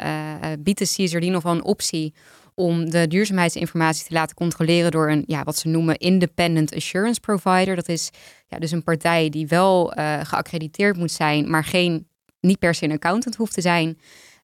biedt 0.59 0.79
de 0.79 0.85
CSRD 0.85 1.25
nog 1.25 1.43
wel 1.43 1.53
een 1.53 1.65
optie 1.65 2.15
om 2.55 2.90
de 2.90 3.07
duurzaamheidsinformatie 3.07 4.07
te 4.07 4.12
laten 4.12 4.37
controleren 4.37 4.90
door 4.90 5.11
een, 5.11 5.25
ja, 5.27 5.43
wat 5.43 5.57
ze 5.57 5.69
noemen 5.69 5.97
Independent 5.97 6.75
Assurance 6.75 7.21
Provider. 7.21 7.77
Dat 7.77 7.88
is 7.88 8.11
ja, 8.47 8.59
dus 8.59 8.71
een 8.71 8.85
partij 8.85 9.29
die 9.29 9.47
wel 9.47 9.99
uh, 9.99 10.21
geaccrediteerd 10.23 10.97
moet 10.97 11.11
zijn, 11.11 11.51
maar 11.51 11.64
geen, 11.64 12.09
niet 12.40 12.59
per 12.59 12.75
se 12.75 12.85
een 12.85 12.93
accountant 12.93 13.37
hoeft 13.37 13.55
te 13.55 13.61
zijn. 13.61 13.99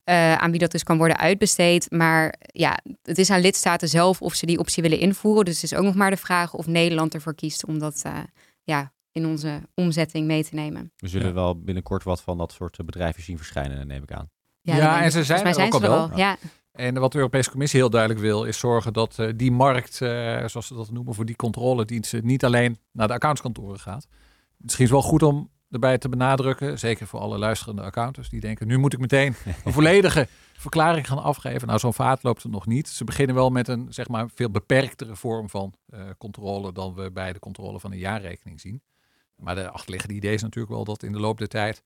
Uh, 0.04 0.34
aan 0.34 0.50
wie 0.50 0.60
dat 0.60 0.70
dus 0.70 0.82
kan 0.82 0.96
worden 0.98 1.18
uitbesteed. 1.18 1.90
Maar 1.90 2.34
ja, 2.40 2.78
het 3.02 3.18
is 3.18 3.30
aan 3.30 3.40
lidstaten 3.40 3.88
zelf 3.88 4.22
of 4.22 4.34
ze 4.34 4.46
die 4.46 4.58
optie 4.58 4.82
willen 4.82 4.98
invoeren. 4.98 5.44
Dus 5.44 5.54
het 5.54 5.72
is 5.72 5.78
ook 5.78 5.84
nog 5.84 5.94
maar 5.94 6.10
de 6.10 6.16
vraag 6.16 6.54
of 6.54 6.66
Nederland 6.66 7.14
ervoor 7.14 7.34
kiest 7.34 7.66
om 7.66 7.78
dat 7.78 8.02
uh, 8.06 8.18
ja, 8.64 8.92
in 9.12 9.26
onze 9.26 9.60
omzetting 9.74 10.26
mee 10.26 10.44
te 10.44 10.54
nemen. 10.54 10.92
We 10.96 11.08
zullen 11.08 11.34
wel 11.34 11.60
binnenkort 11.60 12.02
wat 12.02 12.22
van 12.22 12.38
dat 12.38 12.52
soort 12.52 12.84
bedrijven 12.84 13.22
zien 13.22 13.36
verschijnen, 13.36 13.86
neem 13.86 14.02
ik 14.02 14.12
aan. 14.12 14.30
Ja, 14.62 14.76
ja 14.76 15.02
en 15.02 15.12
ze 15.12 15.24
zijn 15.24 15.46
er 15.46 15.64
ook 15.64 15.74
al 15.74 15.80
wel. 15.80 16.16
Ja. 16.16 16.36
En 16.80 16.98
wat 16.98 17.12
de 17.12 17.18
Europese 17.18 17.50
Commissie 17.50 17.80
heel 17.80 17.90
duidelijk 17.90 18.20
wil, 18.20 18.44
is 18.44 18.58
zorgen 18.58 18.92
dat 18.92 19.16
uh, 19.18 19.30
die 19.36 19.52
markt, 19.52 20.00
uh, 20.00 20.08
zoals 20.46 20.66
ze 20.66 20.74
dat 20.74 20.90
noemen, 20.90 21.14
voor 21.14 21.24
die 21.24 21.36
controlediensten, 21.36 22.26
niet 22.26 22.44
alleen 22.44 22.78
naar 22.92 23.06
de 23.06 23.12
accountskantoren 23.12 23.80
gaat. 23.80 24.06
Misschien 24.56 24.84
is 24.84 24.90
wel 24.90 25.02
goed 25.02 25.22
om 25.22 25.50
erbij 25.70 25.98
te 25.98 26.08
benadrukken, 26.08 26.78
zeker 26.78 27.06
voor 27.06 27.20
alle 27.20 27.38
luisterende 27.38 27.82
accountants 27.82 28.28
die 28.28 28.40
denken, 28.40 28.66
nu 28.66 28.78
moet 28.78 28.92
ik 28.92 28.98
meteen 28.98 29.34
een 29.64 29.72
volledige 29.72 30.28
verklaring 30.52 31.06
gaan 31.06 31.22
afgeven. 31.22 31.66
Nou, 31.66 31.78
zo'n 31.78 31.94
vaart 31.94 32.22
loopt 32.22 32.42
het 32.42 32.52
nog 32.52 32.66
niet. 32.66 32.88
Ze 32.88 33.04
beginnen 33.04 33.34
wel 33.34 33.50
met 33.50 33.68
een, 33.68 33.86
zeg 33.90 34.08
maar, 34.08 34.28
veel 34.34 34.50
beperktere 34.50 35.16
vorm 35.16 35.48
van 35.48 35.74
uh, 35.94 36.00
controle 36.18 36.72
dan 36.72 36.94
we 36.94 37.10
bij 37.10 37.32
de 37.32 37.38
controle 37.38 37.80
van 37.80 37.92
een 37.92 37.98
jaarrekening 37.98 38.60
zien. 38.60 38.82
Maar 39.36 39.54
de 39.54 39.70
achterliggende 39.70 40.14
idee 40.14 40.34
is 40.34 40.42
natuurlijk 40.42 40.74
wel 40.74 40.84
dat 40.84 41.02
in 41.02 41.12
de 41.12 41.20
loop 41.20 41.38
der 41.38 41.48
tijd 41.48 41.82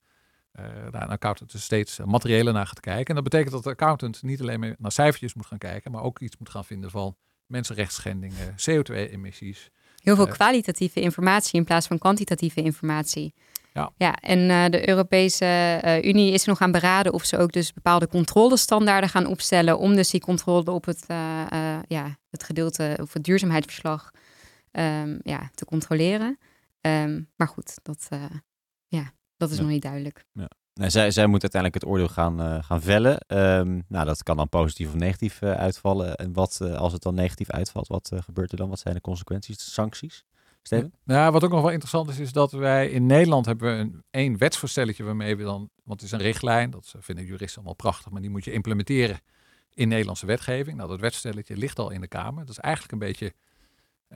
daar 0.91 1.01
een 1.01 1.09
accountant 1.09 1.51
dus 1.51 1.63
steeds 1.63 1.99
materiële 2.05 2.51
naar 2.51 2.67
gaat 2.67 2.79
kijken. 2.79 3.05
En 3.05 3.15
dat 3.15 3.23
betekent 3.23 3.51
dat 3.51 3.63
de 3.63 3.69
accountant 3.69 4.23
niet 4.23 4.41
alleen 4.41 4.59
meer 4.59 4.75
naar 4.77 4.91
cijfertjes 4.91 5.33
moet 5.33 5.45
gaan 5.45 5.57
kijken, 5.57 5.91
maar 5.91 6.01
ook 6.01 6.19
iets 6.19 6.37
moet 6.37 6.49
gaan 6.49 6.65
vinden 6.65 6.91
van 6.91 7.15
mensenrechtsschendingen, 7.45 8.51
CO2-emissies. 8.51 9.69
Heel 9.99 10.15
veel 10.15 10.27
uh, 10.27 10.33
kwalitatieve 10.33 11.01
informatie 11.01 11.59
in 11.59 11.65
plaats 11.65 11.87
van 11.87 11.97
kwantitatieve 11.97 12.61
informatie. 12.61 13.33
Ja, 13.73 13.91
ja 13.97 14.15
en 14.15 14.39
uh, 14.39 14.65
de 14.65 14.89
Europese 14.89 16.01
Unie 16.03 16.31
is 16.31 16.43
er 16.43 16.49
nog 16.49 16.61
aan 16.61 16.71
beraden 16.71 17.13
of 17.13 17.23
ze 17.23 17.37
ook 17.37 17.51
dus 17.51 17.73
bepaalde 17.73 18.07
controlestandaarden 18.07 19.09
gaan 19.09 19.25
opstellen 19.25 19.77
om 19.77 19.95
dus 19.95 20.09
die 20.09 20.21
controle 20.21 20.71
op 20.71 20.85
het, 20.85 21.05
ja, 21.87 22.17
het 22.29 22.43
gedeelte 22.43 22.97
of 23.01 23.13
het 23.13 23.23
duurzaamheidsverslag 23.23 24.11
um, 24.71 25.19
ja, 25.21 25.49
te 25.53 25.65
controleren. 25.65 26.37
Um, 26.81 27.29
maar 27.35 27.47
goed, 27.47 27.77
dat, 27.83 28.07
ja, 28.87 29.11
dat 29.45 29.53
is 29.53 29.63
nog 29.63 29.73
niet 29.73 29.81
duidelijk. 29.81 30.25
Ja. 30.31 30.49
Nou, 30.73 30.89
zij, 30.89 31.11
zij 31.11 31.27
moet 31.27 31.41
uiteindelijk 31.41 31.83
het 31.83 31.91
oordeel 31.91 32.07
gaan, 32.07 32.41
uh, 32.41 32.63
gaan 32.63 32.81
vellen. 32.81 33.17
Um, 33.27 33.83
nou, 33.87 34.05
dat 34.05 34.23
kan 34.23 34.37
dan 34.37 34.49
positief 34.49 34.87
of 34.87 34.95
negatief 34.95 35.41
uh, 35.41 35.51
uitvallen. 35.51 36.15
En 36.15 36.33
wat, 36.33 36.59
uh, 36.61 36.75
als 36.75 36.93
het 36.93 37.01
dan 37.01 37.15
negatief 37.15 37.49
uitvalt, 37.49 37.87
wat 37.87 38.11
gebeurt 38.15 38.51
er 38.51 38.57
dan? 38.57 38.69
Wat 38.69 38.79
zijn 38.79 38.93
de 38.93 39.01
consequenties, 39.01 39.57
de 39.57 39.63
sancties? 39.63 40.25
Steven? 40.61 40.93
Nou, 41.03 41.31
wat 41.31 41.43
ook 41.43 41.51
nog 41.51 41.61
wel 41.61 41.69
interessant 41.69 42.09
is, 42.09 42.19
is 42.19 42.31
dat 42.31 42.51
wij 42.51 42.89
in 42.89 43.05
Nederland 43.05 43.45
hebben 43.45 43.71
we 43.71 43.81
een 43.81 44.03
één 44.09 44.37
wetsvoorstelletje 44.37 45.03
waarmee 45.03 45.35
we 45.35 45.43
dan, 45.43 45.69
want 45.83 46.01
het 46.01 46.11
is 46.11 46.11
een 46.11 46.25
richtlijn, 46.25 46.69
dat 46.69 46.93
vinden 46.99 47.25
juristen 47.25 47.55
allemaal 47.55 47.75
prachtig, 47.75 48.11
maar 48.11 48.21
die 48.21 48.29
moet 48.29 48.43
je 48.43 48.51
implementeren 48.51 49.19
in 49.73 49.87
Nederlandse 49.87 50.25
wetgeving. 50.25 50.77
Nou, 50.77 50.89
dat 50.89 50.99
wetsvoorstelletje 50.99 51.57
ligt 51.57 51.79
al 51.79 51.89
in 51.89 52.01
de 52.01 52.07
Kamer. 52.07 52.45
Dat 52.45 52.49
is 52.49 52.59
eigenlijk 52.59 52.93
een 52.93 53.07
beetje 53.07 53.33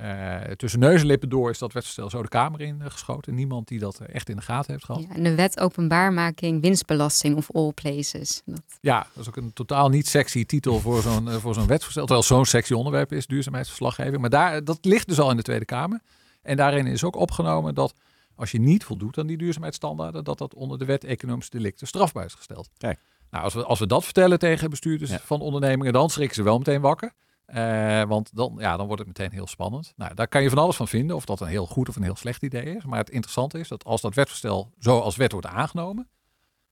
uh, 0.02 0.36
tussen 0.42 0.80
neus 0.80 1.02
en 1.02 1.08
lippen 1.08 1.30
door 1.30 1.50
is 1.50 1.58
dat 1.58 1.74
wetsvoorstel 1.74 2.10
zo 2.10 2.22
de 2.22 2.28
Kamer 2.28 2.62
in 2.62 2.80
uh, 2.82 2.90
geschoten. 2.90 3.36
Niemand 3.36 3.68
die 3.68 3.80
dat 3.80 4.00
uh, 4.02 4.16
echt 4.16 4.30
in 4.30 4.36
de 4.36 4.42
gaten 4.42 4.72
heeft 4.72 4.86
gehad. 4.86 5.02
Ja, 5.02 5.16
en 5.16 5.24
de 5.24 5.36
wet 5.36 5.60
openbaarmaking 5.60 6.62
winstbelasting 6.62 7.36
of 7.36 7.52
all 7.52 7.72
places. 7.74 8.42
Dat... 8.46 8.62
Ja, 8.82 9.08
dat 9.14 9.22
is 9.22 9.28
ook 9.28 9.38
een 9.38 9.54
totaal 9.54 9.90
niet 9.90 10.08
sexy 10.08 10.46
titel 10.46 10.80
voor 10.80 11.02
zo'n 11.02 11.30
voor 11.30 11.54
zo'n 11.54 11.68
wetsvoorstel. 11.68 12.06
Terwijl 12.06 12.28
zo'n 12.28 12.46
sexy 12.46 12.74
onderwerp 12.74 13.12
is, 13.12 13.28
duurzaamheidsverslaggeving. 13.28 14.22
Maar 14.22 14.30
daar, 14.30 14.64
dat 14.64 14.78
ligt 14.82 15.08
dus 15.08 15.20
al 15.20 15.30
in 15.32 15.38
de 15.38 15.44
Tweede 15.44 15.66
Kamer. 15.66 16.00
En 16.42 16.58
daarin 16.58 16.88
is 16.88 17.04
ook 17.04 17.16
opgenomen 17.16 17.76
dat 17.76 17.94
als 18.36 18.52
je 18.52 18.60
niet 18.60 18.84
voldoet 18.84 19.18
aan 19.18 19.28
die 19.28 19.38
duurzaamheidsstandaarden, 19.38 20.24
dat 20.24 20.38
dat 20.38 20.54
onder 20.54 20.78
de 20.78 20.86
wet 20.86 21.04
economische 21.04 21.52
delicten 21.52 21.88
strafbaar 21.88 22.26
is 22.26 22.34
gesteld. 22.34 22.70
Kijk. 22.78 23.00
Nou, 23.32 23.44
als 23.44 23.54
we, 23.54 23.64
als 23.64 23.80
we 23.80 23.88
dat 23.88 24.04
vertellen 24.04 24.40
tegen 24.40 24.70
bestuurders 24.70 25.12
Ja. 25.12 25.20
van 25.24 25.42
ondernemingen, 25.42 25.94
dan 25.94 26.10
schrikken 26.10 26.36
ze 26.36 26.44
wel 26.44 26.58
meteen 26.58 26.82
wakker. 26.82 27.12
Eh, 27.52 28.04
want 28.04 28.36
dan, 28.36 28.56
ja, 28.58 28.78
dan 28.78 28.86
wordt 28.86 29.06
het 29.06 29.18
meteen 29.18 29.32
heel 29.32 29.48
spannend. 29.48 29.94
Nou, 29.96 30.14
daar 30.14 30.28
kan 30.28 30.42
je 30.42 30.50
van 30.50 30.58
alles 30.58 30.76
van 30.76 30.88
vinden, 30.88 31.16
of 31.16 31.26
dat 31.26 31.42
een 31.42 31.48
heel 31.48 31.66
goed 31.66 31.90
of 31.90 31.96
een 31.96 32.04
heel 32.04 32.16
slecht 32.16 32.44
idee 32.44 32.76
is. 32.76 32.86
Maar 32.86 33.00
het 33.00 33.10
interessante 33.10 33.60
is 33.60 33.68
dat 33.68 33.84
als 33.84 34.02
dat 34.02 34.16
wetvoorstel 34.16 34.72
zo 34.80 35.00
als 35.00 35.16
wet 35.16 35.32
wordt 35.32 35.48
aangenomen, 35.48 36.10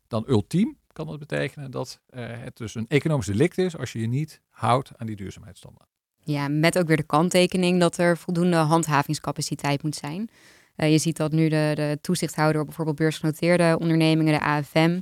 dan 0.07 0.23
ultiem 0.27 0.77
kan 0.93 1.07
dat 1.07 1.19
betekenen 1.19 1.71
dat 1.71 1.99
eh, 2.09 2.25
het 2.27 2.57
dus 2.57 2.75
een 2.75 2.85
economisch 2.87 3.25
delict 3.25 3.57
is 3.57 3.77
als 3.77 3.91
je 3.91 3.99
je 3.99 4.07
niet 4.07 4.41
houdt 4.49 4.91
aan 4.97 5.07
die 5.07 5.15
duurzaamheidsstandaard. 5.15 5.89
Ja, 6.17 6.47
met 6.47 6.77
ook 6.77 6.87
weer 6.87 6.97
de 6.97 7.03
kanttekening 7.03 7.79
dat 7.79 7.97
er 7.97 8.17
voldoende 8.17 8.55
handhavingscapaciteit 8.55 9.83
moet 9.83 9.95
zijn. 9.95 10.29
Eh, 10.75 10.91
je 10.91 10.97
ziet 10.97 11.17
dat 11.17 11.31
nu 11.31 11.49
de, 11.49 11.71
de 11.75 11.97
toezichthouder 12.01 12.65
bijvoorbeeld 12.65 12.97
beursgenoteerde 12.97 13.77
ondernemingen, 13.79 14.33
de 14.33 14.41
AFM, 14.41 14.99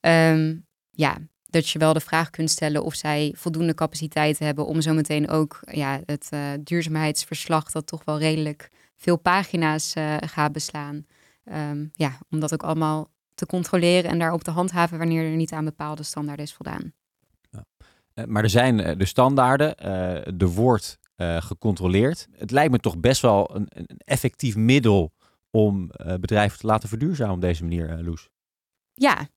ehm, 0.00 0.56
ja, 0.90 1.18
dat 1.52 1.68
je 1.68 1.78
wel 1.78 1.92
de 1.92 2.00
vraag 2.00 2.30
kunt 2.30 2.50
stellen 2.50 2.84
of 2.84 2.94
zij 2.94 3.34
voldoende 3.36 3.74
capaciteit 3.74 4.38
hebben 4.38 4.66
om 4.66 4.80
zo 4.80 4.92
meteen 4.92 5.28
ook 5.28 5.60
ja, 5.70 6.00
het 6.06 6.28
eh, 6.30 6.40
duurzaamheidsverslag, 6.60 7.70
dat 7.70 7.86
toch 7.86 8.04
wel 8.04 8.18
redelijk 8.18 8.70
veel 8.96 9.16
pagina's 9.16 9.94
eh, 9.94 10.16
gaat 10.20 10.52
beslaan. 10.52 11.06
Ehm, 11.44 11.86
ja, 11.92 12.18
om 12.30 12.40
dat 12.40 12.52
ook 12.52 12.62
allemaal 12.62 13.10
te 13.34 13.46
controleren 13.46 14.10
en 14.10 14.18
daarop 14.18 14.42
te 14.42 14.50
handhaven 14.50 14.98
wanneer 14.98 15.24
er 15.24 15.36
niet 15.36 15.52
aan 15.52 15.64
bepaalde 15.64 16.02
standaarden 16.02 16.44
is 16.44 16.52
voldaan. 16.52 16.92
Eh, 18.14 18.24
maar 18.24 18.42
er 18.42 18.50
zijn 18.50 18.98
de 18.98 19.04
standaarden, 19.04 19.76
er 20.38 20.48
wordt 20.48 20.98
gecontroleerd. 21.38 22.28
Het 22.32 22.50
lijkt 22.50 22.72
me 22.72 22.78
toch 22.78 22.98
best 22.98 23.22
wel 23.22 23.56
een, 23.56 23.66
een 23.68 24.00
effectief 24.04 24.56
middel 24.56 25.12
om 25.50 25.90
bedrijven 26.20 26.58
te 26.58 26.66
laten 26.66 26.88
verduurzamen 26.88 27.34
op 27.34 27.40
deze 27.40 27.62
manier, 27.62 27.98
Loes. 28.02 28.28
Ja, 28.94 29.28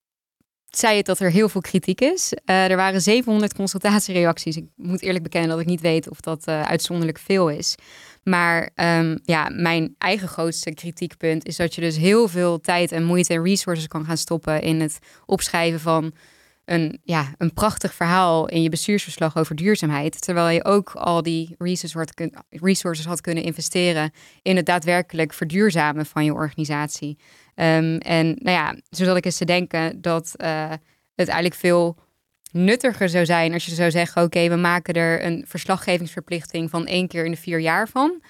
zei 0.78 0.98
het 0.98 1.06
dat 1.06 1.20
er 1.20 1.32
heel 1.32 1.50
veel 1.50 1.62
kritiek 1.62 2.02
is. 2.02 2.34
Eh, 2.46 2.70
er 2.70 2.76
waren 2.76 3.02
700 3.02 3.54
consultatiereacties. 3.54 4.58
Ik 4.58 4.66
moet 4.76 5.02
eerlijk 5.02 5.24
bekennen 5.24 5.50
dat 5.50 5.60
ik 5.60 5.66
niet 5.66 5.82
weet 5.82 6.10
of 6.10 6.20
dat 6.20 6.46
eh, 6.46 6.62
uitzonderlijk 6.62 7.20
veel 7.20 7.50
is. 7.50 7.76
Maar 8.24 8.70
ehm, 8.76 9.18
ja, 9.24 9.50
mijn 9.52 9.96
eigen 9.98 10.28
grootste 10.28 10.74
kritiekpunt 10.74 11.46
is 11.46 11.56
dat 11.56 11.76
je 11.76 11.82
dus 11.82 11.98
heel 11.98 12.28
veel 12.28 12.60
tijd 12.60 12.92
en 12.92 13.04
moeite 13.04 13.34
en 13.34 13.44
resources 13.44 13.88
kan 13.88 14.06
gaan 14.06 14.18
stoppen 14.18 14.62
in 14.62 14.80
het 14.82 15.00
opschrijven 15.26 15.80
van 15.80 16.14
een, 16.66 17.00
ja, 17.04 17.34
een 17.38 17.54
prachtig 17.54 17.94
verhaal 17.94 18.48
in 18.48 18.62
je 18.62 18.70
bestuursverslag 18.70 19.38
over 19.38 19.56
duurzaamheid. 19.56 20.22
Terwijl 20.22 20.50
je 20.50 20.66
ook 20.66 20.92
al 20.92 21.22
die 21.24 21.56
resources 21.58 21.94
had, 21.94 22.14
kun- 22.14 22.36
resources 22.50 23.06
had 23.06 23.22
kunnen 23.22 23.44
investeren 23.44 24.12
in 24.42 24.56
het 24.56 24.66
daadwerkelijk 24.66 25.34
verduurzamen 25.34 26.06
van 26.06 26.26
je 26.26 26.34
organisatie. 26.34 27.18
Ehm, 27.56 27.98
en 27.98 28.26
nou 28.26 28.58
ja, 28.58 28.76
zo 28.90 29.04
zat 29.04 29.18
ik 29.18 29.26
eens 29.26 29.38
te 29.38 29.46
denken 29.46 30.02
dat 30.02 30.34
eh, 30.36 30.70
het 31.16 31.28
eigenlijk 31.28 31.56
veel 31.56 31.98
nuttiger 32.52 33.10
zou 33.10 33.26
zijn 33.26 33.54
als 33.54 33.66
je 33.66 33.76
zou 33.76 33.92
zeggen: 33.92 34.24
oké, 34.24 34.50
we 34.50 34.56
maken 34.56 34.94
er 34.94 35.26
een 35.26 35.46
verslaggevingsverplichting 35.48 36.70
van 36.70 36.86
één 36.86 37.08
keer 37.08 37.26
in 37.26 37.32
de 37.32 37.38
vier 37.38 37.60
jaar 37.60 37.88
van. 37.88 38.22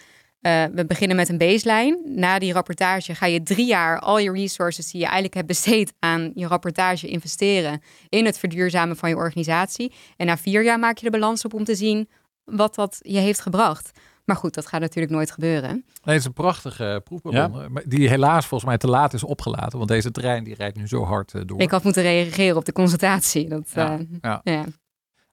Eh, 0.41 0.63
we 0.73 0.85
beginnen 0.85 1.17
met 1.17 1.29
een 1.29 1.37
baseline. 1.37 2.01
Na 2.05 2.39
die 2.39 2.53
rapportage 2.53 3.15
ga 3.15 3.25
je 3.25 3.43
drie 3.43 3.65
jaar 3.65 3.99
al 3.99 4.19
je 4.19 4.31
resources 4.31 4.91
die 4.91 4.99
je 4.99 5.05
eigenlijk 5.05 5.35
hebt 5.35 5.47
besteed 5.47 5.93
aan 5.99 6.31
je 6.35 6.47
rapportage 6.47 7.07
investeren 7.07 7.81
in 8.09 8.25
het 8.25 8.37
verduurzamen 8.37 8.95
van 8.95 9.09
je 9.09 9.15
organisatie. 9.15 9.93
En 10.17 10.25
na 10.25 10.37
vier 10.37 10.63
jaar 10.63 10.79
maak 10.79 10.97
je 10.97 11.05
de 11.05 11.11
balans 11.11 11.45
op 11.45 11.53
om 11.53 11.63
te 11.63 11.75
zien 11.75 12.09
wat 12.43 12.75
dat 12.75 12.97
je 13.01 13.19
heeft 13.19 13.39
gebracht. 13.39 13.91
Maar 14.25 14.35
goed, 14.35 14.53
dat 14.53 14.65
gaat 14.67 14.81
natuurlijk 14.81 15.13
nooit 15.13 15.31
gebeuren. 15.31 15.69
Nee, 15.71 15.83
het 16.03 16.15
is 16.15 16.25
een 16.25 16.33
prachtige 16.33 16.85
eh, 16.93 16.97
proefballon, 17.03 17.71
maar 17.71 17.83
die 17.85 18.09
helaas 18.09 18.45
volgens 18.45 18.69
mij 18.69 18.77
te 18.79 18.87
laat 18.87 19.13
is 19.13 19.23
opgelaten. 19.23 19.77
Want 19.77 19.89
deze 19.89 20.11
trein 20.11 20.43
die 20.43 20.55
rijdt 20.55 20.77
nu 20.77 20.87
zo 20.87 21.03
hard 21.03 21.33
eh, 21.33 21.41
door. 21.45 21.61
Ik 21.61 21.71
had 21.71 21.83
moeten 21.83 22.01
reageren 22.03 22.57
op 22.57 22.65
de 22.65 22.71
consultatie. 22.71 23.49
Dat, 23.49 23.71
Ja, 23.73 23.93
eh, 23.99 24.05
ja. 24.21 24.41
ja. 24.43 24.63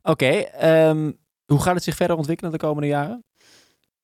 Oké, 0.02 0.26
ehm, 0.26 1.12
hoe 1.46 1.62
gaat 1.62 1.74
het 1.74 1.82
zich 1.84 1.96
verder 1.96 2.16
ontwikkelen 2.16 2.52
de 2.52 2.58
komende 2.58 2.88
jaren? 2.88 3.24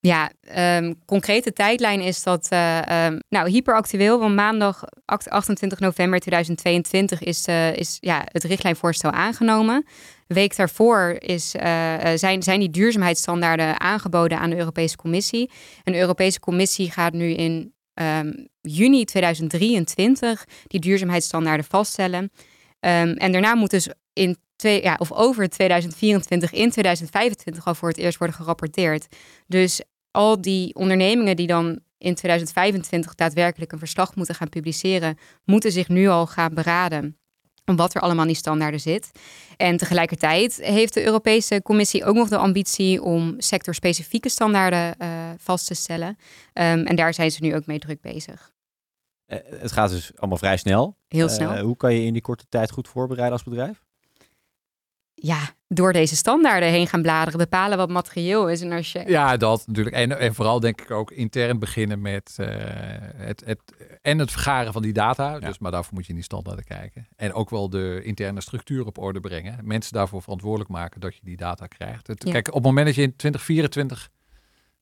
Ja, 0.00 0.30
ehm, 0.40 0.94
concrete 1.06 1.52
tijdlijn 1.52 2.00
is 2.00 2.22
dat 2.22 2.46
eh, 2.48 3.06
ehm, 3.06 3.18
nou 3.28 3.50
hyperactueel. 3.50 4.18
Want 4.18 4.34
maandag 4.34 4.84
acht- 5.04 5.28
28 5.30 5.78
november 5.80 6.20
2022 6.20 7.22
is, 7.22 7.44
eh, 7.46 7.76
is 7.76 7.96
ja, 8.00 8.22
het 8.24 8.44
richtlijnvoorstel 8.44 9.10
aangenomen. 9.10 9.86
Week 10.28 10.56
daarvoor 10.56 11.16
is, 11.18 11.54
eh, 11.54 12.12
eh, 12.12 12.18
zijn, 12.18 12.42
zijn 12.42 12.60
die 12.60 12.70
duurzaamheidsstandaarden 12.70 13.80
aangeboden 13.80 14.38
aan 14.38 14.50
de 14.50 14.56
Europese 14.56 14.96
Commissie. 14.96 15.50
En 15.84 15.92
de 15.92 15.98
Europese 15.98 16.40
Commissie 16.40 16.90
gaat 16.90 17.12
nu 17.12 17.30
in 17.32 17.72
ehm, 17.94 18.32
juni 18.60 19.04
2023 19.04 20.44
die 20.66 20.80
duurzaamheidsstandaarden 20.80 21.66
vaststellen. 21.66 22.30
Ehm, 22.80 23.08
en 23.08 23.32
daarna 23.32 23.54
moet 23.54 23.70
dus 23.70 23.88
in 24.12 24.36
twee, 24.56 24.82
ja, 24.82 24.96
of 24.98 25.12
over 25.12 25.48
2024, 25.48 26.52
in 26.52 26.70
2025 26.70 27.66
al 27.66 27.74
voor 27.74 27.88
het 27.88 27.98
eerst 27.98 28.18
worden 28.18 28.36
gerapporteerd. 28.36 29.06
Dus 29.46 29.82
al 30.10 30.40
die 30.40 30.74
ondernemingen 30.74 31.36
die 31.36 31.46
dan 31.46 31.80
in 31.98 32.14
2025 32.14 33.14
daadwerkelijk 33.14 33.72
een 33.72 33.78
verslag 33.78 34.14
moeten 34.14 34.34
gaan 34.34 34.48
publiceren, 34.48 35.18
moeten 35.44 35.72
zich 35.72 35.88
nu 35.88 36.08
al 36.08 36.26
gaan 36.26 36.54
beraden 36.54 37.17
wat 37.76 37.94
er 37.94 38.00
allemaal 38.00 38.22
in 38.22 38.30
die 38.30 38.36
standaarden 38.36 38.80
zit. 38.80 39.10
En 39.56 39.76
tegelijkertijd 39.76 40.56
heeft 40.56 40.94
de 40.94 41.04
Europese 41.04 41.62
Commissie 41.62 42.04
ook 42.04 42.14
nog 42.14 42.28
de 42.28 42.36
ambitie 42.36 43.02
om 43.02 43.34
sectorspecifieke 43.38 44.28
standaarden 44.28 44.98
eh, 44.98 45.08
vast 45.38 45.66
te 45.66 45.74
stellen. 45.74 46.18
Ehm, 46.52 46.84
en 46.84 46.96
daar 46.96 47.14
zijn 47.14 47.30
ze 47.30 47.42
nu 47.42 47.54
ook 47.54 47.66
mee 47.66 47.78
druk 47.78 48.00
bezig. 48.00 48.52
Eh, 49.26 49.38
het 49.60 49.72
gaat 49.72 49.90
dus 49.90 50.12
allemaal 50.16 50.38
vrij 50.38 50.56
snel. 50.56 50.96
Heel 51.08 51.28
snel. 51.28 51.50
Eh, 51.50 51.62
hoe 51.62 51.76
kan 51.76 51.94
je 51.94 52.04
in 52.04 52.12
die 52.12 52.22
korte 52.22 52.44
tijd 52.48 52.70
goed 52.70 52.88
voorbereiden 52.88 53.32
als 53.32 53.42
bedrijf? 53.42 53.86
ja, 55.20 55.54
door 55.68 55.92
deze 55.92 56.16
standaarden 56.16 56.68
heen 56.68 56.86
gaan 56.86 57.02
bladeren, 57.02 57.38
bepalen 57.38 57.78
wat 57.78 57.88
materieel 57.88 58.48
is. 58.48 58.60
En 58.60 58.72
als 58.72 58.92
je 58.92 59.02
Ja, 59.06 59.36
dat 59.36 59.66
natuurlijk. 59.66 59.96
En, 59.96 60.18
en 60.18 60.34
vooral 60.34 60.60
denk 60.60 60.80
ik 60.80 60.90
ook 60.90 61.10
intern 61.10 61.58
beginnen 61.58 62.00
met 62.00 62.36
eh, 62.36 62.46
het, 63.16 63.42
het, 63.44 63.60
en 64.02 64.18
het 64.18 64.30
vergaren 64.30 64.72
van 64.72 64.82
die 64.82 64.92
data. 64.92 65.38
Dus, 65.38 65.58
maar 65.58 65.70
daarvoor 65.70 65.94
moet 65.94 66.02
je 66.02 66.08
in 66.08 66.14
die 66.14 66.24
standaarden 66.24 66.64
kijken. 66.64 67.08
En 67.16 67.32
ook 67.32 67.50
wel 67.50 67.70
de 67.70 68.00
interne 68.02 68.40
structuur 68.40 68.86
op 68.86 68.98
orde 68.98 69.20
brengen. 69.20 69.58
Mensen 69.62 69.92
daarvoor 69.92 70.22
verantwoordelijk 70.22 70.70
maken 70.70 71.00
dat 71.00 71.14
je 71.14 71.20
die 71.24 71.36
data 71.36 71.66
krijgt. 71.66 72.06
Het, 72.06 72.24
Ja. 72.24 72.32
Kijk, 72.32 72.48
op 72.48 72.54
het 72.54 72.64
moment 72.64 72.86
dat 72.86 72.94
je 72.94 73.02
in 73.02 73.16
2024 73.16 74.08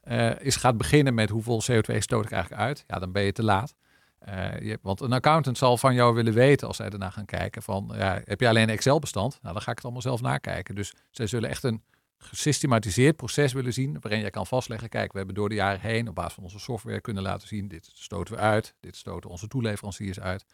eh 0.00 0.30
is 0.40 0.56
gaat 0.56 0.76
beginnen 0.76 1.14
met 1.14 1.30
hoeveel 1.30 1.62
CO2 1.70 1.96
stoot 1.98 2.24
ik 2.24 2.30
eigenlijk 2.30 2.62
uit, 2.62 2.84
ja, 2.86 2.98
dan 2.98 3.12
ben 3.12 3.22
je 3.22 3.32
te 3.32 3.42
laat. 3.42 3.74
Eh, 4.18 4.74
want 4.82 5.00
een 5.00 5.12
accountant 5.12 5.58
zal 5.58 5.76
van 5.76 5.94
jou 5.94 6.14
willen 6.14 6.32
weten 6.32 6.66
als 6.66 6.76
zij 6.76 6.88
ernaar 6.88 7.12
gaan 7.12 7.24
kijken 7.24 7.62
van, 7.62 7.92
ja, 7.94 8.20
heb 8.24 8.40
je 8.40 8.48
alleen 8.48 8.62
een 8.62 8.74
Excel-bestand? 8.74 9.38
Nou, 9.42 9.54
dan 9.54 9.62
ga 9.62 9.70
ik 9.70 9.76
het 9.76 9.84
allemaal 9.84 10.02
zelf 10.02 10.20
nakijken. 10.20 10.74
Dus 10.74 10.94
zij 11.10 11.26
zullen 11.26 11.48
echt 11.48 11.62
een 11.62 11.82
gesystematiseerd 12.18 13.16
proces 13.16 13.52
willen 13.52 13.72
zien, 13.72 13.96
waarin 14.00 14.20
je 14.20 14.30
kan 14.30 14.46
vastleggen, 14.46 14.88
kijk, 14.88 15.12
we 15.12 15.18
hebben 15.18 15.34
door 15.34 15.48
de 15.48 15.54
jaren 15.54 15.80
heen 15.80 16.08
op 16.08 16.14
basis 16.14 16.34
van 16.34 16.42
onze 16.42 16.58
software 16.58 17.00
kunnen 17.00 17.22
laten 17.22 17.48
zien, 17.48 17.68
dit 17.68 17.90
stoten 17.92 18.34
we 18.34 18.40
uit, 18.40 18.74
dit 18.80 18.96
stoten 18.96 19.30
onze 19.30 19.48
toeleveranciers 19.48 20.20
uit. 20.20 20.44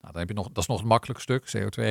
Nou, 0.00 0.12
dan 0.12 0.20
heb 0.20 0.28
je 0.28 0.34
nog, 0.34 0.48
dat 0.48 0.62
is 0.62 0.66
nog 0.66 0.80
een 0.80 0.86
makkelijk 0.86 1.20
stuk, 1.20 1.52
CO2. 1.56 1.82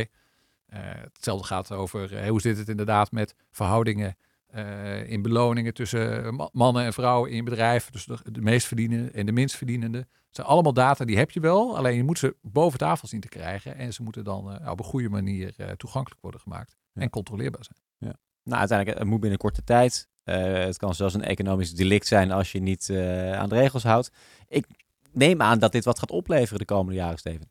Eh, 0.65 0.79
hetzelfde 1.13 1.47
gaat 1.47 1.71
over 1.71 2.17
eh, 2.17 2.29
hoe 2.29 2.41
zit 2.41 2.57
het 2.57 2.69
inderdaad 2.69 3.11
met 3.11 3.35
verhoudingen 3.51 4.17
eh, 4.51 5.09
in 5.09 5.21
beloningen 5.21 5.73
tussen 5.73 6.35
ma- 6.35 6.49
mannen 6.51 6.83
en 6.85 6.93
vrouwen 6.93 7.31
in 7.31 7.45
bedrijf. 7.45 7.89
Dus 7.89 8.05
de, 8.05 8.17
de 8.31 8.41
meest 8.41 8.67
verdienende 8.67 9.11
en 9.11 9.25
de 9.25 9.31
minst 9.31 9.55
verdienende. 9.55 9.97
Het 9.97 10.35
zijn 10.39 10.47
allemaal 10.47 10.73
data 10.73 11.05
die 11.05 11.17
heb 11.17 11.31
je 11.31 11.39
wel, 11.39 11.77
alleen 11.77 11.95
je 11.95 12.03
moet 12.03 12.19
ze 12.19 12.35
boven 12.41 12.79
tafel 12.79 13.07
zien 13.07 13.19
te 13.19 13.27
krijgen. 13.27 13.75
En 13.77 13.93
ze 13.93 14.03
moeten 14.03 14.23
dan 14.23 14.59
eh, 14.59 14.71
op 14.71 14.79
een 14.79 14.85
goede 14.85 15.09
manier 15.09 15.53
eh, 15.57 15.69
toegankelijk 15.71 16.21
worden 16.21 16.39
gemaakt 16.41 16.77
Ja. 16.93 17.01
en 17.01 17.09
controleerbaar 17.09 17.63
zijn. 17.63 17.77
Nou, 18.43 18.59
uiteindelijk, 18.59 18.99
het 18.99 19.07
moet 19.07 19.19
binnen 19.19 19.39
korte 19.39 19.63
tijd. 19.63 20.09
Het 20.23 20.77
kan 20.77 20.95
zelfs 20.95 21.13
een 21.13 21.23
economisch 21.23 21.75
delict 21.75 22.07
zijn 22.07 22.31
als 22.31 22.51
je 22.51 22.59
niet 22.61 22.89
aan 23.33 23.49
de 23.49 23.55
regels 23.55 23.83
houdt. 23.83 24.11
Ik 24.47 24.65
neem 25.11 25.41
aan 25.41 25.59
dat 25.59 25.71
dit 25.71 25.85
wat 25.85 25.99
gaat 25.99 26.11
opleveren 26.11 26.59
de 26.59 26.65
komende 26.65 26.99
jaren, 26.99 27.17
Steven. 27.17 27.50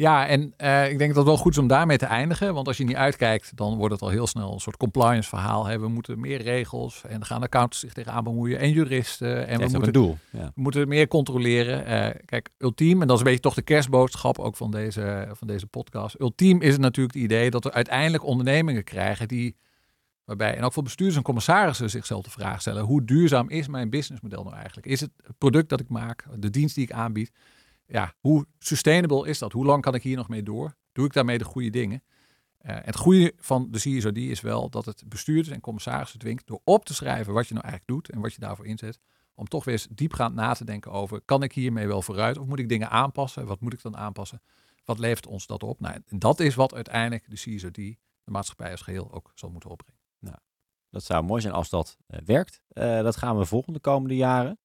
Ja, 0.00 0.26
en 0.26 0.54
eh, 0.56 0.90
ik 0.90 0.98
denk 0.98 1.08
dat 1.08 1.16
het 1.16 1.26
wel 1.26 1.36
goed 1.36 1.52
is 1.52 1.58
om 1.58 1.66
daarmee 1.66 1.96
te 1.96 2.06
eindigen. 2.06 2.54
Want 2.54 2.66
als 2.66 2.76
je 2.76 2.84
niet 2.84 2.96
uitkijkt, 2.96 3.56
dan 3.56 3.76
wordt 3.76 3.92
het 3.94 4.02
al 4.02 4.08
heel 4.08 4.26
snel 4.26 4.52
een 4.52 4.60
soort 4.60 4.76
compliance 4.76 5.28
verhaal. 5.28 5.66
Hè. 5.66 5.78
We 5.78 5.88
moeten 5.88 6.20
meer 6.20 6.42
regels 6.42 7.02
en 7.08 7.24
gaan 7.24 7.42
accountants 7.42 7.80
zich 7.80 7.92
tegenaan 7.92 8.24
bemoeien 8.24 8.58
en 8.58 8.70
juristen. 8.70 9.36
En 9.36 9.44
we 9.44 9.50
Heeft 9.50 9.62
ook 9.62 9.72
moeten 9.72 9.92
doel. 9.92 10.18
Ja. 10.30 10.52
We 10.54 10.62
moeten 10.62 10.88
meer 10.88 11.08
controleren. 11.08 11.84
Eh, 11.84 12.20
kijk, 12.24 12.50
ultiem, 12.58 13.00
en 13.00 13.06
dat 13.06 13.16
is 13.16 13.22
een 13.22 13.28
beetje 13.28 13.40
toch 13.40 13.54
de 13.54 13.62
kerstboodschap 13.62 14.38
ook 14.38 14.56
van 14.56 14.70
deze, 14.70 15.28
van 15.32 15.46
deze 15.46 15.66
podcast. 15.66 16.20
Ultiem 16.20 16.60
is 16.60 16.72
het 16.72 16.80
natuurlijk 16.80 17.14
het 17.14 17.24
idee 17.24 17.50
dat 17.50 17.64
we 17.64 17.72
uiteindelijk 17.72 18.24
ondernemingen 18.24 18.84
krijgen 18.84 19.28
die, 19.28 19.56
waarbij, 20.24 20.56
en 20.56 20.64
ook 20.64 20.72
voor 20.72 20.82
bestuurders 20.82 21.18
en 21.18 21.24
commissarissen 21.24 21.90
zichzelf 21.90 22.24
de 22.24 22.30
vraag 22.30 22.60
stellen, 22.60 22.84
hoe 22.84 23.04
duurzaam 23.04 23.48
is 23.48 23.68
mijn 23.68 23.90
businessmodel 23.90 24.42
nou 24.42 24.56
eigenlijk? 24.56 24.86
Is 24.86 25.00
het 25.00 25.10
product 25.38 25.68
dat 25.68 25.80
ik 25.80 25.88
maak, 25.88 26.24
de 26.36 26.50
dienst 26.50 26.74
die 26.74 26.84
ik 26.84 26.92
aanbied, 26.92 27.32
ja, 27.90 28.14
hoe 28.20 28.46
sustainable 28.58 29.28
is 29.28 29.38
dat? 29.38 29.52
Hoe 29.52 29.64
lang 29.64 29.82
kan 29.82 29.94
ik 29.94 30.02
hier 30.02 30.16
nog 30.16 30.28
mee 30.28 30.42
door? 30.42 30.74
Doe 30.92 31.06
ik 31.06 31.12
daarmee 31.12 31.38
de 31.38 31.44
goede 31.44 31.70
dingen? 31.70 32.02
Eh, 32.58 32.76
het 32.80 32.96
goede 32.96 33.32
van 33.36 33.68
de 33.70 33.78
CSRD 33.78 34.16
is 34.16 34.40
wel 34.40 34.70
dat 34.70 34.84
het 34.84 35.02
bestuurders 35.06 35.48
en 35.48 35.60
commissarissen 35.60 36.18
dwingt 36.18 36.46
door 36.46 36.60
op 36.64 36.84
te 36.84 36.94
schrijven 36.94 37.32
wat 37.32 37.48
je 37.48 37.54
nou 37.54 37.66
eigenlijk 37.66 37.96
doet 37.96 38.14
en 38.14 38.20
wat 38.20 38.32
je 38.32 38.40
daarvoor 38.40 38.66
inzet, 38.66 38.98
om 39.34 39.48
toch 39.48 39.64
weer 39.64 39.74
eens 39.74 39.88
diepgaand 39.90 40.34
na 40.34 40.52
te 40.52 40.64
denken 40.64 40.90
over, 40.90 41.20
kan 41.20 41.42
ik 41.42 41.52
hiermee 41.52 41.86
wel 41.86 42.02
vooruit 42.02 42.38
of 42.38 42.46
moet 42.46 42.58
ik 42.58 42.68
dingen 42.68 42.90
aanpassen? 42.90 43.46
Wat 43.46 43.60
moet 43.60 43.72
ik 43.72 43.82
dan 43.82 43.96
aanpassen? 43.96 44.42
Wat 44.84 44.98
levert 44.98 45.26
ons 45.26 45.46
dat 45.46 45.62
op? 45.62 45.80
Nou, 45.80 46.00
dat 46.08 46.40
is 46.40 46.54
wat 46.54 46.74
uiteindelijk 46.74 47.24
de 47.28 47.36
CSRD, 47.36 47.74
de 47.74 47.96
maatschappij 48.24 48.70
als 48.70 48.80
geheel, 48.80 49.12
ook 49.12 49.32
zal 49.34 49.50
moeten 49.50 49.70
opbrengen. 49.70 50.00
Nou, 50.18 50.36
dat 50.90 51.04
zou 51.04 51.24
mooi 51.24 51.40
zijn 51.40 51.54
als 51.54 51.68
dat 51.68 51.96
uh, 52.08 52.18
werkt. 52.24 52.62
Uh, 52.72 53.02
dat 53.02 53.16
gaan 53.16 53.38
we 53.38 53.44
volgende 53.44 53.78
komende 53.78 54.16
jaren. 54.16 54.58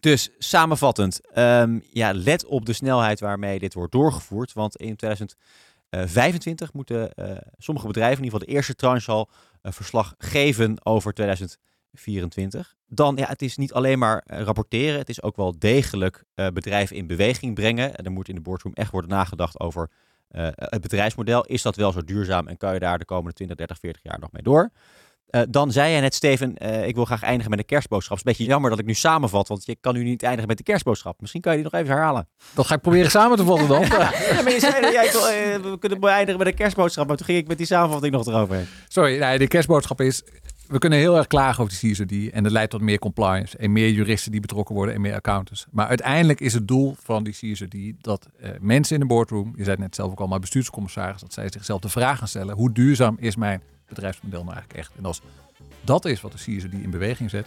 Dus 0.00 0.30
samenvattend, 0.38 1.20
um, 1.38 1.82
ja, 1.90 2.12
let 2.14 2.44
op 2.44 2.66
de 2.66 2.72
snelheid 2.72 3.20
waarmee 3.20 3.58
dit 3.58 3.74
wordt 3.74 3.92
doorgevoerd. 3.92 4.52
Want 4.52 4.76
in 4.76 4.96
2025 4.96 6.72
moeten 6.72 7.10
uh, 7.16 7.36
sommige 7.58 7.86
bedrijven, 7.86 8.18
in 8.18 8.24
ieder 8.24 8.38
geval 8.38 8.48
de 8.48 8.56
eerste 8.56 8.74
tranche 8.74 9.10
al, 9.10 9.30
verslag 9.62 10.14
geven 10.18 10.86
over 10.86 11.12
2024. 11.12 12.74
Dan, 12.86 13.16
ja, 13.16 13.26
het 13.26 13.42
is 13.42 13.56
niet 13.56 13.72
alleen 13.72 13.98
maar 13.98 14.24
rapporteren, 14.26 14.98
het 14.98 15.08
is 15.08 15.22
ook 15.22 15.36
wel 15.36 15.58
degelijk 15.58 16.24
bedrijven 16.34 16.96
in 16.96 17.06
beweging 17.06 17.54
brengen. 17.54 17.96
En 17.96 18.04
er 18.04 18.10
moet 18.10 18.28
in 18.28 18.34
de 18.34 18.40
boardroom 18.40 18.74
echt 18.74 18.90
worden 18.90 19.10
nagedacht 19.10 19.60
over 19.60 19.90
het 20.56 20.80
bedrijfsmodel. 20.80 21.44
Is 21.44 21.62
dat 21.62 21.76
wel 21.76 21.92
zo 21.92 22.04
duurzaam 22.04 22.48
en 22.48 22.56
kan 22.56 22.74
je 22.74 22.80
daar 22.80 22.98
de 22.98 23.04
komende 23.04 23.32
20, 23.32 23.56
30, 23.56 23.78
40 23.78 24.02
jaar 24.02 24.18
nog 24.18 24.32
mee 24.32 24.42
door? 24.42 24.70
Uh, 25.36 25.42
dan 25.48 25.72
zei 25.72 25.90
jij 25.90 26.00
net, 26.00 26.14
Steven, 26.14 26.54
uh, 26.62 26.86
ik 26.86 26.94
wil 26.94 27.04
graag 27.04 27.22
eindigen 27.22 27.50
met 27.50 27.58
een 27.58 27.64
kerstboodschap. 27.64 28.16
Het 28.16 28.26
is 28.26 28.32
een 28.32 28.38
beetje 28.38 28.52
jammer 28.52 28.70
dat 28.70 28.78
ik 28.78 28.86
nu 28.86 28.94
samenvat, 28.94 29.48
want 29.48 29.64
je 29.64 29.76
kan 29.80 29.94
nu 29.94 30.02
niet 30.02 30.22
eindigen 30.22 30.48
met 30.48 30.56
de 30.56 30.62
kerstboodschap. 30.62 31.20
Misschien 31.20 31.40
kan 31.40 31.56
je 31.56 31.62
die 31.62 31.70
nog 31.70 31.80
even 31.80 31.94
herhalen. 31.94 32.28
Dat 32.54 32.66
ga 32.66 32.74
ik 32.74 32.80
proberen 32.80 33.10
samen 33.10 33.36
te 33.36 33.44
vatten 33.44 33.68
dan. 33.68 33.80
ja, 33.90 34.42
maar 34.42 34.52
je 34.52 34.60
zei, 34.60 34.92
jij, 34.92 35.06
uh, 35.06 35.62
we 35.62 35.78
kunnen 35.78 36.00
eindigen 36.02 36.38
met 36.38 36.46
een 36.46 36.54
kerstboodschap, 36.54 37.06
maar 37.06 37.16
toen 37.16 37.26
ging 37.26 37.38
ik 37.38 37.48
met 37.48 37.58
die 37.58 37.66
samenvatting 37.66 38.12
nog 38.12 38.26
erover. 38.26 38.66
Sorry, 38.88 39.18
nee, 39.18 39.38
de 39.38 39.48
kerstboodschap 39.48 40.00
is, 40.00 40.22
we 40.66 40.78
kunnen 40.78 40.98
heel 40.98 41.16
erg 41.16 41.26
klagen 41.26 41.62
over 41.62 41.80
de 41.80 41.90
CSRD 41.90 42.30
en 42.30 42.42
dat 42.42 42.52
leidt 42.52 42.70
tot 42.70 42.80
meer 42.80 42.98
compliance 42.98 43.56
en 43.56 43.72
meer 43.72 43.90
juristen 43.90 44.30
die 44.30 44.40
betrokken 44.40 44.74
worden 44.74 44.94
en 44.94 45.00
meer 45.00 45.14
accountants. 45.14 45.66
Maar 45.70 45.86
uiteindelijk 45.86 46.40
is 46.40 46.54
het 46.54 46.68
doel 46.68 46.96
van 47.02 47.24
die 47.24 47.32
CSRD 47.32 48.04
dat 48.04 48.28
mensen 48.60 48.94
in 48.94 49.00
de 49.00 49.06
boardroom, 49.06 49.52
je 49.56 49.64
zei 49.64 49.70
het 49.70 49.78
net 49.78 49.94
zelf 49.94 50.10
ook 50.10 50.20
al, 50.20 50.26
maar 50.26 50.40
bestuurscommissaris, 50.40 51.20
dat 51.20 51.32
zij 51.32 51.48
zichzelf 51.50 51.80
de 51.80 51.88
vraag 51.88 52.18
gaan 52.18 52.28
stellen, 52.28 52.54
hoe 52.54 52.72
duurzaam 52.72 53.16
is 53.18 53.36
mijn 53.36 53.62
bedrijfsmodel 53.94 54.44
nou 54.44 54.54
eigenlijk 54.54 54.78
echt. 54.78 54.92
En 54.98 55.04
als 55.04 55.20
dat 55.80 56.04
is 56.04 56.20
wat 56.20 56.32
de 56.32 56.38
CSRD 56.38 56.72
in 56.72 56.90
beweging 56.90 57.30
zet, 57.30 57.46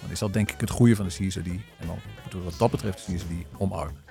dan 0.00 0.10
is 0.10 0.18
dat 0.18 0.32
denk 0.32 0.50
ik 0.50 0.60
het 0.60 0.70
goede 0.70 0.96
van 0.96 1.08
de 1.08 1.12
CSRD. 1.12 1.46
En 1.46 1.86
dan 1.86 1.98
moeten 2.20 2.38
we 2.38 2.44
wat 2.44 2.58
dat 2.58 2.70
betreft 2.70 3.06
de 3.06 3.14
CSRD 3.14 3.58
omarmen. 3.58 4.02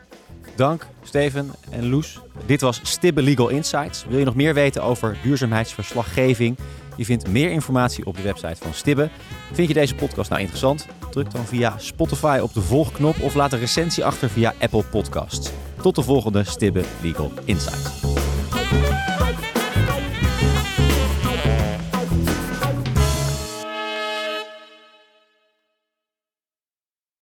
Dank 0.55 0.87
Steven 1.03 1.51
en 1.69 1.89
Loes. 1.89 2.19
Dit 2.45 2.61
was 2.61 2.79
Stibbe 2.83 3.21
Legal 3.21 3.49
Insights. 3.49 4.05
Wil 4.05 4.19
je 4.19 4.25
nog 4.25 4.35
meer 4.35 4.53
weten 4.53 4.83
over 4.83 5.17
duurzaamheidsverslaggeving? 5.23 6.57
Je 6.97 7.05
vindt 7.05 7.27
meer 7.27 7.51
informatie 7.51 8.05
op 8.05 8.15
de 8.15 8.21
website 8.21 8.55
van 8.55 8.73
Stibbe. 8.73 9.09
Vind 9.51 9.67
je 9.67 9.73
deze 9.73 9.95
podcast 9.95 10.29
nou 10.29 10.41
interessant? 10.41 10.87
Druk 11.11 11.31
dan 11.31 11.45
via 11.45 11.77
Spotify 11.77 12.39
op 12.41 12.53
de 12.53 12.61
volgknop 12.61 13.21
of 13.21 13.33
laat 13.33 13.53
een 13.53 13.59
recensie 13.59 14.05
achter 14.05 14.29
via 14.29 14.53
Apple 14.59 14.83
Podcasts. 14.83 15.51
Tot 15.81 15.95
de 15.95 16.03
volgende 16.03 16.43
Stibbe 16.43 16.83
Legal 17.01 17.31
Insights. 17.45 18.32